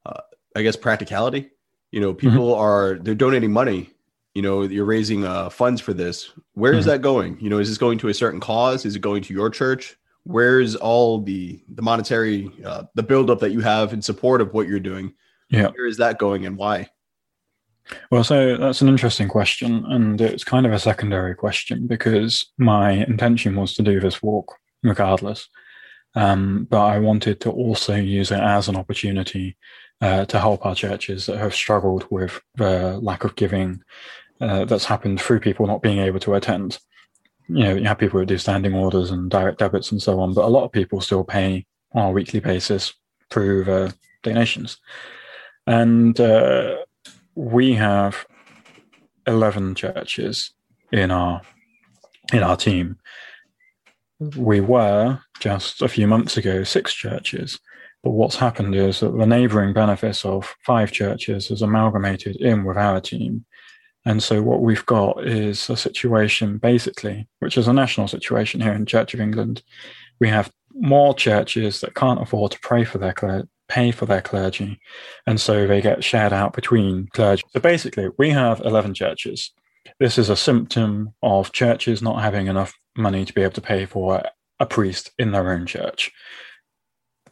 uh, 0.06 0.20
I 0.54 0.62
guess, 0.62 0.76
practicality. 0.76 1.50
You 1.90 2.00
know, 2.00 2.14
people 2.14 2.52
mm-hmm. 2.52 2.60
are 2.60 2.98
they're 3.02 3.14
donating 3.14 3.52
money. 3.52 3.90
You 4.34 4.42
know, 4.42 4.62
you're 4.62 4.84
raising 4.84 5.24
uh, 5.24 5.50
funds 5.50 5.80
for 5.80 5.92
this. 5.92 6.30
Where 6.54 6.72
mm-hmm. 6.72 6.78
is 6.78 6.86
that 6.86 7.02
going? 7.02 7.38
You 7.40 7.50
know, 7.50 7.58
is 7.58 7.68
this 7.68 7.78
going 7.78 7.98
to 7.98 8.08
a 8.08 8.14
certain 8.14 8.40
cause? 8.40 8.86
Is 8.86 8.96
it 8.96 9.00
going 9.00 9.22
to 9.24 9.34
your 9.34 9.50
church? 9.50 9.96
Where's 10.24 10.76
all 10.76 11.20
the 11.20 11.60
the 11.74 11.82
monetary 11.82 12.50
uh, 12.64 12.84
the 12.94 13.02
buildup 13.02 13.40
that 13.40 13.52
you 13.52 13.60
have 13.60 13.92
in 13.92 14.02
support 14.02 14.40
of 14.40 14.52
what 14.52 14.68
you're 14.68 14.80
doing? 14.80 15.14
Yeah. 15.50 15.68
Where 15.68 15.86
is 15.86 15.98
that 15.98 16.18
going 16.18 16.46
and 16.46 16.56
why? 16.56 16.88
Well 18.10 18.24
so 18.24 18.56
that's 18.56 18.80
an 18.80 18.88
interesting 18.88 19.28
question 19.28 19.84
and 19.86 20.20
it's 20.20 20.44
kind 20.44 20.66
of 20.66 20.72
a 20.72 20.78
secondary 20.78 21.34
question 21.34 21.86
because 21.86 22.52
my 22.56 22.92
intention 22.92 23.56
was 23.56 23.74
to 23.74 23.82
do 23.82 24.00
this 24.00 24.22
walk 24.22 24.56
regardless. 24.82 25.48
Um, 26.14 26.66
but 26.68 26.84
i 26.84 26.98
wanted 26.98 27.40
to 27.40 27.50
also 27.50 27.94
use 27.94 28.30
it 28.30 28.38
as 28.38 28.68
an 28.68 28.76
opportunity 28.76 29.56
uh, 30.02 30.26
to 30.26 30.38
help 30.38 30.66
our 30.66 30.74
churches 30.74 31.24
that 31.24 31.38
have 31.38 31.54
struggled 31.54 32.06
with 32.10 32.38
the 32.56 32.98
lack 33.00 33.24
of 33.24 33.34
giving 33.34 33.82
uh, 34.38 34.66
that's 34.66 34.84
happened 34.84 35.20
through 35.20 35.40
people 35.40 35.66
not 35.66 35.80
being 35.80 36.00
able 36.00 36.20
to 36.20 36.34
attend 36.34 36.78
you 37.48 37.64
know, 37.64 37.74
you 37.74 37.84
have 37.84 37.98
people 37.98 38.20
who 38.20 38.26
do 38.26 38.38
standing 38.38 38.74
orders 38.74 39.10
and 39.10 39.30
direct 39.30 39.58
debits 39.58 39.92
and 39.92 40.02
so 40.02 40.20
on, 40.20 40.34
but 40.34 40.44
a 40.44 40.48
lot 40.48 40.64
of 40.64 40.72
people 40.72 41.00
still 41.00 41.24
pay 41.24 41.66
on 41.92 42.08
a 42.08 42.12
weekly 42.12 42.40
basis 42.40 42.94
through 43.30 43.70
uh, 43.70 43.90
donations. 44.22 44.78
And 45.66 46.18
uh, 46.18 46.78
we 47.34 47.74
have 47.74 48.26
11 49.26 49.74
churches 49.74 50.52
in 50.92 51.10
our 51.10 51.42
in 52.32 52.42
our 52.42 52.56
team. 52.56 52.96
We 54.36 54.60
were 54.60 55.20
just 55.40 55.82
a 55.82 55.88
few 55.88 56.06
months 56.06 56.36
ago 56.36 56.64
six 56.64 56.94
churches, 56.94 57.58
but 58.02 58.12
what's 58.12 58.36
happened 58.36 58.74
is 58.74 59.00
that 59.00 59.16
the 59.16 59.26
neighbouring 59.26 59.72
benefice 59.72 60.24
of 60.24 60.54
five 60.64 60.92
churches 60.92 61.48
has 61.48 61.62
amalgamated 61.62 62.36
in 62.36 62.64
with 62.64 62.76
our 62.76 63.00
team, 63.00 63.44
and 64.04 64.22
so 64.22 64.42
what 64.42 64.62
we've 64.62 64.86
got 64.86 65.24
is 65.26 65.68
a 65.70 65.76
situation 65.76 66.58
basically, 66.58 67.28
which 67.38 67.56
is 67.56 67.68
a 67.68 67.72
national 67.72 68.08
situation 68.08 68.60
here 68.60 68.72
in 68.72 68.86
Church 68.86 69.14
of 69.14 69.20
England. 69.20 69.62
We 70.20 70.28
have 70.28 70.50
more 70.74 71.14
churches 71.14 71.80
that 71.80 71.94
can't 71.94 72.20
afford 72.20 72.52
to 72.52 72.60
pray 72.60 72.84
for 72.84 72.98
their 72.98 73.14
pay 73.68 73.90
for 73.90 74.06
their 74.06 74.20
clergy, 74.20 74.80
and 75.26 75.40
so 75.40 75.66
they 75.66 75.80
get 75.80 76.04
shared 76.04 76.32
out 76.32 76.52
between 76.52 77.08
clergy. 77.12 77.42
So 77.50 77.60
basically, 77.60 78.08
we 78.18 78.30
have 78.30 78.60
11 78.60 78.94
churches. 78.94 79.52
This 79.98 80.18
is 80.18 80.28
a 80.28 80.36
symptom 80.36 81.14
of 81.22 81.52
churches 81.52 82.02
not 82.02 82.22
having 82.22 82.46
enough 82.46 82.74
money 82.96 83.24
to 83.24 83.32
be 83.32 83.42
able 83.42 83.54
to 83.54 83.60
pay 83.60 83.86
for 83.86 84.22
a 84.60 84.66
priest 84.66 85.10
in 85.18 85.32
their 85.32 85.52
own 85.52 85.66
church 85.66 86.12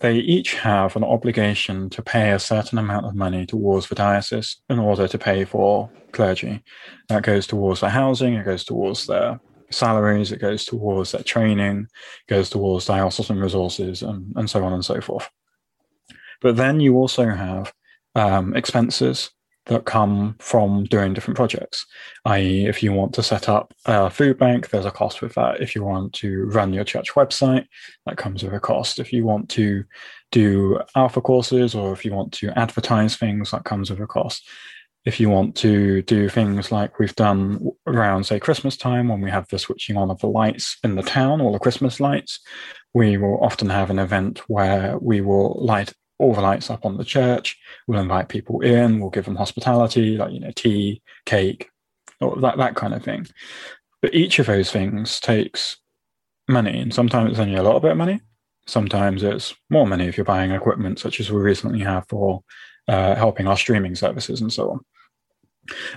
they 0.00 0.16
each 0.16 0.54
have 0.54 0.96
an 0.96 1.04
obligation 1.04 1.90
to 1.90 2.02
pay 2.02 2.32
a 2.32 2.38
certain 2.38 2.78
amount 2.78 3.06
of 3.06 3.14
money 3.14 3.44
towards 3.46 3.88
the 3.88 3.94
diocese 3.94 4.56
in 4.68 4.78
order 4.78 5.06
to 5.06 5.18
pay 5.18 5.44
for 5.44 5.90
clergy. 6.12 6.62
That 7.08 7.22
goes 7.22 7.46
towards 7.46 7.80
their 7.80 7.90
housing, 7.90 8.34
it 8.34 8.46
goes 8.46 8.64
towards 8.64 9.06
their 9.06 9.40
salaries, 9.70 10.32
it 10.32 10.40
goes 10.40 10.64
towards 10.64 11.12
their 11.12 11.22
training, 11.22 11.86
it 12.26 12.30
goes 12.30 12.48
towards 12.48 12.86
diocesan 12.86 13.38
resources, 13.38 14.02
and, 14.02 14.32
and 14.36 14.48
so 14.48 14.64
on 14.64 14.72
and 14.72 14.84
so 14.84 15.00
forth. 15.00 15.28
But 16.40 16.56
then 16.56 16.80
you 16.80 16.96
also 16.96 17.28
have 17.28 17.72
um, 18.14 18.56
expenses 18.56 19.30
that 19.66 19.84
come 19.84 20.36
from 20.38 20.84
doing 20.84 21.14
different 21.14 21.36
projects. 21.36 21.86
I.e., 22.24 22.66
if 22.66 22.82
you 22.82 22.92
want 22.92 23.14
to 23.14 23.22
set 23.22 23.48
up 23.48 23.72
a 23.84 24.10
food 24.10 24.38
bank, 24.38 24.70
there's 24.70 24.86
a 24.86 24.90
cost 24.90 25.22
with 25.22 25.34
that. 25.34 25.60
If 25.60 25.74
you 25.74 25.84
want 25.84 26.12
to 26.14 26.46
run 26.46 26.72
your 26.72 26.84
church 26.84 27.12
website, 27.14 27.66
that 28.06 28.16
comes 28.16 28.42
with 28.42 28.54
a 28.54 28.60
cost. 28.60 28.98
If 28.98 29.12
you 29.12 29.24
want 29.24 29.48
to 29.50 29.84
do 30.32 30.80
alpha 30.96 31.20
courses 31.20 31.74
or 31.74 31.92
if 31.92 32.04
you 32.04 32.12
want 32.12 32.32
to 32.34 32.58
advertise 32.58 33.16
things, 33.16 33.50
that 33.50 33.64
comes 33.64 33.90
with 33.90 34.00
a 34.00 34.06
cost. 34.06 34.48
If 35.06 35.18
you 35.18 35.30
want 35.30 35.56
to 35.56 36.02
do 36.02 36.28
things 36.28 36.70
like 36.70 36.98
we've 36.98 37.16
done 37.16 37.70
around, 37.86 38.24
say, 38.24 38.38
Christmas 38.38 38.76
time, 38.76 39.08
when 39.08 39.22
we 39.22 39.30
have 39.30 39.48
the 39.48 39.58
switching 39.58 39.96
on 39.96 40.10
of 40.10 40.18
the 40.20 40.26
lights 40.26 40.76
in 40.84 40.94
the 40.94 41.02
town, 41.02 41.40
all 41.40 41.52
the 41.52 41.58
Christmas 41.58 42.00
lights, 42.00 42.38
we 42.92 43.16
will 43.16 43.42
often 43.42 43.70
have 43.70 43.88
an 43.88 43.98
event 43.98 44.42
where 44.48 44.98
we 44.98 45.20
will 45.22 45.64
light 45.64 45.94
all 46.20 46.34
the 46.34 46.40
lights 46.40 46.70
up 46.70 46.84
on 46.84 46.96
the 46.96 47.04
church. 47.04 47.58
We'll 47.86 48.00
invite 48.00 48.28
people 48.28 48.60
in. 48.60 49.00
We'll 49.00 49.10
give 49.10 49.24
them 49.24 49.36
hospitality, 49.36 50.16
like 50.16 50.32
you 50.32 50.40
know, 50.40 50.52
tea, 50.54 51.02
cake, 51.26 51.70
or 52.20 52.36
that 52.40 52.58
that 52.58 52.76
kind 52.76 52.94
of 52.94 53.02
thing. 53.02 53.26
But 54.02 54.14
each 54.14 54.38
of 54.38 54.46
those 54.46 54.70
things 54.70 55.18
takes 55.20 55.78
money, 56.48 56.78
and 56.80 56.94
sometimes 56.94 57.30
it's 57.30 57.40
only 57.40 57.56
a 57.56 57.62
little 57.62 57.80
bit 57.80 57.92
of 57.92 57.96
money. 57.96 58.20
Sometimes 58.66 59.22
it's 59.22 59.54
more 59.70 59.86
money 59.86 60.06
if 60.06 60.16
you're 60.16 60.24
buying 60.24 60.52
equipment, 60.52 60.98
such 60.98 61.18
as 61.18 61.30
we 61.30 61.40
recently 61.40 61.80
have 61.80 62.04
for 62.08 62.42
uh, 62.86 63.14
helping 63.14 63.46
our 63.46 63.56
streaming 63.56 63.94
services 63.94 64.40
and 64.40 64.52
so 64.52 64.70
on. 64.70 64.80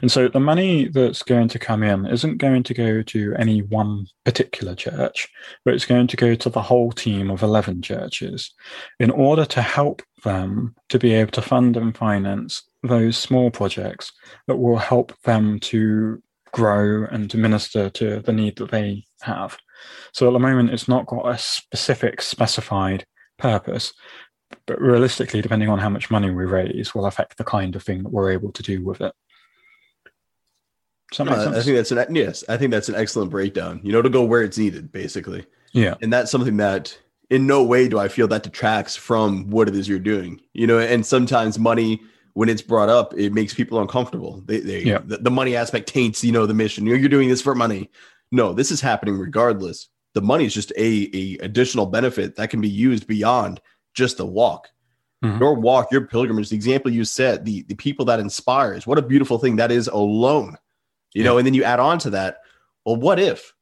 And 0.02 0.12
so 0.12 0.28
the 0.28 0.40
money 0.40 0.88
that's 0.88 1.24
going 1.24 1.48
to 1.50 1.60
come 1.60 1.84
in 1.84 2.06
isn't 2.06 2.38
going 2.38 2.64
to 2.64 2.74
go 2.74 3.02
to 3.02 3.34
any 3.38 3.62
one 3.62 4.08
particular 4.24 4.76
church, 4.76 5.30
but 5.66 5.74
it's 5.74 5.86
going 5.86 6.08
to 6.08 6.18
go 6.18 6.36
to 6.36 6.50
the 6.50 6.62
whole 6.62 6.92
team 6.92 7.32
of 7.32 7.44
11 7.44 7.82
churches 7.82 8.54
in 9.00 9.10
order 9.10 9.46
to 9.46 9.62
help 9.62 10.02
them 10.24 10.76
to 10.90 10.98
be 10.98 11.14
able 11.14 11.32
to 11.32 11.42
fund 11.42 11.78
and 11.78 11.96
finance 11.96 12.64
those 12.82 13.18
small 13.18 13.52
projects 13.52 14.12
that 14.48 14.58
will 14.58 14.78
help 14.78 15.20
them 15.24 15.60
to 15.60 16.22
grow 16.52 17.06
and 17.12 17.30
to 17.32 17.38
minister 17.38 17.90
to 17.90 18.20
the 18.22 18.34
need 18.34 18.56
that 18.58 18.72
they 18.72 19.04
have. 19.22 19.58
So 20.14 20.28
at 20.28 20.34
the 20.34 20.40
moment, 20.40 20.72
it's 20.72 20.88
not 20.88 21.08
got 21.08 21.28
a 21.28 21.38
specific 21.38 22.22
specified 22.22 23.06
purpose. 23.38 23.94
But 24.68 24.80
realistically, 24.80 25.42
depending 25.42 25.70
on 25.70 25.80
how 25.80 25.90
much 25.90 26.12
money 26.12 26.30
we 26.30 26.46
raise, 26.46 26.94
will 26.94 27.08
affect 27.08 27.38
the 27.38 27.44
kind 27.44 27.76
of 27.76 27.84
thing 27.84 28.04
that 28.04 28.12
we're 28.12 28.32
able 28.32 28.52
to 28.52 28.64
do 28.64 28.84
with 28.84 29.02
it. 29.02 29.14
I 31.20 31.62
think 31.62 31.76
that's 31.76 31.92
an 31.92 32.16
yes. 32.16 32.44
I 32.48 32.58
think 32.58 32.72
that's 32.72 32.90
an 32.90 32.96
excellent 32.96 33.32
breakdown. 33.32 33.82
You 33.84 33.92
know, 33.92 34.02
to 34.02 34.10
go 34.10 34.24
where 34.24 34.44
it's 34.44 34.58
needed, 34.58 34.92
basically. 34.92 35.46
Yeah, 35.72 35.96
and 36.02 36.14
that's 36.14 36.32
something 36.32 36.58
that 36.58 36.98
in 37.34 37.48
no 37.48 37.64
way 37.64 37.88
do 37.88 37.98
I 37.98 38.10
feel 38.10 38.28
that 38.28 38.44
detracts 38.44 38.96
from 38.96 39.50
what 39.50 39.68
it 39.68 39.76
is 39.76 39.88
you're 39.88 39.98
doing. 39.98 40.40
You 40.54 40.68
know, 40.68 40.78
and 40.78 41.04
sometimes 41.04 41.58
money 41.58 42.00
when 42.34 42.48
it's 42.48 42.62
brought 42.62 42.90
up, 42.90 43.14
it 43.16 43.34
makes 43.34 43.54
people 43.54 43.82
uncomfortable. 43.82 44.44
They, 44.46 44.60
they 44.60 44.84
yeah. 44.84 45.00
the, 45.04 45.18
the, 45.18 45.32
money 45.32 45.56
aspect 45.56 45.88
taints, 45.88 46.24
you 46.24 46.32
know, 46.32 46.46
the 46.46 46.54
mission. 46.54 46.86
You're, 46.86 46.98
you're 46.98 47.10
doing 47.10 47.30
this 47.30 47.42
for 47.42 47.56
money. 47.56 47.90
No, 48.32 48.54
this 48.54 48.72
is 48.72 48.82
happening 48.82 49.18
regardless. 49.18 49.88
The 50.14 50.22
money 50.22 50.46
is 50.46 50.54
just 50.54 50.72
a, 50.78 51.10
a 51.14 51.38
additional 51.44 51.88
benefit 51.88 52.36
that 52.36 52.50
can 52.50 52.62
be 52.62 52.70
used 52.70 53.08
beyond 53.08 53.62
just 53.96 54.18
the 54.18 54.26
walk. 54.26 54.70
Mm-hmm. 55.24 55.40
Your 55.40 55.56
walk, 55.56 55.92
your 55.92 56.06
pilgrimage, 56.06 56.50
the 56.50 56.56
example 56.56 56.92
you 56.92 57.06
set, 57.06 57.46
the 57.46 57.64
the 57.64 57.76
people 57.76 58.06
that 58.06 58.20
inspires. 58.20 58.86
What 58.86 59.00
a 59.00 59.04
beautiful 59.04 59.40
thing 59.40 59.56
that 59.56 59.72
is 59.72 59.88
alone. 59.88 60.58
You 61.14 61.24
yeah. 61.24 61.30
know, 61.30 61.38
and 61.38 61.48
then 61.48 61.54
you 61.54 61.64
add 61.64 61.80
on 61.80 61.98
to 62.00 62.10
that. 62.12 62.40
Well, 62.86 62.98
what 62.98 63.20
if 63.20 63.54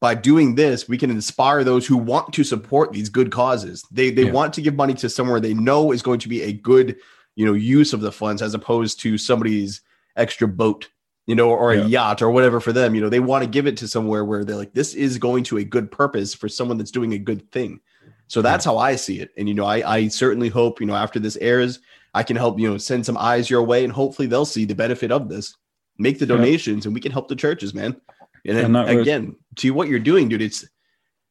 by 0.00 0.14
doing 0.14 0.54
this 0.54 0.88
we 0.88 0.98
can 0.98 1.10
inspire 1.10 1.62
those 1.62 1.86
who 1.86 1.96
want 1.96 2.32
to 2.32 2.44
support 2.44 2.92
these 2.92 3.08
good 3.08 3.30
causes? 3.30 3.84
They 3.90 4.10
they 4.10 4.24
yeah. 4.24 4.32
want 4.32 4.54
to 4.54 4.62
give 4.62 4.74
money 4.74 4.94
to 4.94 5.08
somewhere 5.08 5.40
they 5.40 5.54
know 5.54 5.92
is 5.92 6.02
going 6.02 6.20
to 6.20 6.28
be 6.28 6.42
a 6.42 6.52
good 6.52 6.96
you 7.36 7.46
know 7.46 7.52
use 7.52 7.92
of 7.92 8.00
the 8.00 8.12
funds 8.12 8.42
as 8.42 8.54
opposed 8.54 9.00
to 9.00 9.16
somebody's 9.16 9.80
extra 10.16 10.48
boat 10.48 10.88
you 11.26 11.34
know 11.34 11.50
or 11.50 11.72
a 11.72 11.78
yeah. 11.78 11.86
yacht 11.86 12.22
or 12.22 12.30
whatever 12.30 12.60
for 12.60 12.72
them 12.72 12.94
you 12.94 13.00
know 13.00 13.08
they 13.08 13.20
want 13.20 13.44
to 13.44 13.48
give 13.48 13.66
it 13.66 13.76
to 13.76 13.88
somewhere 13.88 14.24
where 14.24 14.44
they're 14.44 14.56
like 14.56 14.72
this 14.72 14.94
is 14.94 15.16
going 15.16 15.44
to 15.44 15.58
a 15.58 15.64
good 15.64 15.90
purpose 15.90 16.34
for 16.34 16.48
someone 16.48 16.76
that's 16.76 16.90
doing 16.90 17.12
a 17.12 17.18
good 17.18 17.50
thing 17.52 17.80
so 18.26 18.42
that's 18.42 18.66
yeah. 18.66 18.72
how 18.72 18.78
i 18.78 18.96
see 18.96 19.20
it 19.20 19.30
and 19.36 19.48
you 19.48 19.54
know 19.54 19.64
I, 19.64 19.96
I 19.96 20.08
certainly 20.08 20.48
hope 20.48 20.80
you 20.80 20.86
know 20.86 20.96
after 20.96 21.18
this 21.18 21.36
airs 21.36 21.78
i 22.14 22.22
can 22.22 22.36
help 22.36 22.58
you 22.58 22.68
know 22.68 22.78
send 22.78 23.06
some 23.06 23.16
eyes 23.16 23.48
your 23.48 23.62
way 23.62 23.84
and 23.84 23.92
hopefully 23.92 24.26
they'll 24.26 24.44
see 24.44 24.64
the 24.64 24.74
benefit 24.74 25.12
of 25.12 25.28
this 25.28 25.56
make 25.98 26.18
the 26.18 26.26
donations 26.26 26.84
and 26.84 26.94
we 26.94 27.00
can 27.00 27.12
help 27.12 27.28
the 27.28 27.36
churches 27.36 27.74
man 27.74 27.98
and 28.44 28.56
then 28.56 28.76
again 28.76 29.26
was- 29.26 29.36
to 29.56 29.70
what 29.70 29.88
you're 29.88 29.98
doing 29.98 30.28
dude 30.28 30.42
it's 30.42 30.64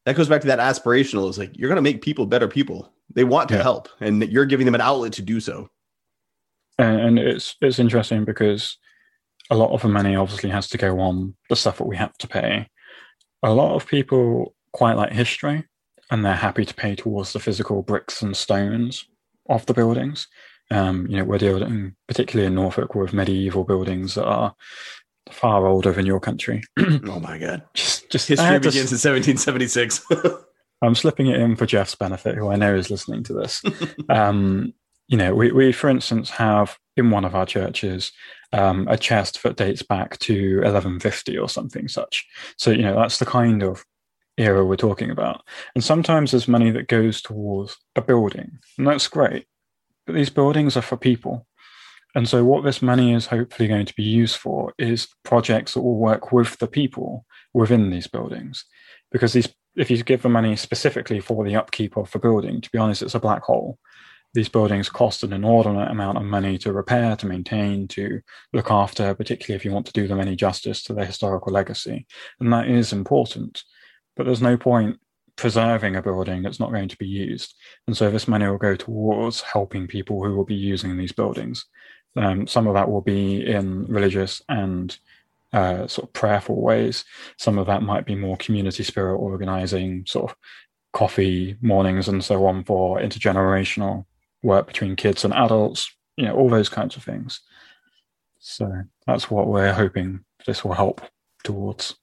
that 0.06 0.16
goes 0.16 0.30
back 0.30 0.42
to 0.42 0.48
that 0.48 0.60
aspirational 0.60 1.30
is 1.30 1.38
like 1.38 1.58
you're 1.58 1.70
going 1.70 1.76
to 1.76 1.82
make 1.82 2.02
people 2.02 2.26
better 2.26 2.48
people 2.48 2.92
they 3.14 3.24
want 3.24 3.50
to 3.50 3.62
help 3.62 3.90
and 4.00 4.24
you're 4.30 4.46
giving 4.46 4.66
them 4.66 4.76
an 4.76 4.82
outlet 4.82 5.14
to 5.14 5.22
do 5.22 5.40
so 5.40 5.70
and 6.78 7.20
it's 7.20 7.56
it's 7.62 7.80
interesting 7.80 8.24
because 8.24 8.78
a 9.50 9.56
lot 9.56 9.72
of 9.72 9.82
the 9.82 9.88
money 9.88 10.16
obviously 10.16 10.50
has 10.50 10.68
to 10.70 10.78
go 10.78 11.00
on 11.00 11.36
the 11.50 11.56
stuff 11.56 11.78
that 11.78 11.88
we 11.88 11.98
have 11.98 12.18
to 12.20 12.28
pay. 12.28 12.70
A 13.44 13.54
lot 13.54 13.76
of 13.76 13.88
people 13.88 14.56
quite 14.74 14.96
like 14.96 15.12
history, 15.12 15.66
and 16.12 16.24
they're 16.24 16.36
happy 16.36 16.66
to 16.66 16.74
pay 16.74 16.96
towards 16.96 17.34
the 17.34 17.40
physical 17.40 17.82
bricks 17.82 18.22
and 18.22 18.36
stones 18.36 19.06
of 19.50 19.66
the 19.66 19.74
buildings. 19.74 20.28
Um, 20.72 21.08
you 21.08 21.18
know, 21.18 21.24
we're 21.24 21.40
dealing 21.40 21.96
particularly 22.08 22.48
in 22.48 22.56
Norfolk 22.56 22.94
with 22.94 23.14
medieval 23.14 23.64
buildings 23.64 24.14
that 24.16 24.26
are 24.28 24.56
far 25.32 25.68
older 25.68 25.92
than 25.92 26.06
your 26.06 26.20
country. 26.20 26.64
oh 26.80 27.20
my 27.20 27.38
god! 27.38 27.64
Just, 27.74 28.10
just 28.10 28.28
history 28.28 28.60
begins 28.60 28.92
in 28.92 28.98
1776. 28.98 30.06
I'm 30.82 30.96
slipping 30.96 31.28
it 31.28 31.40
in 31.40 31.56
for 31.56 31.66
Jeff's 31.66 31.96
benefit, 31.96 32.36
who 32.36 32.50
I 32.50 32.56
know 32.56 32.76
is 32.76 32.90
listening 32.90 33.24
to 33.24 33.34
this. 33.34 33.62
Um, 34.08 34.74
you 35.10 35.18
know, 35.18 35.34
we, 35.34 35.52
we, 35.52 35.72
for 35.72 35.90
instance, 35.90 36.30
have 36.30 36.78
in 36.96 37.10
one 37.10 37.26
of 37.26 37.36
our 37.36 37.46
churches 37.46 38.12
um, 38.54 38.88
a 38.88 38.98
chest 38.98 39.42
that 39.44 39.58
dates 39.58 39.82
back 39.82 40.18
to 40.20 40.58
1150 40.58 41.38
or 41.38 41.50
something 41.50 41.88
such. 41.88 42.26
So, 42.58 42.72
you 42.72 42.84
know, 42.84 42.96
that's 42.96 43.20
the 43.20 43.26
kind 43.26 43.64
of 43.64 43.84
era 44.38 44.64
we're 44.64 44.76
talking 44.76 45.12
about. 45.12 45.44
And 45.76 45.84
sometimes 45.84 46.32
there's 46.32 46.48
money 46.48 46.72
that 46.72 46.88
goes 46.88 47.22
towards 47.22 47.78
a 47.96 48.02
building, 48.02 48.60
and 48.78 48.88
that's 48.88 49.08
great. 49.08 49.46
But 50.06 50.16
these 50.16 50.30
buildings 50.30 50.78
are 50.78 50.82
for 50.82 50.98
people. 50.98 51.46
And 52.16 52.28
so, 52.28 52.44
what 52.44 52.64
this 52.64 52.82
money 52.82 53.14
is 53.14 53.28
hopefully 53.28 53.68
going 53.68 53.86
to 53.86 53.96
be 53.96 54.04
used 54.04 54.36
for 54.36 54.74
is 54.78 55.08
projects 55.24 55.74
that 55.74 55.82
will 55.82 55.98
work 55.98 56.32
with 56.32 56.58
the 56.58 56.68
people 56.68 57.26
within 57.54 57.90
these 57.90 58.08
buildings. 58.08 58.66
Because 59.12 59.34
these, 59.34 59.50
if 59.76 59.92
you 59.92 60.04
give 60.04 60.24
the 60.24 60.30
money 60.30 60.56
specifically 60.56 61.20
for 61.20 61.44
the 61.44 61.56
upkeep 61.56 61.98
of 61.98 62.12
the 62.12 62.20
building, 62.20 62.62
to 62.62 62.70
be 62.72 62.80
honest, 62.80 63.02
it's 63.02 63.16
a 63.16 63.20
black 63.20 63.44
hole 63.44 63.78
these 64.34 64.50
buildings 64.50 64.90
cost 64.90 65.24
an 65.24 65.34
inordinate 65.34 65.90
amount 65.90 66.18
of 66.18 66.24
money 66.24 66.58
to 66.60 66.72
repair, 66.72 67.16
to 67.16 67.26
maintain, 67.26 67.88
to 67.88 68.22
look 68.54 68.70
after, 68.70 69.14
particularly 69.16 69.56
if 69.56 69.66
you 69.66 69.72
want 69.72 69.88
to 69.88 69.94
do 69.94 70.08
them 70.08 70.20
any 70.20 70.36
justice 70.36 70.84
to 70.84 70.94
their 70.94 71.06
historical 71.06 71.52
legacy. 71.52 72.06
And 72.40 72.54
that 72.54 72.68
is 72.68 72.94
important. 72.94 73.64
But 74.16 74.26
there's 74.26 74.42
no 74.42 74.58
point 74.58 75.00
preserving 75.36 75.96
a 75.96 76.02
building 76.02 76.44
that's 76.44 76.60
not 76.60 76.72
going 76.72 76.90
to 76.90 76.98
be 76.98 77.08
used. 77.08 77.56
And 77.88 77.98
so 77.98 78.12
this 78.12 78.28
money 78.28 78.46
will 78.46 78.58
go 78.58 78.76
towards 78.76 79.42
helping 79.42 79.88
people 79.88 80.24
who 80.24 80.36
will 80.36 80.46
be 80.46 80.56
using 80.56 80.98
these 80.98 81.14
buildings. 81.14 81.66
Um, 82.20 82.48
some 82.48 82.68
of 82.68 82.74
that 82.74 82.92
will 82.92 83.02
be 83.02 83.46
in 83.46 83.86
religious 83.86 84.42
and 84.50 84.96
uh, 85.54 85.88
sort 85.88 86.10
of 86.10 86.14
prayerful 86.14 86.62
ways. 86.62 87.06
Some 87.38 87.58
of 87.58 87.68
that 87.68 87.82
might 87.82 88.06
be 88.06 88.16
more 88.16 88.36
community 88.36 88.84
spirit 88.84 89.16
organizing, 89.16 90.04
sort 90.06 90.30
of 90.30 90.38
coffee 90.92 91.56
mornings 91.62 92.10
and 92.10 92.22
so 92.22 92.46
on 92.46 92.66
for 92.66 93.00
intergenerational 93.00 94.06
work 94.44 94.68
between 94.68 94.98
kids 94.98 95.24
and 95.24 95.34
adults, 95.34 95.90
you 96.18 96.26
know, 96.26 96.36
all 96.36 96.50
those 96.50 96.68
kinds 96.68 96.98
of 96.98 97.04
things. 97.04 97.40
So 98.40 98.70
that's 99.08 99.32
what 99.32 99.48
we're 99.48 99.74
hoping 99.74 100.26
this 100.46 100.64
will 100.66 100.74
help 100.74 101.02
towards. 101.44 101.96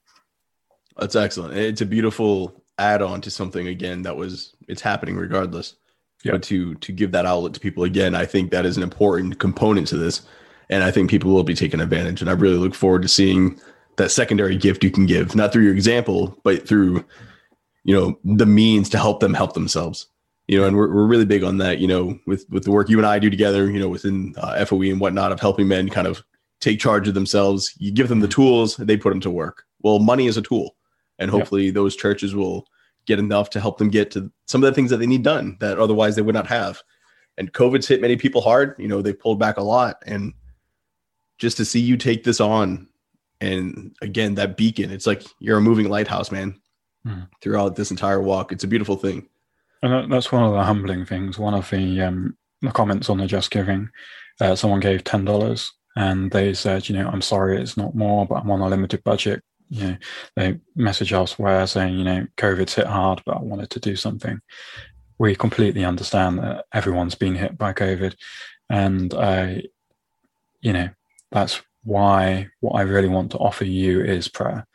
That's 0.97 1.17
excellent. 1.17 1.59
It's 1.59 1.83
a 1.83 1.87
beautiful 1.87 2.64
add-on 2.79 3.21
to 3.23 3.31
something 3.31 3.69
again 3.69 4.03
that 4.03 4.17
was 4.17 4.55
it's 4.67 4.83
happening 4.83 5.17
regardless. 5.17 5.77
Yeah. 6.27 6.33
But 6.33 6.43
to 6.45 6.74
to 6.77 6.93
give 6.93 7.12
that 7.12 7.27
outlet 7.27 7.55
to 7.55 7.61
people 7.61 7.85
again, 7.85 8.14
I 8.14 8.27
think 8.27 8.51
that 8.51 8.66
is 8.66 8.77
an 8.77 8.83
important 8.83 9.39
component 9.39 9.87
to 9.89 9.97
this. 9.97 10.22
And 10.68 10.83
I 10.83 10.91
think 10.91 11.11
people 11.11 11.33
will 11.33 11.45
be 11.45 11.55
taking 11.55 11.81
advantage. 11.81 12.20
And 12.20 12.29
I 12.29 12.33
really 12.33 12.59
look 12.59 12.74
forward 12.74 13.03
to 13.03 13.09
seeing 13.09 13.61
that 13.97 14.11
secondary 14.11 14.57
gift 14.57 14.83
you 14.83 14.91
can 14.91 15.07
give, 15.07 15.37
not 15.37 15.53
through 15.53 15.62
your 15.62 15.74
example, 15.74 16.37
but 16.43 16.66
through, 16.66 17.05
you 17.85 17.95
know, 17.95 18.18
the 18.24 18.47
means 18.47 18.89
to 18.91 18.99
help 18.99 19.20
them 19.20 19.33
help 19.33 19.55
themselves 19.55 20.09
you 20.49 20.61
know, 20.61 20.66
and 20.66 20.77
we're, 20.77 20.93
we're 20.93 21.07
really 21.07 21.24
big 21.24 21.43
on 21.43 21.59
that, 21.59 21.79
you 21.79 21.89
know, 21.89 22.18
with, 22.27 22.47
with 22.51 22.64
the 22.64 22.70
work 22.70 22.89
you 22.89 22.99
and 22.99 23.07
I 23.07 23.18
do 23.18 23.31
together, 23.31 23.70
you 23.70 23.81
know, 23.81 23.89
within 23.89 24.35
uh, 24.39 24.64
FOE 24.64 24.83
and 24.83 25.01
whatnot 25.01 25.33
of 25.33 25.41
helping 25.41 25.66
men 25.68 25.89
kind 25.89 26.07
of 26.07 26.22
take 26.61 26.79
charge 26.79 27.09
of 27.09 27.14
themselves. 27.14 27.74
You 27.79 27.93
give 27.93 28.09
them 28.09 28.20
the 28.20 28.29
tools, 28.29 28.77
they 28.77 28.97
put 28.97 29.11
them 29.11 29.20
to 29.20 29.31
work. 29.31 29.64
Well, 29.81 29.99
money 29.99 30.27
is 30.27 30.37
a 30.37 30.43
tool, 30.43 30.77
and 31.18 31.31
hopefully 31.31 31.66
yep. 31.66 31.74
those 31.74 31.97
churches 31.97 32.35
will 32.35 32.66
get 33.07 33.18
enough 33.18 33.50
to 33.50 33.61
help 33.61 33.78
them 33.78 33.88
get 33.88 34.11
to 34.12 34.30
some 34.46 34.62
of 34.62 34.68
the 34.68 34.74
things 34.74 34.90
that 34.90 34.98
they 34.98 35.07
need 35.07 35.22
done 35.22 35.57
that 35.61 35.78
otherwise 35.78 36.16
they 36.16 36.22
would 36.22 36.34
not 36.34 36.46
have. 36.46 36.82
And 37.38 37.52
COVID's 37.52 37.88
hit 37.88 38.00
many 38.00 38.16
people 38.16 38.40
hard. 38.40 38.74
You 38.78 38.88
know, 38.88 39.02
they 39.02 39.12
pulled 39.12 39.38
back 39.38 39.57
a 39.57 39.62
lot, 39.62 40.02
and 40.07 40.32
just 41.38 41.57
to 41.59 41.64
see 41.64 41.80
you 41.80 41.96
take 41.96 42.24
this 42.24 42.40
on, 42.40 42.88
and 43.40 43.94
again, 44.00 44.34
that 44.36 44.57
beacon, 44.57 44.90
it's 44.90 45.07
like 45.07 45.22
you're 45.38 45.59
a 45.59 45.62
moving 45.62 45.88
lighthouse, 45.88 46.30
man. 46.30 46.59
Hmm. 47.04 47.20
Throughout 47.42 47.76
this 47.76 47.90
entire 47.90 48.20
walk, 48.20 48.52
it's 48.52 48.64
a 48.64 48.68
beautiful 48.68 48.96
thing. 48.96 49.28
And 49.82 50.11
that's 50.11 50.32
one 50.32 50.42
of 50.42 50.52
the 50.52 50.64
humbling 50.64 51.04
things. 51.04 51.38
One 51.38 51.54
of 51.54 51.68
the, 51.70 52.00
um, 52.00 52.36
the 52.62 52.72
comments 52.72 53.11
on 53.11 53.18
the 53.18 53.26
Just 53.26 53.50
Giving, 53.50 53.90
uh, 54.40 54.57
someone 54.57 54.80
gave 54.80 55.04
ten 55.04 55.24
dollars 55.24 55.72
and 55.94 56.30
they 56.30 56.54
said, 56.54 56.88
you 56.88 56.96
know, 56.96 57.09
I'm 57.09 57.22
sorry, 57.22 57.61
it's 57.61 57.76
not 57.76 57.94
more, 57.94 58.26
but 58.26 58.36
I'm 58.36 58.50
on 58.50 58.61
a 58.61 58.68
limited 58.68 59.04
budget. 59.04 59.42
You 59.69 59.89
know, 59.89 59.97
they 60.37 60.61
message 60.75 61.12
elsewhere 61.12 61.67
saying, 61.67 61.99
you 61.99 62.05
know, 62.05 62.27
COVID's 62.37 62.75
hit 62.75 62.87
hard, 62.87 63.23
but 63.27 63.37
I 63.37 63.41
wanted 63.41 63.71
to 63.71 63.81
do 63.81 63.97
something. 63.97 64.41
We 65.19 65.35
completely 65.35 65.85
understand 65.85 66.39
that 66.39 66.67
everyone's 66.73 67.14
been 67.14 67.35
hit 67.35 67.57
by 67.57 67.73
COVID, 67.73 68.14
and 68.71 69.14
I, 69.14 69.62
you 70.61 70.73
know, 70.73 70.91
that's 71.33 71.62
why 71.85 72.49
what 72.61 72.77
I 72.77 72.83
really 72.83 73.09
want 73.09 73.31
to 73.33 73.39
offer 73.39 73.64
you 73.64 74.03
is 74.03 74.29
prayer. 74.29 74.67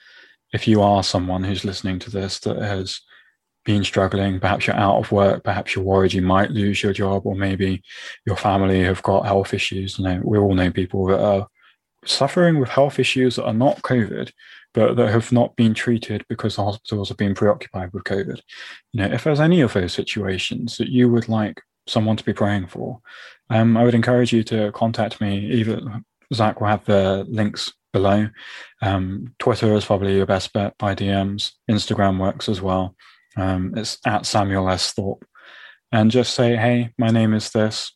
If 0.53 0.67
you 0.67 0.81
are 0.81 1.03
someone 1.03 1.43
who's 1.43 1.63
listening 1.63 1.99
to 1.99 2.09
this 2.09 2.39
that 2.39 2.57
has 2.57 3.01
been 3.63 3.83
struggling, 3.83 4.39
perhaps 4.39 4.65
you're 4.65 4.75
out 4.75 4.97
of 4.97 5.11
work, 5.11 5.43
perhaps 5.43 5.75
you're 5.75 5.85
worried 5.85 6.13
you 6.13 6.21
might 6.21 6.51
lose 6.51 6.81
your 6.81 6.93
job, 6.93 7.25
or 7.25 7.35
maybe 7.35 7.83
your 8.25 8.35
family 8.35 8.83
have 8.83 9.03
got 9.03 9.25
health 9.25 9.53
issues. 9.53 9.99
You 9.99 10.05
know, 10.05 10.21
we 10.23 10.37
all 10.37 10.55
know 10.55 10.71
people 10.71 11.05
that 11.07 11.23
are 11.23 11.47
suffering 12.05 12.59
with 12.59 12.69
health 12.69 12.97
issues 12.97 13.35
that 13.35 13.45
are 13.45 13.53
not 13.53 13.81
COVID, 13.83 14.31
but 14.73 14.95
that 14.95 15.09
have 15.09 15.31
not 15.31 15.55
been 15.55 15.73
treated 15.73 16.25
because 16.29 16.55
the 16.55 16.63
hospitals 16.63 17.09
have 17.09 17.17
been 17.17 17.35
preoccupied 17.35 17.91
with 17.93 18.03
COVID. 18.03 18.39
You 18.93 19.01
know, 19.01 19.13
if 19.13 19.23
there's 19.23 19.39
any 19.39 19.61
of 19.61 19.73
those 19.73 19.93
situations 19.93 20.77
that 20.77 20.89
you 20.89 21.09
would 21.09 21.27
like 21.27 21.61
someone 21.87 22.15
to 22.17 22.23
be 22.23 22.33
praying 22.33 22.67
for, 22.67 23.01
um, 23.49 23.75
I 23.75 23.83
would 23.83 23.95
encourage 23.95 24.31
you 24.31 24.43
to 24.45 24.71
contact 24.71 25.19
me. 25.19 25.51
Either 25.51 25.81
Zac 26.33 26.61
will 26.61 26.67
have 26.67 26.85
the 26.85 27.25
links 27.27 27.73
below. 27.91 28.29
Um, 28.81 29.33
Twitter 29.39 29.73
is 29.73 29.85
probably 29.85 30.15
your 30.15 30.25
best 30.25 30.53
bet 30.53 30.77
by 30.77 30.95
DMs. 30.95 31.51
Instagram 31.69 32.19
works 32.19 32.47
as 32.47 32.61
well. 32.61 32.95
Um, 33.35 33.73
it's 33.75 33.97
at 34.05 34.25
Samuel 34.25 34.69
S. 34.69 34.93
Thorp. 34.93 35.25
And 35.91 36.09
just 36.09 36.33
say, 36.33 36.55
hey, 36.55 36.93
my 36.97 37.09
name 37.09 37.33
is 37.33 37.49
this. 37.49 37.91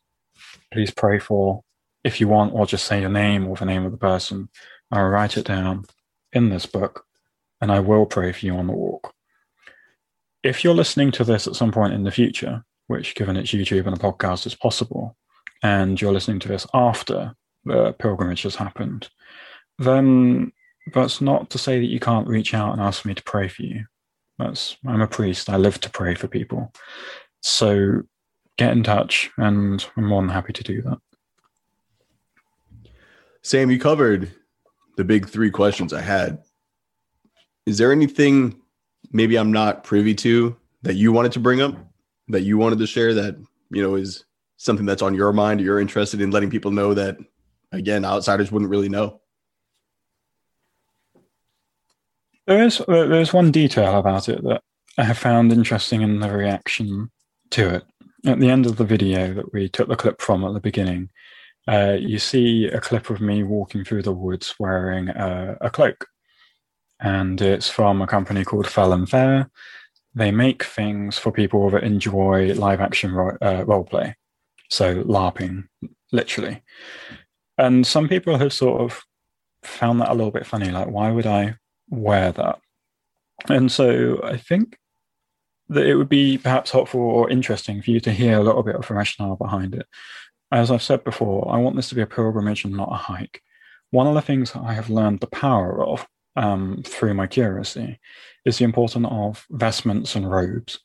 Please 0.74 0.92
pray 0.92 1.20
for 1.20 1.62
if 2.04 2.20
you 2.20 2.28
want, 2.28 2.54
or 2.54 2.66
just 2.66 2.86
say 2.86 3.00
your 3.00 3.10
name 3.10 3.48
or 3.48 3.56
the 3.56 3.66
name 3.66 3.86
of 3.86 3.92
the 3.92 3.98
person. 3.98 4.50
I'll 4.92 5.08
write 5.08 5.38
it 5.38 5.46
down 5.46 5.86
in 6.36 6.50
this 6.50 6.68
book, 6.68 7.06
and 7.62 7.72
I 7.72 7.80
will 7.80 8.06
pray 8.06 8.32
for 8.32 8.46
you 8.46 8.56
on 8.56 8.68
the 8.68 8.74
walk. 8.74 9.14
If 10.44 10.64
you're 10.64 10.76
listening 10.76 11.12
to 11.14 11.24
this 11.24 11.48
at 11.48 11.56
some 11.56 11.72
point 11.72 11.94
in 11.94 12.04
the 12.04 12.12
future, 12.12 12.64
which, 12.88 13.16
given 13.16 13.36
it's 13.36 13.52
YouTube 13.52 13.88
and 13.88 13.98
a 13.98 14.00
podcast, 14.00 14.46
is 14.46 14.54
possible, 14.54 15.18
and 15.64 16.00
you're 16.00 16.14
listening 16.14 16.40
to 16.42 16.48
this 16.48 16.68
after 16.74 17.34
the 17.64 17.94
pilgrimage 17.94 18.44
has 18.44 18.56
happened, 18.56 19.10
then 19.80 20.52
that's 20.94 21.20
not 21.20 21.50
to 21.50 21.58
say 21.58 21.80
that 21.80 21.88
you 21.88 22.00
can't 22.00 22.28
reach 22.28 22.54
out 22.54 22.74
and 22.74 22.82
ask 22.82 23.06
me 23.06 23.16
to 23.16 23.24
pray 23.24 23.48
for 23.48 23.64
you. 23.64 23.86
That's 24.38 24.78
I'm 24.86 25.02
a 25.02 25.08
priest. 25.08 25.50
I 25.50 25.58
live 25.58 25.80
to 25.82 25.90
pray 25.90 26.14
for 26.14 26.28
people. 26.28 26.72
So 27.42 28.04
get 28.58 28.74
in 28.74 28.84
touch, 28.84 29.32
and 29.38 29.84
I'm 29.98 30.06
more 30.06 30.22
than 30.22 30.30
happy 30.30 30.54
to 30.54 30.64
do 30.64 30.82
that. 30.84 30.98
Sam, 33.42 33.72
you 33.72 33.80
covered 33.80 34.32
the 34.96 35.04
big 35.04 35.28
three 35.28 35.52
questions 35.52 35.94
I 35.94 36.02
had. 36.02 36.44
Is 37.66 37.78
there 37.78 37.92
anything 37.92 38.62
maybe 39.12 39.38
I'm 39.38 39.52
not 39.52 39.84
privy 39.84 40.16
to 40.16 40.56
that 40.84 40.96
you 40.96 41.12
wanted 41.12 41.32
to 41.34 41.40
bring 41.40 41.62
up, 41.62 41.76
that 42.30 42.42
you 42.42 42.58
wanted 42.58 42.80
to 42.80 42.88
share 42.88 43.14
that, 43.16 43.36
you 43.72 43.82
know, 43.82 43.96
is 43.96 44.26
something 44.58 44.86
that's 44.86 45.02
on 45.02 45.16
your 45.16 45.34
mind 45.34 45.60
or 45.60 45.64
you're 45.64 45.80
interested 45.80 46.22
in 46.22 46.32
letting 46.32 46.50
people 46.50 46.72
know 46.72 46.94
that, 46.94 47.18
again, 47.72 48.06
outsiders 48.06 48.52
wouldn't 48.52 48.72
really 48.72 48.90
know? 48.90 49.22
There 52.48 52.64
is 52.64 52.80
there's 52.88 53.34
one 53.34 53.52
detail 53.52 53.98
about 53.98 54.30
it 54.30 54.44
that 54.44 54.62
I 54.98 55.04
have 55.04 55.18
found 55.18 55.52
interesting 55.52 56.02
in 56.02 56.20
the 56.20 56.32
reaction 56.32 57.10
to 57.52 57.76
it. 57.76 57.84
At 58.26 58.40
the 58.40 58.50
end 58.50 58.66
of 58.66 58.78
the 58.78 58.86
video 58.86 59.34
that 59.34 59.54
we 59.54 59.68
took 59.68 59.88
the 59.88 59.96
clip 59.96 60.22
from 60.22 60.44
at 60.46 60.54
the 60.54 60.60
beginning, 60.60 61.10
uh, 61.68 61.98
you 62.00 62.20
see 62.20 62.66
a 62.66 62.80
clip 62.80 63.10
of 63.10 63.22
me 63.22 63.44
walking 63.44 63.84
through 63.84 64.04
the 64.04 64.14
woods 64.14 64.56
wearing 64.60 65.10
a, 65.10 65.58
a 65.62 65.70
cloak. 65.70 66.08
And 67.00 67.42
it's 67.42 67.70
from 67.70 68.02
a 68.02 68.08
company 68.08 68.44
called 68.44 68.68
Fell 68.68 69.06
Fair. 69.06 69.50
They 70.14 70.32
make 70.32 70.64
things 70.64 71.18
for 71.18 71.32
people 71.32 71.70
that 71.72 71.84
enjoy 71.84 72.54
live 72.54 72.80
action 72.80 73.12
ro- 73.12 73.38
uh, 73.42 73.66
role 73.66 73.84
play. 73.84 74.16
So, 74.70 75.04
LARPing, 75.04 75.68
literally. 76.12 76.64
And 77.58 77.86
some 77.86 78.08
people 78.08 78.38
have 78.38 78.54
sort 78.54 78.82
of 78.82 79.02
found 79.64 80.02
that 80.02 80.10
a 80.10 80.14
little 80.14 80.32
bit 80.32 80.48
funny. 80.48 80.72
Like, 80.72 80.88
why 80.88 81.12
would 81.12 81.28
I 81.28 81.56
wear 81.90 82.32
that? 82.32 82.60
And 83.50 83.72
so 83.72 84.22
I 84.24 84.38
think 84.38 84.78
that 85.70 85.86
it 85.86 85.96
would 85.96 86.10
be 86.10 86.38
perhaps 86.38 86.72
helpful 86.72 87.02
or 87.02 87.30
interesting 87.30 87.82
for 87.82 87.92
you 87.92 88.00
to 88.02 88.12
hear 88.12 88.38
a 88.38 88.44
little 88.44 88.64
bit 88.64 88.76
of 88.76 88.88
the 88.88 88.94
rationale 88.94 89.36
behind 89.36 89.74
it. 89.76 89.88
As 90.56 90.72
I've 90.72 90.82
said 90.82 91.04
before, 91.04 91.54
I 91.54 91.58
want 91.58 91.76
this 91.76 91.90
to 91.90 91.96
be 91.96 92.02
a 92.02 92.08
pilgrimage 92.08 92.64
and 92.64 92.74
not 92.74 92.90
a 92.90 92.96
hike. 92.96 93.42
One 93.92 94.08
of 94.08 94.14
the 94.14 94.22
things 94.22 94.56
I 94.56 94.72
have 94.72 94.90
learned 94.90 95.20
the 95.20 95.28
power 95.28 95.86
of 95.86 96.08
um, 96.38 96.82
through 96.86 97.14
my 97.14 97.28
curacy 97.28 98.00
is 98.46 98.58
the 98.58 98.64
importance 98.64 99.06
of 99.12 99.46
vestments 99.50 100.16
and 100.16 100.32
robes. 100.32 100.80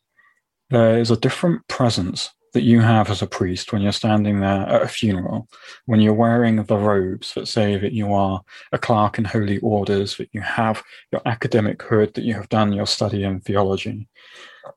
There 0.71 0.99
is 0.99 1.12
a 1.12 1.16
different 1.16 1.68
presence 1.68 2.31
that 2.53 2.62
you 2.62 2.81
have 2.81 3.11
as 3.11 3.23
a 3.23 3.29
priest 3.29 3.73
when 3.73 3.81
you're 3.81 3.93
standing 3.93 4.41
there 4.41 4.62
at 4.62 4.83
a 4.83 4.89
funeral, 4.89 5.47
when 5.87 6.01
you're 6.01 6.14
wearing 6.14 6.57
the 6.64 6.77
robes 6.77 7.33
that 7.35 7.47
say 7.47 7.77
that 7.79 7.93
you 7.93 8.12
are 8.12 8.41
a 8.73 8.79
clerk 8.79 9.18
in 9.18 9.25
holy 9.25 9.59
orders, 9.59 10.16
that 10.16 10.31
you 10.33 10.41
have 10.41 10.83
your 11.12 11.23
academic 11.27 11.81
hood, 11.81 12.12
that 12.14 12.25
you 12.25 12.35
have 12.35 12.49
done 12.49 12.73
your 12.73 12.89
study 12.89 13.23
in 13.23 13.39
theology, 13.39 14.09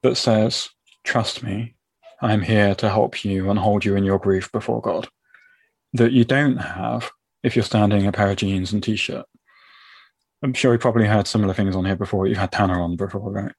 that 0.03 0.17
says, 0.17 0.69
Trust 1.03 1.41
me, 1.41 1.73
I'm 2.23 2.41
here 2.41 2.73
to 2.75 2.89
help 2.89 3.25
you 3.25 3.49
and 3.49 3.59
hold 3.59 3.83
you 3.83 3.97
in 3.97 4.05
your 4.05 4.17
grief 4.17 4.49
before 4.53 4.81
God. 4.81 5.09
That 5.91 6.13
you 6.13 6.23
don't 6.23 6.55
have 6.55 7.11
if 7.43 7.53
you're 7.53 7.65
standing 7.65 8.01
in 8.01 8.07
a 8.07 8.11
pair 8.13 8.31
of 8.31 8.37
jeans 8.37 8.71
and 8.71 8.81
t 8.81 8.95
shirt. 8.95 9.25
I'm 10.41 10.53
sure 10.53 10.71
you 10.71 10.79
probably 10.79 11.05
heard 11.05 11.27
similar 11.27 11.53
things 11.53 11.75
on 11.75 11.83
here 11.83 11.97
before. 11.97 12.25
You've 12.25 12.37
had 12.37 12.53
Tanner 12.53 12.81
on 12.81 12.95
before, 12.95 13.29
right? 13.29 13.51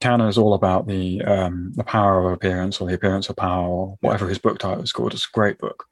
Tanner 0.00 0.28
is 0.28 0.36
all 0.36 0.54
about 0.54 0.88
the 0.88 1.22
um, 1.22 1.72
the 1.76 1.84
power 1.84 2.26
of 2.26 2.32
appearance 2.32 2.80
or 2.80 2.88
the 2.88 2.94
appearance 2.94 3.28
of 3.28 3.36
power, 3.36 3.68
or 3.68 3.98
whatever 4.00 4.28
his 4.28 4.38
book 4.38 4.58
title 4.58 4.82
is 4.82 4.92
called. 4.92 5.14
It's 5.14 5.28
a 5.28 5.32
great 5.32 5.58
book. 5.58 5.84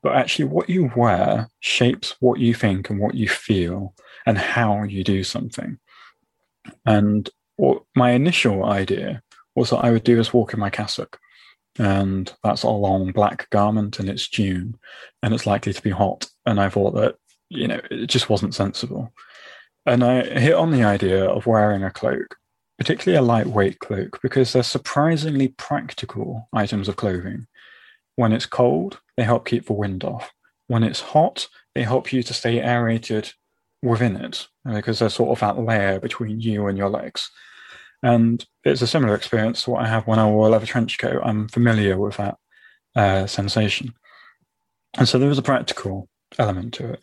But 0.00 0.14
actually, 0.14 0.44
what 0.44 0.70
you 0.70 0.92
wear 0.94 1.48
shapes 1.58 2.14
what 2.20 2.38
you 2.38 2.54
think 2.54 2.88
and 2.88 3.00
what 3.00 3.16
you 3.16 3.28
feel 3.28 3.94
and 4.26 4.38
how 4.38 4.84
you 4.84 5.02
do 5.02 5.24
something. 5.24 5.80
And 6.86 7.28
my 7.96 8.12
initial 8.12 8.64
idea 8.64 9.23
was 9.54 9.70
that 9.70 9.78
I 9.78 9.90
would 9.90 10.04
do 10.04 10.18
is 10.18 10.32
walk 10.32 10.52
in 10.52 10.60
my 10.60 10.70
cassock. 10.70 11.18
And 11.78 12.32
that's 12.42 12.62
a 12.62 12.70
long 12.70 13.10
black 13.12 13.50
garment 13.50 13.98
and 13.98 14.08
it's 14.08 14.28
June 14.28 14.78
and 15.22 15.34
it's 15.34 15.46
likely 15.46 15.72
to 15.72 15.82
be 15.82 15.90
hot. 15.90 16.28
And 16.46 16.60
I 16.60 16.68
thought 16.68 16.94
that, 16.94 17.16
you 17.48 17.66
know, 17.66 17.80
it 17.90 18.06
just 18.06 18.28
wasn't 18.28 18.54
sensible. 18.54 19.12
And 19.86 20.04
I 20.04 20.22
hit 20.22 20.54
on 20.54 20.70
the 20.70 20.84
idea 20.84 21.24
of 21.24 21.46
wearing 21.46 21.82
a 21.82 21.90
cloak, 21.90 22.36
particularly 22.78 23.18
a 23.18 23.28
lightweight 23.28 23.80
cloak, 23.80 24.20
because 24.22 24.52
they're 24.52 24.62
surprisingly 24.62 25.48
practical 25.48 26.48
items 26.52 26.88
of 26.88 26.96
clothing. 26.96 27.46
When 28.16 28.32
it's 28.32 28.46
cold, 28.46 29.00
they 29.16 29.24
help 29.24 29.44
keep 29.44 29.66
the 29.66 29.72
wind 29.72 30.04
off. 30.04 30.32
When 30.68 30.84
it's 30.84 31.00
hot, 31.00 31.48
they 31.74 31.82
help 31.82 32.12
you 32.12 32.22
to 32.22 32.32
stay 32.32 32.60
aerated 32.60 33.32
within 33.82 34.16
it 34.16 34.46
because 34.64 35.00
they're 35.00 35.10
sort 35.10 35.30
of 35.30 35.40
that 35.40 35.62
layer 35.62 36.00
between 36.00 36.40
you 36.40 36.68
and 36.68 36.78
your 36.78 36.88
legs. 36.88 37.30
And 38.04 38.44
it's 38.64 38.82
a 38.82 38.86
similar 38.86 39.14
experience 39.14 39.62
to 39.62 39.70
what 39.70 39.82
I 39.82 39.88
have 39.88 40.06
when 40.06 40.18
I 40.18 40.28
wore 40.28 40.46
a 40.46 40.50
leather 40.50 40.66
trench 40.66 40.98
coat. 40.98 41.22
I'm 41.24 41.48
familiar 41.48 41.98
with 41.98 42.18
that 42.18 42.36
uh, 42.94 43.26
sensation. 43.26 43.94
And 44.98 45.08
so 45.08 45.18
there 45.18 45.30
is 45.30 45.38
a 45.38 45.42
practical 45.42 46.10
element 46.38 46.74
to 46.74 46.92
it. 46.92 47.00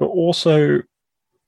But 0.00 0.06
also, 0.06 0.82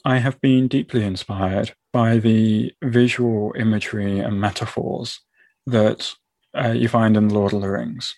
I 0.05 0.19
have 0.19 0.41
been 0.41 0.69
deeply 0.69 1.03
inspired 1.03 1.75
by 1.93 2.19
the 2.19 2.73
visual 2.85 3.53
imagery 3.59 4.21
and 4.21 4.41
metaphors 4.41 5.19
that 5.67 6.15
uh, 6.57 6.69
you 6.69 6.87
find 6.87 7.17
in 7.17 7.31
Lord 7.31 7.55
of 7.55 7.61
the 7.61 7.71
Rings. 7.71 8.15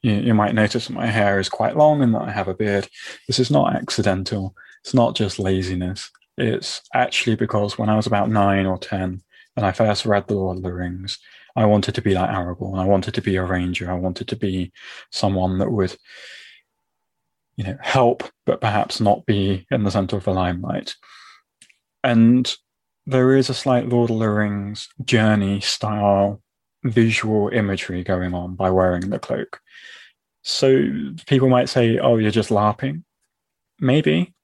You, 0.00 0.12
you 0.12 0.34
might 0.34 0.54
notice 0.54 0.86
that 0.86 0.94
my 0.94 1.06
hair 1.06 1.40
is 1.40 1.48
quite 1.48 1.76
long 1.76 2.02
and 2.02 2.14
that 2.14 2.22
I 2.22 2.30
have 2.30 2.46
a 2.46 2.54
beard. 2.54 2.86
This 3.26 3.40
is 3.40 3.50
not 3.50 3.74
accidental. 3.74 4.54
It's 4.84 4.94
not 4.94 5.16
just 5.16 5.40
laziness. 5.40 6.08
It's 6.38 6.82
actually 6.94 7.34
because 7.34 7.76
when 7.76 7.88
I 7.88 7.96
was 7.96 8.06
about 8.06 8.30
nine 8.30 8.66
or 8.66 8.78
10, 8.78 9.22
when 9.56 9.64
I 9.64 9.72
first 9.72 10.04
read 10.04 10.28
The 10.28 10.34
Lord 10.34 10.58
of 10.58 10.62
the 10.62 10.72
Rings, 10.72 11.18
I 11.56 11.64
wanted 11.64 11.94
to 11.94 12.02
be 12.02 12.12
like 12.12 12.28
Aragorn. 12.28 12.78
I 12.78 12.84
wanted 12.84 13.14
to 13.14 13.22
be 13.22 13.36
a 13.36 13.44
ranger. 13.44 13.90
I 13.90 13.94
wanted 13.94 14.28
to 14.28 14.36
be 14.36 14.70
someone 15.10 15.58
that 15.58 15.70
would, 15.70 15.96
you 17.56 17.64
know, 17.64 17.78
help, 17.80 18.22
but 18.44 18.60
perhaps 18.60 19.00
not 19.00 19.24
be 19.24 19.66
in 19.70 19.82
the 19.82 19.90
center 19.90 20.16
of 20.16 20.24
the 20.24 20.34
limelight. 20.34 20.94
And 22.04 22.54
there 23.06 23.34
is 23.34 23.48
a 23.48 23.54
slight 23.54 23.88
Lord 23.88 24.10
of 24.10 24.18
the 24.18 24.28
Rings 24.28 24.88
journey 25.02 25.60
style 25.60 26.42
visual 26.84 27.48
imagery 27.48 28.04
going 28.04 28.34
on 28.34 28.56
by 28.56 28.68
wearing 28.68 29.08
the 29.08 29.18
cloak. 29.18 29.60
So 30.42 30.86
people 31.26 31.48
might 31.48 31.70
say, 31.70 31.98
oh, 31.98 32.18
you're 32.18 32.30
just 32.30 32.50
LARPing. 32.50 33.04
Maybe, 33.80 34.34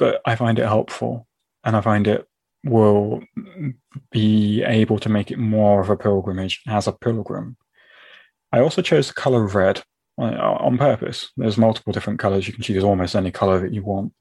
but 0.00 0.20
I 0.26 0.34
find 0.34 0.58
it 0.58 0.66
helpful 0.66 1.28
and 1.62 1.76
I 1.76 1.80
find 1.80 2.08
it 2.08 2.26
will 2.68 3.22
be 4.10 4.62
able 4.62 4.98
to 4.98 5.08
make 5.08 5.30
it 5.30 5.38
more 5.38 5.80
of 5.80 5.90
a 5.90 5.96
pilgrimage 5.96 6.62
as 6.66 6.86
a 6.86 6.92
pilgrim. 6.92 7.56
I 8.52 8.60
also 8.60 8.82
chose 8.82 9.08
the 9.08 9.14
color 9.14 9.46
red 9.46 9.82
on 10.18 10.78
purpose. 10.78 11.30
There's 11.36 11.58
multiple 11.58 11.92
different 11.92 12.18
colors. 12.18 12.46
You 12.46 12.54
can 12.54 12.62
choose 12.62 12.84
almost 12.84 13.14
any 13.14 13.30
color 13.30 13.58
that 13.60 13.74
you 13.74 13.82
want. 13.82 14.12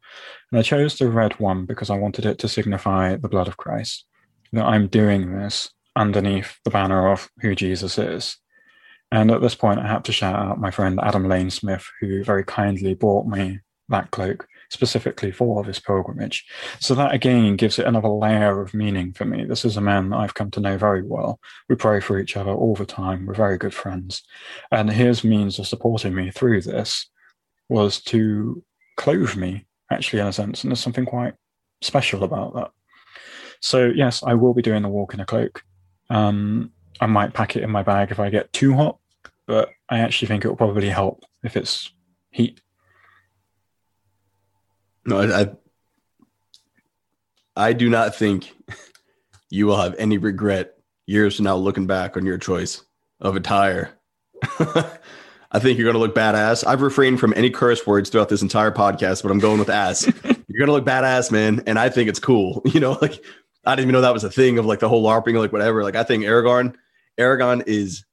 And 0.51 0.59
I 0.59 0.61
chose 0.61 0.97
the 0.97 1.09
red 1.09 1.39
one 1.39 1.65
because 1.65 1.89
I 1.89 1.97
wanted 1.97 2.25
it 2.25 2.39
to 2.39 2.47
signify 2.47 3.15
the 3.15 3.29
blood 3.29 3.47
of 3.47 3.57
Christ, 3.57 4.05
that 4.51 4.65
I'm 4.65 4.87
doing 4.87 5.37
this 5.37 5.71
underneath 5.95 6.57
the 6.63 6.69
banner 6.69 7.11
of 7.11 7.29
who 7.39 7.55
Jesus 7.55 7.97
is. 7.97 8.37
And 9.11 9.31
at 9.31 9.41
this 9.41 9.55
point, 9.55 9.79
I 9.79 9.87
have 9.87 10.03
to 10.03 10.11
shout 10.11 10.35
out 10.35 10.59
my 10.59 10.71
friend 10.71 10.99
Adam 11.01 11.29
Lane 11.29 11.49
Smith, 11.49 11.87
who 12.01 12.23
very 12.23 12.43
kindly 12.43 12.93
bought 12.93 13.27
me 13.27 13.59
that 13.89 14.11
cloak 14.11 14.47
specifically 14.70 15.32
for 15.32 15.63
this 15.63 15.80
pilgrimage. 15.80 16.45
So 16.80 16.95
that 16.95 17.13
again 17.13 17.55
gives 17.55 17.80
it 17.80 17.88
another 17.88 18.09
layer 18.09 18.61
of 18.61 18.74
meaning 18.74 19.13
for 19.13 19.26
me. 19.26 19.45
This 19.45 19.66
is 19.66 19.78
a 19.78 19.82
man 19.82 20.09
that 20.09 20.18
I've 20.18 20.34
come 20.34 20.51
to 20.51 20.59
know 20.59 20.78
very 20.78 21.03
well. 21.03 21.39
We 21.70 21.76
pray 21.76 21.99
for 21.99 22.20
each 22.20 22.38
other 22.38 22.51
all 22.51 22.76
the 22.76 22.86
time. 22.86 23.26
We're 23.26 23.34
very 23.34 23.57
good 23.57 23.74
friends. 23.74 24.24
And 24.72 24.89
his 24.89 25.24
means 25.24 25.59
of 25.59 25.68
supporting 25.68 26.16
me 26.16 26.32
through 26.32 26.61
this 26.61 27.09
was 27.70 28.01
to 28.03 28.63
clothe 28.97 29.36
me, 29.36 29.66
actually, 29.91 30.20
in 30.20 30.28
a 30.28 30.34
sense. 30.34 30.63
And 30.63 30.72
there's 30.72 30.80
something 30.80 31.05
quite 31.05 31.34
special 31.82 32.24
about 32.24 32.55
that. 32.55 32.72
So, 33.61 33.86
yes, 33.86 34.24
I 34.24 34.34
will 34.34 34.53
be 34.53 34.61
doing 34.61 34.82
the 34.82 34.89
walk 34.89 35.13
in 35.13 35.20
a 35.20 35.26
cloak. 35.26 35.63
Um, 36.09 36.72
I 36.99 37.07
might 37.07 37.34
pack 37.34 37.55
it 37.55 37.63
in 37.63 37.72
my 37.72 37.84
bag 37.84 38.11
if 38.11 38.20
I 38.20 38.30
get 38.30 38.53
too 38.53 38.74
hot, 38.74 38.99
but 39.47 39.70
I 39.89 39.99
actually 39.99 40.28
think 40.28 40.45
it 40.45 40.47
will 40.47 40.55
probably 40.55 40.89
help 40.89 41.24
if 41.43 41.57
it's 41.57 41.91
heat 42.32 42.61
no, 45.05 45.21
I, 45.21 45.49
I 47.55 47.73
do 47.73 47.89
not 47.89 48.15
think 48.15 48.53
you 49.49 49.67
will 49.67 49.77
have 49.77 49.95
any 49.97 50.17
regret 50.17 50.77
years 51.07 51.35
from 51.35 51.45
now 51.45 51.55
looking 51.55 51.87
back 51.87 52.17
on 52.17 52.25
your 52.25 52.37
choice 52.37 52.83
of 53.19 53.35
attire. 53.35 53.91
I 55.55 55.59
think 55.59 55.77
you're 55.77 55.85
going 55.85 55.93
to 55.93 55.99
look 55.99 56.15
badass. 56.15 56.67
I've 56.67 56.81
refrained 56.81 57.19
from 57.19 57.33
any 57.35 57.49
curse 57.49 57.85
words 57.87 58.09
throughout 58.09 58.29
this 58.29 58.41
entire 58.41 58.71
podcast, 58.71 59.23
but 59.23 59.31
I'm 59.31 59.39
going 59.39 59.59
with 59.59 59.69
ass. 59.69 60.05
you're 60.23 60.65
going 60.65 60.67
to 60.67 60.73
look 60.73 60.85
badass, 60.85 61.31
man. 61.31 61.63
And 61.65 61.79
I 61.79 61.89
think 61.89 62.09
it's 62.09 62.19
cool. 62.19 62.61
You 62.75 62.81
know, 62.81 62.97
like 63.01 63.23
I 63.65 63.73
didn't 63.75 63.85
even 63.85 63.93
know 63.93 64.01
that 64.01 64.13
was 64.13 64.25
a 64.25 64.29
thing 64.29 64.57
of 64.57 64.65
like 64.65 64.79
the 64.79 64.89
whole 64.89 65.03
LARPing, 65.03 65.39
like 65.39 65.53
whatever. 65.53 65.81
Like 65.81 65.95
I 65.95 66.03
think 66.03 66.25
Aragorn 66.25 66.75
Aragon 67.17 67.63
is 67.67 68.03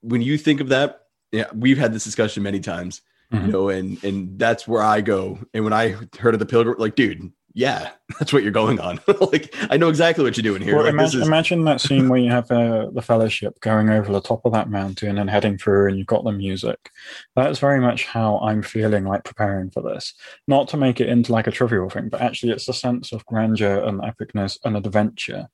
when 0.00 0.22
you 0.22 0.36
think 0.36 0.60
of 0.60 0.70
that. 0.70 1.02
Yeah, 1.30 1.46
we've 1.54 1.78
had 1.78 1.92
this 1.92 2.02
discussion 2.02 2.42
many 2.42 2.58
times, 2.58 3.02
Mhm. 3.32 3.46
you 3.46 3.52
know, 3.52 3.68
and 3.68 4.02
and 4.04 4.38
that's 4.38 4.66
where 4.66 4.82
I 4.82 5.00
go. 5.00 5.38
And 5.54 5.64
when 5.64 5.72
I 5.72 5.96
heard 6.18 6.34
of 6.34 6.40
the 6.40 6.46
pilgrim, 6.46 6.76
like, 6.78 6.96
dude, 6.96 7.32
yeah, 7.54 7.90
that's 8.18 8.32
what 8.32 8.42
you're 8.42 8.52
going 8.52 8.80
on. 8.80 9.00
like, 9.32 9.54
I 9.70 9.76
know 9.76 9.88
exactly 9.88 10.24
what 10.24 10.36
you're 10.36 10.42
doing 10.42 10.62
here. 10.62 10.76
Well, 10.76 10.84
like, 10.84 10.92
this 10.94 11.14
imagine, 11.14 11.20
is, 11.20 11.26
imagine 11.28 11.64
that 11.64 11.80
scene 11.80 12.08
where 12.10 12.20
you 12.20 12.30
have 12.30 12.50
uh, 12.50 12.90
the 12.92 13.02
fellowship 13.02 13.60
going 13.60 13.88
over 13.88 14.12
the 14.12 14.20
top 14.20 14.40
of 14.44 14.52
that 14.52 14.68
mountain 14.68 15.18
and 15.18 15.30
heading 15.30 15.58
through, 15.58 15.88
and 15.88 15.96
you've 15.98 16.06
got 16.06 16.24
the 16.24 16.32
music. 16.32 16.90
That's 17.36 17.58
very 17.58 17.80
much 17.80 18.04
how 18.06 18.38
I'm 18.38 18.62
feeling 18.62 19.04
like 19.04 19.24
preparing 19.24 19.70
for 19.70 19.82
this. 19.82 20.14
Not 20.48 20.68
to 20.68 20.76
make 20.76 21.00
it 21.00 21.08
into 21.08 21.32
like 21.32 21.46
a 21.46 21.52
trivial 21.52 21.88
thing, 21.88 22.08
but 22.08 22.20
actually, 22.20 22.52
it's 22.52 22.66
the 22.66 22.74
sense 22.74 23.12
of 23.12 23.26
grandeur 23.26 23.84
and 23.84 24.00
epicness 24.00 24.58
and 24.64 24.76
adventure 24.76 25.48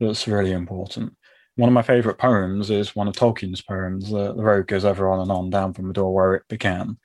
that's 0.00 0.26
really 0.26 0.52
important. 0.52 1.16
One 1.56 1.68
of 1.68 1.74
my 1.74 1.82
favorite 1.82 2.18
poems 2.18 2.70
is 2.70 2.96
one 2.96 3.08
of 3.08 3.14
Tolkien's 3.14 3.60
poems. 3.60 4.10
The, 4.10 4.32
the 4.32 4.42
road 4.42 4.66
goes 4.66 4.84
ever 4.84 5.10
on 5.10 5.20
and 5.20 5.30
on 5.30 5.50
down 5.50 5.74
from 5.74 5.88
the 5.88 5.92
door 5.92 6.14
where 6.14 6.34
it 6.34 6.48
began. 6.48 6.98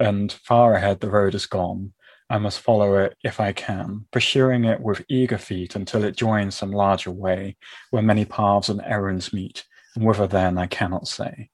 And 0.00 0.32
far 0.32 0.74
ahead, 0.74 1.00
the 1.00 1.10
road 1.10 1.34
is 1.34 1.46
gone. 1.46 1.92
I 2.28 2.38
must 2.38 2.60
follow 2.60 2.96
it 2.96 3.16
if 3.22 3.38
I 3.38 3.52
can, 3.52 4.06
pursuing 4.10 4.64
it 4.64 4.80
with 4.80 5.04
eager 5.08 5.38
feet 5.38 5.76
until 5.76 6.02
it 6.02 6.16
joins 6.16 6.54
some 6.54 6.72
larger 6.72 7.10
way 7.10 7.56
where 7.90 8.02
many 8.02 8.24
paths 8.24 8.68
and 8.68 8.80
errands 8.84 9.32
meet, 9.32 9.64
and 9.94 10.04
whither 10.04 10.26
then 10.26 10.56
I 10.56 10.66
cannot 10.66 11.06
say. 11.06 11.50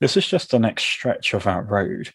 This 0.00 0.16
is 0.16 0.26
just 0.26 0.50
the 0.50 0.58
next 0.58 0.84
stretch 0.84 1.34
of 1.34 1.44
that 1.44 1.68
road, 1.68 2.14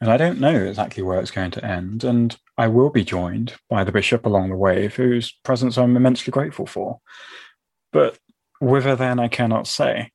and 0.00 0.10
I 0.10 0.16
don't 0.16 0.40
know 0.40 0.64
exactly 0.64 1.02
where 1.02 1.20
it's 1.20 1.30
going 1.30 1.50
to 1.52 1.64
end, 1.64 2.04
and 2.04 2.36
I 2.56 2.68
will 2.68 2.90
be 2.90 3.04
joined 3.04 3.54
by 3.68 3.84
the 3.84 3.92
bishop 3.92 4.24
along 4.24 4.48
the 4.48 4.56
way, 4.56 4.88
whose 4.88 5.30
presence 5.44 5.76
I'm 5.76 5.96
immensely 5.96 6.30
grateful 6.30 6.66
for. 6.66 7.00
But 7.92 8.18
whither 8.62 8.94
then 8.94 9.18
I 9.18 9.28
cannot 9.28 9.66
say. 9.66 10.12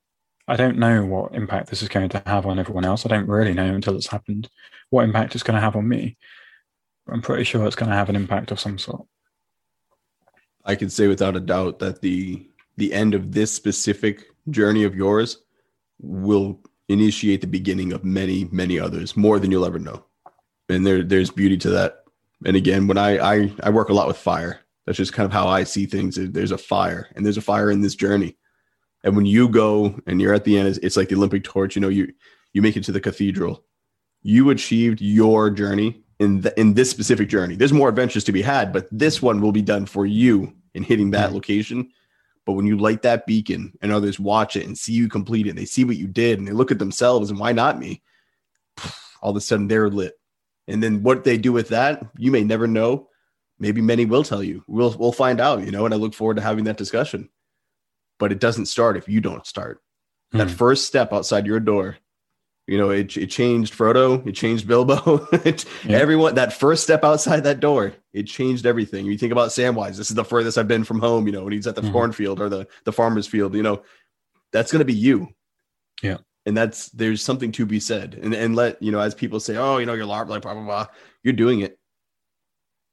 I 0.48 0.56
don't 0.56 0.78
know 0.78 1.06
what 1.06 1.36
impact 1.36 1.70
this 1.70 1.84
is 1.84 1.90
going 1.90 2.08
to 2.10 2.24
have 2.26 2.46
on 2.46 2.58
everyone 2.58 2.86
else. 2.86 3.06
I 3.06 3.10
don't 3.10 3.28
really 3.28 3.54
know 3.54 3.76
until 3.76 3.98
it's 3.98 4.08
happened 4.08 4.50
what 4.90 5.04
impact 5.04 5.36
it's 5.36 5.44
going 5.44 5.56
to 5.56 5.62
have 5.62 5.76
on 5.76 5.88
me. 5.88 6.16
I'm 7.10 7.22
pretty 7.22 7.44
sure 7.44 7.66
it's 7.66 7.76
going 7.76 7.90
to 7.90 7.96
have 7.96 8.08
an 8.08 8.16
impact 8.16 8.52
of 8.52 8.60
some 8.60 8.78
sort. 8.78 9.06
I 10.64 10.76
can 10.76 10.90
say 10.90 11.08
without 11.08 11.36
a 11.36 11.42
doubt 11.42 11.80
that 11.80 12.02
the 12.02 12.48
the 12.78 12.94
end 12.94 13.14
of 13.14 13.34
this 13.34 13.52
specific 13.52 14.26
journey 14.50 14.84
of 14.84 14.96
yours 14.96 15.40
will 16.00 16.62
initiate 16.88 17.42
the 17.42 17.48
beginning 17.48 17.92
of 17.92 18.06
many 18.06 18.48
many 18.52 18.80
others 18.80 19.18
more 19.18 19.40
than 19.40 19.52
you'll 19.52 19.66
ever 19.66 19.80
know 19.80 20.06
and 20.70 20.86
there 20.86 21.04
there's 21.04 21.32
beauty 21.32 21.58
to 21.58 21.70
that 21.70 22.04
and 22.46 22.56
again 22.56 22.88
when 22.88 22.98
I, 22.98 23.18
I 23.18 23.54
i 23.64 23.70
work 23.70 23.90
a 23.90 23.94
lot 23.94 24.08
with 24.08 24.18
fire 24.18 24.62
that's 24.88 24.98
just 24.98 25.14
kind 25.14 25.26
of 25.26 25.32
how 25.32 25.48
i 25.48 25.64
see 25.64 25.86
things 25.86 26.18
there's 26.20 26.52
a 26.52 26.58
fire 26.58 27.10
and 27.16 27.24
there's 27.24 27.38
a 27.38 27.42
fire 27.42 27.70
in 27.70 27.82
this 27.82 27.94
journey 27.94 28.36
and 29.04 29.16
when 29.16 29.28
you 29.28 29.48
go 29.48 30.00
and 30.08 30.20
you're 30.20 30.34
at 30.34 30.44
the 30.44 30.58
end 30.58 30.80
it's, 30.82 30.98
like 30.98 31.10
the 31.10 31.16
olympic 31.16 31.44
torch 31.44 31.76
you 31.76 31.82
know 31.82 31.90
you 31.90 32.12
you 32.54 32.62
make 32.64 32.76
it 32.76 32.84
to 32.84 32.92
the 32.92 33.00
cathedral 33.00 33.64
you 34.24 34.50
achieved 34.50 35.00
your 35.00 35.52
journey 35.52 36.02
in 36.20 36.42
the, 36.42 36.60
in 36.60 36.74
this 36.74 36.90
specific 36.90 37.30
journey 37.30 37.56
there's 37.56 37.74
more 37.74 37.90
adventures 37.90 38.24
to 38.24 38.32
be 38.32 38.42
had 38.42 38.74
but 38.74 38.88
this 38.92 39.22
one 39.22 39.40
will 39.42 39.52
be 39.52 39.62
done 39.62 39.86
for 39.86 40.08
you 40.08 40.52
in 40.74 40.82
hitting 40.82 41.12
that 41.12 41.34
location 41.34 41.92
but 42.48 42.54
when 42.54 42.66
you 42.66 42.78
light 42.78 43.02
that 43.02 43.28
beacon 43.28 43.74
and 43.82 43.92
others 43.92 44.22
watch 44.22 44.56
it 44.56 44.66
and 44.66 44.76
see 44.76 44.94
you 44.94 45.10
complete 45.10 45.48
it, 45.48 45.58
they 45.58 45.66
see 45.66 45.84
what 45.84 45.98
you 45.98 46.08
did 46.08 46.40
and 46.40 46.48
they 46.48 46.54
look 46.54 46.72
at 46.72 46.80
themselves 46.80 47.30
and 47.30 47.38
why 47.38 47.52
not 47.52 47.78
me? 47.78 48.02
All 49.22 49.32
of 49.32 49.36
a 49.36 49.42
sudden 49.42 49.68
they're 49.68 49.90
lit. 49.90 50.14
And 50.66 50.82
then 50.82 51.04
what 51.04 51.26
they 51.26 51.38
do 51.38 51.52
with 51.52 51.68
that, 51.70 52.02
you 52.18 52.32
may 52.32 52.46
never 52.46 52.66
know. 52.66 53.10
Maybe 53.60 53.82
many 53.82 54.06
will 54.06 54.24
tell 54.24 54.44
you. 54.44 54.64
We'll 54.68 54.96
we'll 54.98 55.12
find 55.12 55.40
out, 55.42 55.64
you 55.66 55.72
know, 55.72 55.86
and 55.86 55.94
I 55.94 55.98
look 55.98 56.14
forward 56.14 56.36
to 56.38 56.42
having 56.44 56.66
that 56.66 56.78
discussion. 56.78 57.30
But 58.20 58.32
it 58.32 58.40
doesn't 58.40 58.66
start 58.68 58.98
if 58.98 59.08
you 59.08 59.22
don't 59.22 59.46
start. 59.46 59.82
That 60.32 60.50
Hmm. 60.50 60.56
first 60.56 60.86
step 60.88 61.14
outside 61.14 61.46
your 61.48 61.60
door, 61.60 61.98
you 62.68 62.78
know, 62.78 62.90
it, 62.90 63.16
it 63.16 63.28
changed 63.28 63.74
Frodo, 63.74 64.26
it 64.28 64.34
changed 64.34 64.68
Bilbo, 64.68 65.28
it, 65.32 65.64
Yeah. 65.86 65.98
everyone. 65.98 66.36
That 66.36 66.52
first 66.54 66.84
step 66.84 67.04
outside 67.04 67.44
that 67.46 67.60
door, 67.62 67.94
it 68.14 68.24
changed 68.24 68.66
everything. 68.66 69.06
You 69.06 69.18
think 69.18 69.32
about 69.32 69.50
Samwise. 69.50 69.96
This 69.98 70.10
is 70.10 70.16
the 70.16 70.26
furthest 70.26 70.58
I've 70.58 70.68
been 70.68 70.84
from 70.84 71.00
home. 71.00 71.28
You 71.28 71.34
know, 71.34 71.44
when 71.46 71.54
he's 71.54 71.66
at 71.68 71.76
the 71.76 71.82
Mhm. 71.82 71.92
cornfield 71.94 72.42
or 72.42 72.50
the 72.50 72.68
the 72.84 72.92
farmer's 72.92 73.28
field. 73.28 73.56
You 73.56 73.64
know, 73.64 73.84
that's 74.52 74.72
going 74.72 74.80
to 74.80 74.86
be 74.86 74.94
you. 74.94 75.30
Yeah. 76.04 76.18
and 76.46 76.56
that's 76.56 76.88
there's 76.92 77.22
something 77.22 77.52
to 77.54 77.66
be 77.66 77.80
said. 77.80 78.18
And 78.22 78.34
and 78.34 78.56
let 78.56 78.82
you 78.82 78.92
know, 78.92 79.00
as 79.00 79.14
people 79.16 79.40
say, 79.40 79.58
oh, 79.58 79.78
you 79.80 79.86
know, 79.86 79.94
you're 79.94 80.06
LARP, 80.06 80.28
like 80.30 80.42
blah 80.44 80.54
blah 80.54 80.64
blah. 80.64 80.88
You're 81.24 81.34
doing 81.34 81.60
it. 81.62 81.78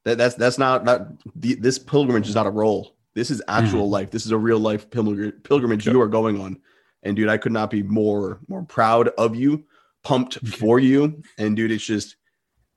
That 0.04 0.18
that's 0.18 0.34
that's 0.34 0.58
not 0.58 0.84
not 0.84 1.08
the, 1.36 1.54
this 1.54 1.78
pilgrimage 1.78 2.28
is 2.28 2.34
not 2.34 2.46
a 2.46 2.50
role. 2.50 2.94
This 3.14 3.30
is 3.30 3.42
actual 3.48 3.88
life. 3.88 4.10
This 4.10 4.26
is 4.26 4.32
a 4.32 4.36
real 4.38 4.58
life 4.58 4.90
pilgrimage 4.90 5.42
pilgrimage 5.44 5.86
you 5.86 6.00
are 6.00 6.08
going 6.08 6.40
on. 6.40 6.58
And 7.02 7.16
dude, 7.16 7.28
I 7.28 7.36
could 7.38 7.52
not 7.52 7.70
be 7.70 7.82
more 7.82 8.40
more 8.48 8.62
proud 8.64 9.08
of 9.08 9.34
you, 9.36 9.64
pumped 10.02 10.36
Okay. 10.38 10.46
for 10.48 10.78
you. 10.80 11.22
And 11.38 11.56
dude, 11.56 11.70
it's 11.70 11.84
just 11.84 12.16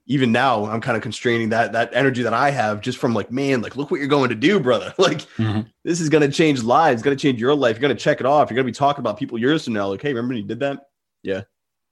even 0.09 0.31
now 0.31 0.65
I'm 0.65 0.79
kind 0.79 0.95
of 0.95 1.03
constraining 1.03 1.49
that 1.49 1.73
that 1.73 1.89
energy 1.93 2.23
that 2.23 2.33
I 2.33 2.49
have 2.51 2.79
just 2.79 2.97
from 2.97 3.13
like, 3.13 3.29
man, 3.29 3.61
like 3.61 3.75
look 3.75 3.91
what 3.91 3.99
you're 3.99 4.07
going 4.07 4.29
to 4.29 4.35
do, 4.35 4.59
brother. 4.59 4.93
Like 4.99 5.21
Mhm. 5.37 5.69
this 5.83 5.99
is 5.99 6.07
gonna 6.07 6.29
change 6.31 6.63
lives, 6.63 7.01
it's 7.01 7.03
gonna 7.03 7.15
change 7.17 7.41
your 7.41 7.55
life. 7.55 7.75
You're 7.75 7.81
gonna 7.81 7.95
check 7.95 8.21
it 8.21 8.25
off. 8.25 8.49
You're 8.49 8.55
gonna 8.55 8.65
be 8.65 8.71
talking 8.71 9.01
about 9.01 9.17
people 9.17 9.37
years 9.37 9.65
from 9.65 9.73
now, 9.73 9.89
like, 9.89 10.01
hey, 10.01 10.09
remember 10.13 10.33
when 10.35 10.43
you 10.43 10.47
did 10.47 10.61
that? 10.61 10.85
Yeah. 11.23 11.41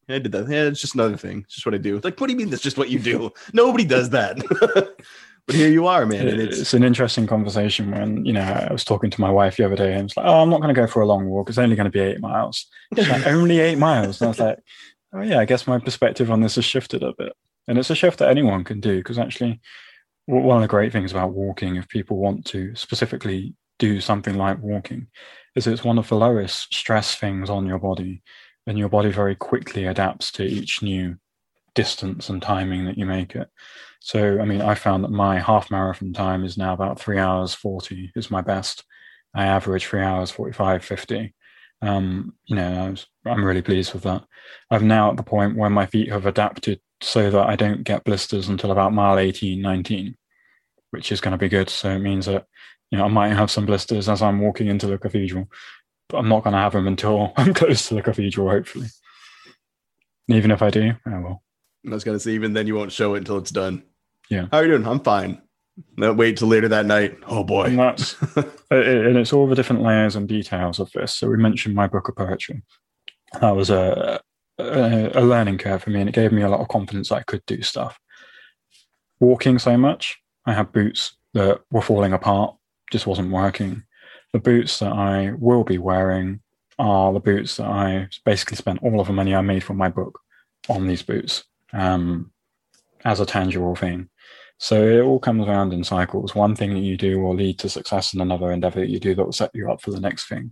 I 0.08 0.20
did 0.20 0.32
that. 0.34 0.48
Yeah, 0.50 0.64
it's 0.64 0.82
just 0.82 0.96
another 0.96 1.18
thing. 1.18 1.40
It's 1.46 1.56
just 1.56 1.66
what 1.66 1.76
I 1.76 1.80
do. 1.80 2.00
Like, 2.04 2.20
what 2.20 2.28
do 2.28 2.34
you 2.34 2.38
mean 2.38 2.50
that's 2.50 2.62
just 2.62 2.78
what 2.78 2.90
you 2.90 3.00
do? 3.00 3.32
Nobody 3.54 3.86
does 3.86 4.12
that. 4.12 4.38
but 5.48 5.56
here 5.56 5.70
you 5.70 5.88
are, 5.88 6.06
man. 6.06 6.28
And 6.28 6.40
it's, 6.40 6.60
it's 6.60 6.74
an 6.74 6.84
interesting 6.84 7.26
conversation 7.26 7.92
when 7.92 8.26
you 8.26 8.34
know 8.34 8.42
I 8.42 8.72
was 8.72 8.84
talking 8.84 9.10
to 9.10 9.22
my 9.22 9.32
wife 9.32 9.58
the 9.58 9.66
other 9.66 9.76
day 9.76 9.94
and 9.94 10.08
it's 10.08 10.18
like, 10.18 10.28
oh, 10.28 10.42
I'm 10.42 10.50
not 10.50 10.62
going 10.62 10.74
to 10.74 10.80
go 10.80 10.88
for 10.88 11.02
a 11.02 11.08
long 11.08 11.26
walk. 11.26 11.50
It's 11.50 11.58
only 11.58 11.76
going 11.76 11.86
to 11.86 11.92
be 11.92 12.00
eight 12.00 12.20
miles. 12.20 12.68
Like, 12.96 13.26
only 13.28 13.60
eight 13.60 13.78
miles. 13.78 14.22
And 14.22 14.28
I 14.28 14.30
was 14.30 14.40
like, 14.40 14.60
oh 15.14 15.22
yeah, 15.22 15.40
I 15.40 15.46
guess 15.46 15.68
my 15.68 15.80
perspective 15.80 16.30
on 16.30 16.42
this 16.42 16.56
has 16.56 16.66
shifted 16.66 17.02
a 17.04 17.14
bit. 17.18 17.34
And 17.68 17.80
it's 17.80 17.90
a 17.90 17.96
shift 17.96 18.20
that 18.20 18.30
anyone 18.30 18.64
can 18.64 18.80
do 18.80 18.98
because 18.98 19.18
actually, 19.18 19.60
one 20.28 20.58
of 20.58 20.62
the 20.62 20.68
great 20.68 20.92
things 20.92 21.12
about 21.12 21.34
walking, 21.34 21.76
if 21.76 21.88
people 21.88 22.18
want 22.18 22.46
to 22.48 22.76
specifically 22.76 23.54
do 23.78 24.02
something 24.02 24.36
like 24.36 24.60
walking, 24.60 25.08
is 25.56 25.68
it's 25.68 25.84
one 25.84 25.98
of 25.98 26.08
the 26.10 26.16
lowest 26.16 26.74
stress 26.74 27.16
things 27.16 27.50
on 27.50 27.66
your 27.66 27.80
body, 27.80 28.22
and 28.68 28.78
your 28.78 28.90
body 28.90 29.12
very 29.12 29.36
quickly 29.36 29.86
adapts 29.86 30.32
to 30.34 30.44
each 30.44 30.82
new 30.82 31.18
distance 31.76 32.30
and 32.30 32.42
timing 32.42 32.86
that 32.86 32.98
you 32.98 33.06
make 33.06 33.36
it. 33.36 33.50
So, 34.00 34.40
I 34.40 34.46
mean, 34.46 34.62
I 34.62 34.76
found 34.76 35.04
that 35.04 35.12
my 35.12 35.40
half 35.40 35.70
marathon 35.70 36.14
time 36.14 36.44
is 36.44 36.58
now 36.58 36.74
about 36.74 37.00
three 37.00 37.20
hours 37.20 37.54
40 37.54 38.12
is 38.16 38.32
my 38.32 38.42
best. 38.42 38.84
I 39.34 39.46
average 39.46 39.86
three 39.86 40.02
hours 40.02 40.32
45, 40.32 40.84
50. 40.84 41.34
Um, 41.82 42.34
you 42.46 42.56
know, 42.56 42.86
I 42.86 42.90
was, 42.90 43.06
I'm 43.26 43.44
really 43.44 43.62
pleased 43.62 43.94
with 43.94 44.04
that. 44.04 44.24
I'm 44.72 44.88
now 44.88 45.12
at 45.12 45.18
the 45.18 45.24
point 45.24 45.58
where 45.58 45.70
my 45.70 45.86
feet 45.86 46.12
have 46.12 46.26
adapted 46.26 46.80
so 47.02 47.30
that 47.30 47.48
I 47.48 47.56
don't 47.56 47.84
get 47.84 48.04
blisters 48.04 48.48
until 48.48 48.72
about 48.72 48.94
mile 48.94 49.20
18, 49.20 49.62
19, 49.62 50.16
which 50.92 51.12
is 51.12 51.22
going 51.22 51.34
to 51.34 51.38
be 51.38 51.50
good. 51.50 51.70
So 51.70 51.90
it 51.90 52.00
means 52.00 52.28
that, 52.28 52.46
you 52.92 52.98
know, 52.98 53.06
I 53.06 53.10
might 53.10 53.34
have 53.34 53.52
some 53.52 53.66
blisters 53.66 54.08
as 54.08 54.22
I'm 54.22 54.40
walking 54.40 54.68
into 54.68 54.88
the 54.88 54.98
cathedral, 54.98 55.50
but 56.10 56.18
I'm 56.18 56.30
not 56.30 56.44
going 56.44 56.54
to 56.54 56.60
have 56.60 56.74
them 56.74 56.88
until 56.88 57.34
I'm 57.38 57.54
close 57.54 57.88
to 57.88 57.96
the 57.96 58.02
cathedral, 58.02 58.50
hopefully. 58.50 58.88
Even 60.28 60.52
if 60.52 60.62
I 60.62 60.70
do, 60.70 60.94
I 61.06 61.20
will. 61.20 61.44
I 61.88 61.92
was 61.94 62.04
gonna 62.04 62.20
say, 62.20 62.32
even 62.32 62.54
then 62.54 62.66
you 62.66 62.74
won't 62.74 62.92
show 62.92 63.14
it 63.14 63.20
until 63.20 63.38
it's 63.38 63.52
done. 63.52 63.84
Yeah. 64.28 64.48
How 64.52 64.58
are 64.58 64.66
you 64.66 64.72
doing? 64.72 64.88
I'm 64.88 65.00
fine. 65.02 65.40
No, 65.98 66.14
wait 66.14 66.38
till 66.38 66.48
later 66.48 66.68
that 66.70 66.88
night. 66.88 67.16
Oh 67.28 67.40
And 67.40 67.48
boy. 67.48 67.76
that's 67.76 68.16
it- 68.36 68.48
and 68.72 69.18
it's 69.18 69.32
all 69.34 69.46
the 69.48 69.54
different 69.54 69.84
layers 69.84 70.16
and 70.16 70.28
details 70.28 70.80
of 70.80 70.92
this. 70.94 71.14
So 71.16 71.30
we 71.30 71.38
mentioned 71.38 71.76
my 71.76 71.86
book 71.86 72.10
of 72.10 72.16
poetry. 72.16 72.64
That 73.40 73.56
was 73.56 73.70
a, 73.70 74.20
a 74.58 75.12
a 75.14 75.22
learning 75.22 75.60
curve 75.60 75.84
for 75.84 75.92
me, 75.92 76.00
and 76.00 76.10
it 76.10 76.16
gave 76.16 76.32
me 76.32 76.42
a 76.42 76.50
lot 76.50 76.62
of 76.62 76.70
confidence 76.70 77.10
that 77.10 77.18
I 77.18 77.24
could 77.24 77.46
do 77.46 77.62
stuff. 77.62 78.00
Walking 79.20 79.60
so 79.60 79.78
much, 79.78 80.18
I 80.48 80.54
had 80.54 80.72
boots 80.72 81.16
that 81.36 81.62
were 81.70 81.82
falling 81.84 82.14
apart, 82.14 82.56
just 82.92 83.06
wasn't 83.06 83.32
working. 83.32 83.84
The 84.36 84.42
boots 84.42 84.80
that 84.80 84.92
I 84.92 85.32
will 85.40 85.64
be 85.64 85.78
wearing 85.78 86.42
are 86.78 87.14
the 87.14 87.22
boots 87.22 87.56
that 87.56 87.68
I 87.68 88.10
basically 88.26 88.58
spent 88.58 88.84
all 88.84 89.00
of 89.00 89.08
the 89.08 89.14
money 89.14 89.34
I 89.34 89.40
made 89.40 89.64
from 89.64 89.78
my 89.78 89.88
book 89.88 90.20
on 90.68 90.88
these 90.88 91.04
boots 91.04 91.46
um, 91.72 92.34
as 93.06 93.22
a 93.22 93.26
tangible 93.26 93.78
thing. 93.78 94.10
So 94.58 94.86
it 94.86 95.00
all 95.00 95.20
comes 95.20 95.48
around 95.48 95.72
in 95.72 95.86
cycles. 95.86 96.36
One 96.36 96.54
thing 96.54 96.74
that 96.74 96.82
you 96.82 96.98
do 96.98 97.22
will 97.22 97.34
lead 97.34 97.60
to 97.60 97.70
success 97.70 98.14
in 98.14 98.20
another 98.20 98.52
endeavor 98.52 98.82
that 98.82 98.90
you 98.90 99.00
do 99.00 99.16
that 99.16 99.24
will 99.24 99.32
set 99.32 99.52
you 99.54 99.72
up 99.72 99.82
for 99.82 99.92
the 99.92 100.02
next 100.02 100.28
thing. 100.28 100.52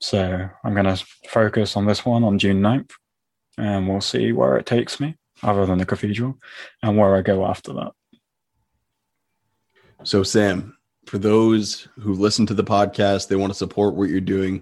So 0.00 0.48
I'm 0.62 0.74
going 0.74 0.86
to 0.86 1.04
focus 1.28 1.76
on 1.76 1.86
this 1.86 2.06
one 2.06 2.22
on 2.22 2.38
June 2.38 2.60
9th, 2.60 2.92
and 3.58 3.88
we'll 3.88 4.00
see 4.00 4.30
where 4.30 4.56
it 4.58 4.66
takes 4.66 5.00
me, 5.00 5.16
other 5.42 5.66
than 5.66 5.78
the 5.78 5.86
cathedral, 5.86 6.38
and 6.84 6.96
where 6.96 7.16
I 7.16 7.22
go 7.22 7.46
after 7.46 7.72
that. 7.72 7.90
So 10.04 10.22
Sam, 10.22 10.76
for 11.12 11.18
those 11.18 11.88
who 12.00 12.14
listen 12.14 12.46
to 12.46 12.54
the 12.54 12.64
podcast, 12.64 13.28
they 13.28 13.36
want 13.36 13.52
to 13.52 13.58
support 13.58 13.94
what 13.94 14.08
you're 14.08 14.18
doing. 14.18 14.60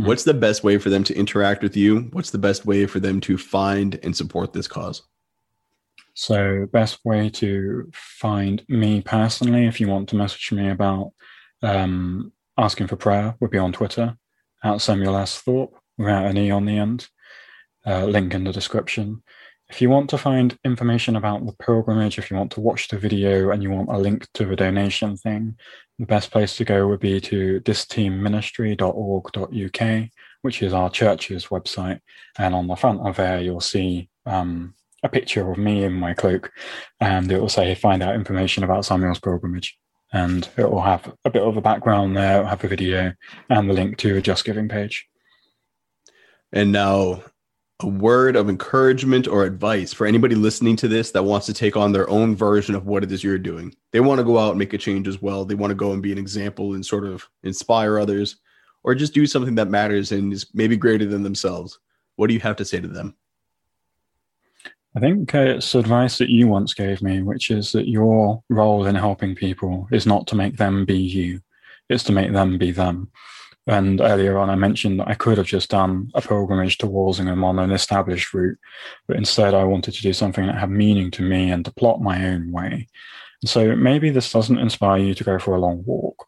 Mhm. 0.00 0.06
What's 0.06 0.24
the 0.24 0.34
best 0.34 0.64
way 0.64 0.76
for 0.76 0.90
them 0.90 1.04
to 1.04 1.16
interact 1.16 1.62
with 1.62 1.76
you? 1.76 2.08
What's 2.10 2.30
the 2.30 2.38
best 2.38 2.66
way 2.66 2.86
for 2.86 2.98
them 2.98 3.20
to 3.20 3.38
find 3.38 4.00
and 4.02 4.16
support 4.16 4.52
this 4.52 4.66
cause? 4.66 5.02
So, 6.14 6.66
best 6.72 6.98
way 7.04 7.30
to 7.30 7.88
find 7.94 8.64
me 8.68 9.00
personally, 9.00 9.66
if 9.68 9.80
you 9.80 9.86
want 9.86 10.08
to 10.08 10.16
message 10.16 10.50
me 10.50 10.70
about 10.70 11.12
um, 11.62 12.32
asking 12.58 12.88
for 12.88 12.96
prayer, 12.96 13.36
would 13.38 13.52
be 13.52 13.58
on 13.58 13.72
Twitter. 13.72 14.16
at 14.64 14.80
Samuel 14.80 15.16
S. 15.16 15.40
Thorp 15.40 15.70
without 15.98 16.26
an 16.26 16.36
E 16.36 16.50
on 16.50 16.64
the 16.64 16.78
end. 16.78 17.06
Uh, 17.86 18.06
link 18.06 18.34
in 18.34 18.42
the 18.42 18.52
description. 18.52 19.22
If 19.72 19.80
you 19.80 19.88
want 19.88 20.10
to 20.10 20.18
find 20.18 20.58
information 20.66 21.16
about 21.16 21.46
the 21.46 21.54
pilgrimage, 21.54 22.18
if 22.18 22.30
you 22.30 22.36
want 22.36 22.52
to 22.52 22.60
watch 22.60 22.88
the 22.88 22.98
video 22.98 23.52
and 23.52 23.62
you 23.62 23.70
want 23.70 23.88
a 23.88 23.96
link 23.96 24.28
to 24.34 24.44
the 24.44 24.54
donation 24.54 25.16
thing, 25.16 25.56
the 25.98 26.04
best 26.04 26.30
place 26.30 26.58
to 26.58 26.66
go 26.66 26.86
would 26.88 27.00
be 27.00 27.22
to 27.22 27.58
dissteamministry.org.uk, 27.62 30.10
which 30.42 30.62
is 30.62 30.74
our 30.74 30.90
church's 30.90 31.46
website. 31.46 32.00
And 32.38 32.54
on 32.54 32.66
the 32.66 32.76
front 32.76 33.00
of 33.00 33.16
there, 33.16 33.40
you'll 33.40 33.62
see 33.62 34.10
um, 34.26 34.74
a 35.02 35.08
picture 35.08 35.50
of 35.50 35.56
me 35.56 35.84
in 35.84 35.94
my 35.94 36.12
cloak, 36.12 36.52
and 37.00 37.32
it 37.32 37.40
will 37.40 37.48
say 37.48 37.74
find 37.74 38.02
out 38.02 38.14
information 38.14 38.64
about 38.64 38.84
Samuel's 38.84 39.20
pilgrimage. 39.20 39.78
And 40.12 40.46
it 40.58 40.70
will 40.70 40.82
have 40.82 41.14
a 41.24 41.30
bit 41.30 41.40
of 41.40 41.56
a 41.56 41.62
background 41.62 42.14
there, 42.14 42.40
it'll 42.40 42.48
have 42.48 42.62
a 42.62 42.68
video 42.68 43.14
and 43.48 43.70
the 43.70 43.74
link 43.74 43.96
to 43.98 44.18
a 44.18 44.20
Just 44.20 44.44
Giving 44.44 44.68
page. 44.68 45.08
And 46.52 46.72
now 46.72 47.22
a 47.82 47.88
word 47.88 48.36
of 48.36 48.48
encouragement 48.48 49.26
or 49.26 49.44
advice 49.44 49.92
for 49.92 50.06
anybody 50.06 50.34
listening 50.34 50.76
to 50.76 50.88
this 50.88 51.10
that 51.10 51.24
wants 51.24 51.46
to 51.46 51.54
take 51.54 51.76
on 51.76 51.92
their 51.92 52.08
own 52.08 52.34
version 52.34 52.74
of 52.74 52.86
what 52.86 53.02
it 53.02 53.12
is 53.12 53.22
you're 53.22 53.38
doing. 53.38 53.74
They 53.90 54.00
want 54.00 54.18
to 54.18 54.24
go 54.24 54.38
out 54.38 54.50
and 54.50 54.58
make 54.58 54.72
a 54.72 54.78
change 54.78 55.08
as 55.08 55.20
well. 55.20 55.44
They 55.44 55.54
want 55.54 55.70
to 55.70 55.76
go 55.76 55.92
and 55.92 56.02
be 56.02 56.12
an 56.12 56.18
example 56.18 56.74
and 56.74 56.84
sort 56.84 57.04
of 57.04 57.28
inspire 57.42 57.98
others 57.98 58.36
or 58.84 58.94
just 58.94 59.14
do 59.14 59.26
something 59.26 59.54
that 59.56 59.68
matters 59.68 60.12
and 60.12 60.32
is 60.32 60.46
maybe 60.54 60.76
greater 60.76 61.06
than 61.06 61.22
themselves. 61.22 61.78
What 62.16 62.28
do 62.28 62.34
you 62.34 62.40
have 62.40 62.56
to 62.56 62.64
say 62.64 62.80
to 62.80 62.88
them? 62.88 63.16
I 64.94 65.00
think 65.00 65.34
uh, 65.34 65.38
it's 65.40 65.74
advice 65.74 66.18
that 66.18 66.28
you 66.28 66.48
once 66.48 66.74
gave 66.74 67.00
me, 67.00 67.22
which 67.22 67.50
is 67.50 67.72
that 67.72 67.88
your 67.88 68.42
role 68.50 68.86
in 68.86 68.94
helping 68.94 69.34
people 69.34 69.88
is 69.90 70.06
not 70.06 70.26
to 70.26 70.34
make 70.34 70.58
them 70.58 70.84
be 70.84 70.98
you, 70.98 71.40
it's 71.88 72.04
to 72.04 72.12
make 72.12 72.32
them 72.32 72.58
be 72.58 72.72
them. 72.72 73.10
And 73.66 74.00
earlier 74.00 74.38
on, 74.38 74.50
I 74.50 74.56
mentioned 74.56 74.98
that 74.98 75.08
I 75.08 75.14
could 75.14 75.38
have 75.38 75.46
just 75.46 75.70
done 75.70 76.10
a 76.14 76.20
pilgrimage 76.20 76.78
to 76.78 76.88
Walsingham 76.88 77.44
on 77.44 77.60
an 77.60 77.70
established 77.70 78.34
route, 78.34 78.58
but 79.06 79.16
instead 79.16 79.54
I 79.54 79.64
wanted 79.64 79.94
to 79.94 80.02
do 80.02 80.12
something 80.12 80.46
that 80.46 80.58
had 80.58 80.70
meaning 80.70 81.12
to 81.12 81.22
me 81.22 81.50
and 81.50 81.64
to 81.64 81.72
plot 81.72 82.00
my 82.00 82.26
own 82.26 82.50
way. 82.50 82.88
And 83.40 83.48
so 83.48 83.76
maybe 83.76 84.10
this 84.10 84.32
doesn't 84.32 84.58
inspire 84.58 84.98
you 84.98 85.14
to 85.14 85.24
go 85.24 85.38
for 85.38 85.54
a 85.54 85.60
long 85.60 85.84
walk, 85.86 86.26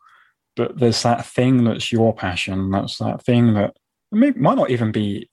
but 0.55 0.79
there's 0.79 1.03
that 1.03 1.27
thing 1.27 1.65
that's 1.65 1.91
your 1.91 2.15
passion. 2.15 2.71
That's 2.71 2.99
that 2.99 3.25
thing 3.25 3.55
that 3.55 3.77
maybe, 4.13 4.39
might 4.39 4.57
not 4.57 4.71
even 4.71 4.93
be 4.93 5.29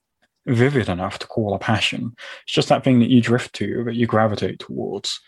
vivid 0.46 0.88
enough 0.88 1.20
to 1.20 1.28
call 1.28 1.54
a 1.54 1.58
passion. 1.58 2.16
It's 2.44 2.54
just 2.54 2.68
that 2.68 2.82
thing 2.82 2.98
that 2.98 3.10
you 3.10 3.20
drift 3.20 3.54
to, 3.56 3.84
that 3.84 3.94
you 3.94 4.08
gravitate 4.08 4.58
towards, 4.58 5.20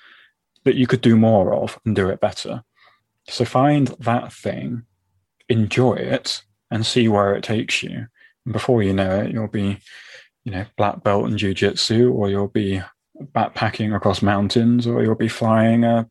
that 0.64 0.75
you 0.75 0.89
could 0.89 1.03
do 1.03 1.16
more 1.16 1.55
of 1.55 1.79
and 1.85 1.95
do 1.95 2.09
it 2.09 2.20
better. 2.20 2.64
So 3.29 3.45
find 3.45 3.89
that 4.01 4.33
thing, 4.33 4.83
enjoy 5.49 5.95
it, 5.95 6.43
and 6.75 6.85
see 6.85 7.07
where 7.07 7.35
it 7.37 7.45
takes 7.45 7.85
you. 7.85 8.07
And 8.45 8.53
before 8.53 8.83
you 8.83 8.93
know 8.93 9.20
it, 9.20 9.31
you'll 9.31 9.47
be, 9.47 9.79
you 10.45 10.51
know, 10.51 10.66
black 10.77 11.05
belt 11.05 11.27
in 11.27 11.37
jujitsu, 11.37 12.12
or 12.12 12.29
you'll 12.29 12.49
be 12.49 12.83
backpacking 13.16 13.95
across 13.95 14.22
mountains, 14.22 14.85
or 14.85 15.03
you'll 15.03 15.14
be 15.14 15.29
flying 15.29 15.85
a, 15.85 16.11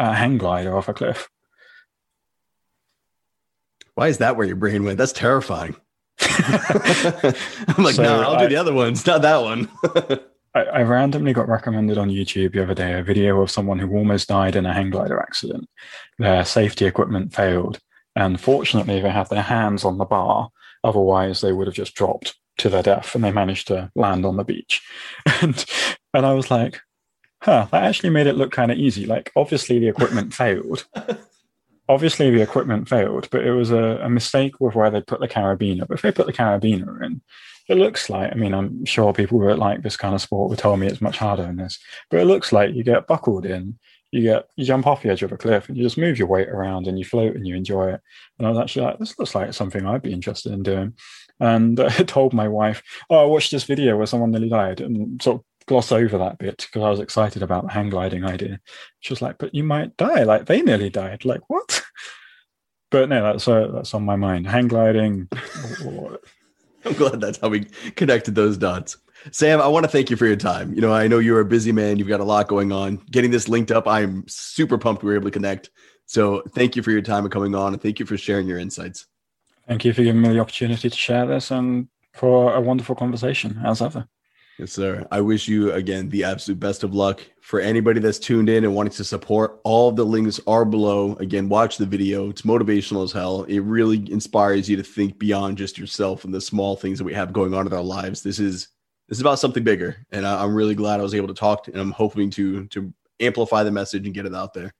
a 0.00 0.12
hang 0.12 0.36
glider 0.36 0.76
off 0.76 0.88
a 0.88 0.92
cliff. 0.92 1.30
Why 3.94 4.08
is 4.08 4.18
that 4.18 4.36
where 4.36 4.46
your 4.46 4.56
brain 4.56 4.82
went? 4.82 4.98
That's 4.98 5.12
terrifying. 5.12 5.76
I'm 6.20 7.84
like, 7.84 7.94
so 7.94 8.02
no, 8.02 8.22
I'll 8.22 8.34
I, 8.34 8.42
do 8.42 8.48
the 8.48 8.56
other 8.56 8.74
ones, 8.74 9.06
not 9.06 9.22
that 9.22 9.42
one. 9.42 9.68
I, 10.56 10.62
I, 10.62 10.82
randomly 10.82 11.32
got 11.32 11.48
recommended 11.48 11.98
on 11.98 12.10
YouTube 12.10 12.52
the 12.52 12.62
other 12.62 12.74
day 12.74 12.98
a 12.98 13.02
video 13.02 13.40
of 13.40 13.50
someone 13.50 13.78
who 13.78 13.96
almost 13.96 14.28
died 14.28 14.56
in 14.56 14.66
a 14.66 14.72
hang 14.72 14.90
glider 14.90 15.20
accident. 15.20 15.68
Their 16.18 16.44
safety 16.44 16.84
equipment 16.84 17.32
failed, 17.32 17.78
and 18.16 18.40
fortunately, 18.40 19.00
they 19.00 19.10
had 19.10 19.28
their 19.28 19.42
hands 19.42 19.84
on 19.84 19.98
the 19.98 20.04
bar. 20.04 20.50
Otherwise, 20.82 21.40
they 21.40 21.52
would 21.52 21.66
have 21.66 21.74
just 21.74 21.94
dropped 21.94 22.36
to 22.58 22.68
their 22.68 22.82
death, 22.82 23.14
and 23.14 23.24
they 23.24 23.32
managed 23.32 23.68
to 23.68 23.90
land 23.94 24.24
on 24.24 24.36
the 24.36 24.44
beach. 24.44 24.82
and 25.42 25.64
and 26.12 26.24
I 26.26 26.32
was 26.32 26.50
like, 26.50 26.80
huh, 27.42 27.66
that 27.72 27.84
actually 27.84 28.10
made 28.10 28.26
it 28.26 28.36
look 28.36 28.52
kind 28.52 28.70
of 28.70 28.78
easy. 28.78 29.06
Like, 29.06 29.32
obviously, 29.36 29.78
the 29.78 29.88
equipment 29.88 30.34
failed. 30.42 30.86
Obviously, 31.88 32.30
the 32.30 32.40
equipment 32.40 32.88
failed, 32.88 33.28
but 33.30 33.44
it 33.44 33.52
was 33.52 33.70
a, 33.70 33.98
a 34.02 34.08
mistake 34.08 34.58
with 34.58 34.74
where 34.74 34.90
they 34.90 35.02
put 35.02 35.20
the 35.20 35.28
carabiner. 35.28 35.86
But 35.86 35.96
if 35.96 36.02
they 36.02 36.12
put 36.12 36.26
the 36.26 36.32
carabiner 36.32 37.04
in, 37.04 37.20
it 37.68 37.76
looks 37.76 38.08
like, 38.08 38.32
I 38.32 38.36
mean, 38.36 38.54
I'm 38.54 38.84
sure 38.84 39.12
people 39.12 39.38
who 39.40 39.52
like 39.54 39.82
this 39.82 39.96
kind 39.96 40.14
of 40.14 40.20
sport 40.20 40.50
would 40.50 40.58
tell 40.58 40.76
me 40.76 40.86
it's 40.86 41.00
much 41.00 41.18
harder 41.18 41.42
than 41.42 41.56
this, 41.56 41.78
but 42.10 42.20
it 42.20 42.26
looks 42.26 42.52
like 42.52 42.74
you 42.74 42.84
get 42.84 43.06
buckled 43.06 43.46
in 43.46 43.78
you 44.14 44.22
get 44.22 44.48
you 44.54 44.64
jump 44.64 44.86
off 44.86 45.02
the 45.02 45.10
edge 45.10 45.24
of 45.24 45.32
a 45.32 45.36
cliff 45.36 45.68
and 45.68 45.76
you 45.76 45.82
just 45.82 45.98
move 45.98 46.18
your 46.18 46.28
weight 46.28 46.48
around 46.48 46.86
and 46.86 46.96
you 46.96 47.04
float 47.04 47.34
and 47.34 47.46
you 47.46 47.56
enjoy 47.56 47.92
it. 47.92 48.00
And 48.38 48.46
I 48.46 48.50
was 48.50 48.60
actually 48.60 48.86
like, 48.86 48.98
this 49.00 49.18
looks 49.18 49.34
like 49.34 49.52
something 49.52 49.84
I'd 49.84 50.02
be 50.02 50.12
interested 50.12 50.52
in 50.52 50.62
doing. 50.62 50.94
And 51.40 51.80
I 51.80 51.90
told 52.04 52.32
my 52.32 52.46
wife, 52.46 52.82
oh, 53.10 53.16
I 53.16 53.24
watched 53.24 53.50
this 53.50 53.64
video 53.64 53.96
where 53.96 54.06
someone 54.06 54.30
nearly 54.30 54.48
died 54.48 54.80
and 54.80 55.20
sort 55.20 55.40
of 55.40 55.44
gloss 55.66 55.90
over 55.90 56.16
that 56.18 56.38
bit 56.38 56.58
because 56.58 56.82
I 56.82 56.90
was 56.90 57.00
excited 57.00 57.42
about 57.42 57.64
the 57.64 57.72
hang 57.72 57.90
gliding 57.90 58.24
idea. 58.24 58.60
She 59.00 59.12
was 59.12 59.20
like, 59.20 59.38
but 59.38 59.52
you 59.52 59.64
might 59.64 59.96
die. 59.96 60.22
Like 60.22 60.46
they 60.46 60.62
nearly 60.62 60.90
died. 60.90 61.24
Like 61.24 61.42
what? 61.48 61.82
But 62.90 63.08
no, 63.08 63.24
that's 63.24 63.48
uh, 63.48 63.72
that's 63.74 63.92
on 63.92 64.04
my 64.04 64.14
mind. 64.14 64.46
Hang 64.46 64.68
gliding. 64.68 65.28
I'm 66.84 66.92
glad 66.92 67.20
that's 67.20 67.38
how 67.38 67.48
we 67.48 67.64
connected 67.96 68.36
those 68.36 68.56
dots. 68.56 68.98
Sam, 69.30 69.60
I 69.60 69.68
want 69.68 69.84
to 69.84 69.90
thank 69.90 70.10
you 70.10 70.16
for 70.16 70.26
your 70.26 70.36
time. 70.36 70.74
You 70.74 70.80
know, 70.80 70.92
I 70.92 71.08
know 71.08 71.18
you're 71.18 71.40
a 71.40 71.44
busy 71.44 71.72
man. 71.72 71.98
You've 71.98 72.08
got 72.08 72.20
a 72.20 72.24
lot 72.24 72.46
going 72.48 72.72
on. 72.72 72.96
Getting 73.10 73.30
this 73.30 73.48
linked 73.48 73.70
up, 73.70 73.88
I'm 73.88 74.24
super 74.28 74.76
pumped 74.76 75.02
we 75.02 75.10
were 75.10 75.16
able 75.16 75.26
to 75.26 75.30
connect. 75.30 75.70
So 76.06 76.42
thank 76.50 76.76
you 76.76 76.82
for 76.82 76.90
your 76.90 77.00
time 77.00 77.24
and 77.24 77.32
coming 77.32 77.54
on, 77.54 77.72
and 77.72 77.80
thank 77.80 77.98
you 77.98 78.06
for 78.06 78.18
sharing 78.18 78.46
your 78.46 78.58
insights. 78.58 79.06
Thank 79.66 79.84
you 79.84 79.94
for 79.94 80.02
giving 80.02 80.20
me 80.20 80.28
the 80.28 80.40
opportunity 80.40 80.90
to 80.90 80.96
share 80.96 81.26
this 81.26 81.50
and 81.50 81.88
for 82.12 82.54
a 82.54 82.60
wonderful 82.60 82.94
conversation, 82.94 83.60
as 83.64 83.80
ever. 83.80 84.06
Yes, 84.58 84.70
sir. 84.70 85.04
I 85.10 85.20
wish 85.20 85.48
you 85.48 85.72
again 85.72 86.10
the 86.10 86.22
absolute 86.24 86.60
best 86.60 86.84
of 86.84 86.94
luck. 86.94 87.22
For 87.40 87.58
anybody 87.58 87.98
that's 87.98 88.20
tuned 88.20 88.48
in 88.48 88.62
and 88.64 88.74
wanting 88.74 88.92
to 88.92 89.04
support, 89.04 89.60
all 89.64 89.90
the 89.90 90.04
links 90.04 90.38
are 90.46 90.64
below. 90.64 91.16
Again, 91.16 91.48
watch 91.48 91.76
the 91.76 91.86
video. 91.86 92.28
It's 92.30 92.42
motivational 92.42 93.02
as 93.02 93.10
hell. 93.10 93.44
It 93.44 93.60
really 93.60 94.08
inspires 94.12 94.68
you 94.68 94.76
to 94.76 94.84
think 94.84 95.18
beyond 95.18 95.58
just 95.58 95.76
yourself 95.76 96.24
and 96.24 96.32
the 96.32 96.40
small 96.40 96.76
things 96.76 96.98
that 96.98 97.04
we 97.04 97.14
have 97.14 97.32
going 97.32 97.52
on 97.52 97.66
in 97.66 97.72
our 97.72 97.82
lives. 97.82 98.22
This 98.22 98.38
is 98.38 98.68
this 99.08 99.18
is 99.18 99.20
about 99.20 99.38
something 99.38 99.62
bigger, 99.62 100.06
and 100.10 100.26
I, 100.26 100.42
am 100.42 100.54
really 100.54 100.74
glad 100.74 101.00
I 101.00 101.02
was 101.02 101.14
able 101.14 101.28
to 101.28 101.34
talk, 101.34 101.68
and 101.68 101.76
I'm 101.76 101.90
hoping 101.90 102.30
to 102.30 102.66
to 102.68 102.92
amplify 103.20 103.62
the 103.62 103.70
message 103.70 104.06
and 104.06 104.14
get 104.14 104.26
it 104.26 104.34
out 104.34 104.54
there. 104.54 104.74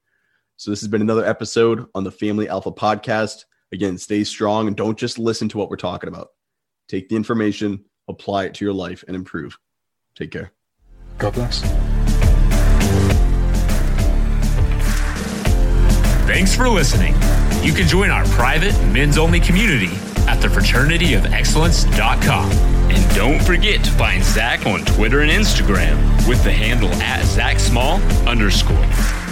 So 0.57 0.71
this 0.71 0.81
has 0.81 0.89
been 0.89 1.03
another 1.03 1.25
episode 1.25 1.87
on 1.95 2.05
the 2.05 2.11
Family 2.11 2.49
Alpha 2.49 2.73
Podcast. 2.73 3.45
Again, 3.73 3.99
stay 3.99 4.25
strong 4.25 4.67
and 4.67 4.77
don't 4.77 4.99
just 4.99 5.19
listen 5.19 5.49
to 5.51 5.59
what 5.59 5.69
we're 5.69 5.77
talking 5.77 6.09
about. 6.09 6.29
Take 6.89 7.09
the 7.09 7.17
information, 7.17 7.85
apply 8.09 8.45
it 8.45 8.55
to 8.55 8.65
your 8.65 8.75
life, 8.75 9.05
and 9.07 9.17
improve. 9.17 9.59
Take 10.17 10.31
care. 10.31 10.53
God 11.19 11.35
bless. 11.35 11.61
Thanks 16.27 16.55
for 16.55 16.69
listening. 16.69 17.15
You 17.63 17.73
can 17.73 17.89
join 17.89 18.11
our 18.11 18.25
private 18.27 18.75
men's 18.87 19.19
only 19.19 19.41
community 19.41 19.93
at 20.27 20.41
thefraternityofexcellence.com. 20.41 22.74
And 22.95 23.15
don't 23.17 23.43
forget 23.43 23.83
to 23.85 23.91
find 23.91 24.23
Zac 24.23 24.67
on 24.67 24.85
Twitter 24.85 25.23
and 25.23 25.31
Instagram 25.31 26.29
with 26.29 26.45
the 26.45 26.53
handle 26.53 26.91
at 27.03 27.25
Zac 27.25 27.59
Small 27.59 28.01
underscore. 28.27 29.24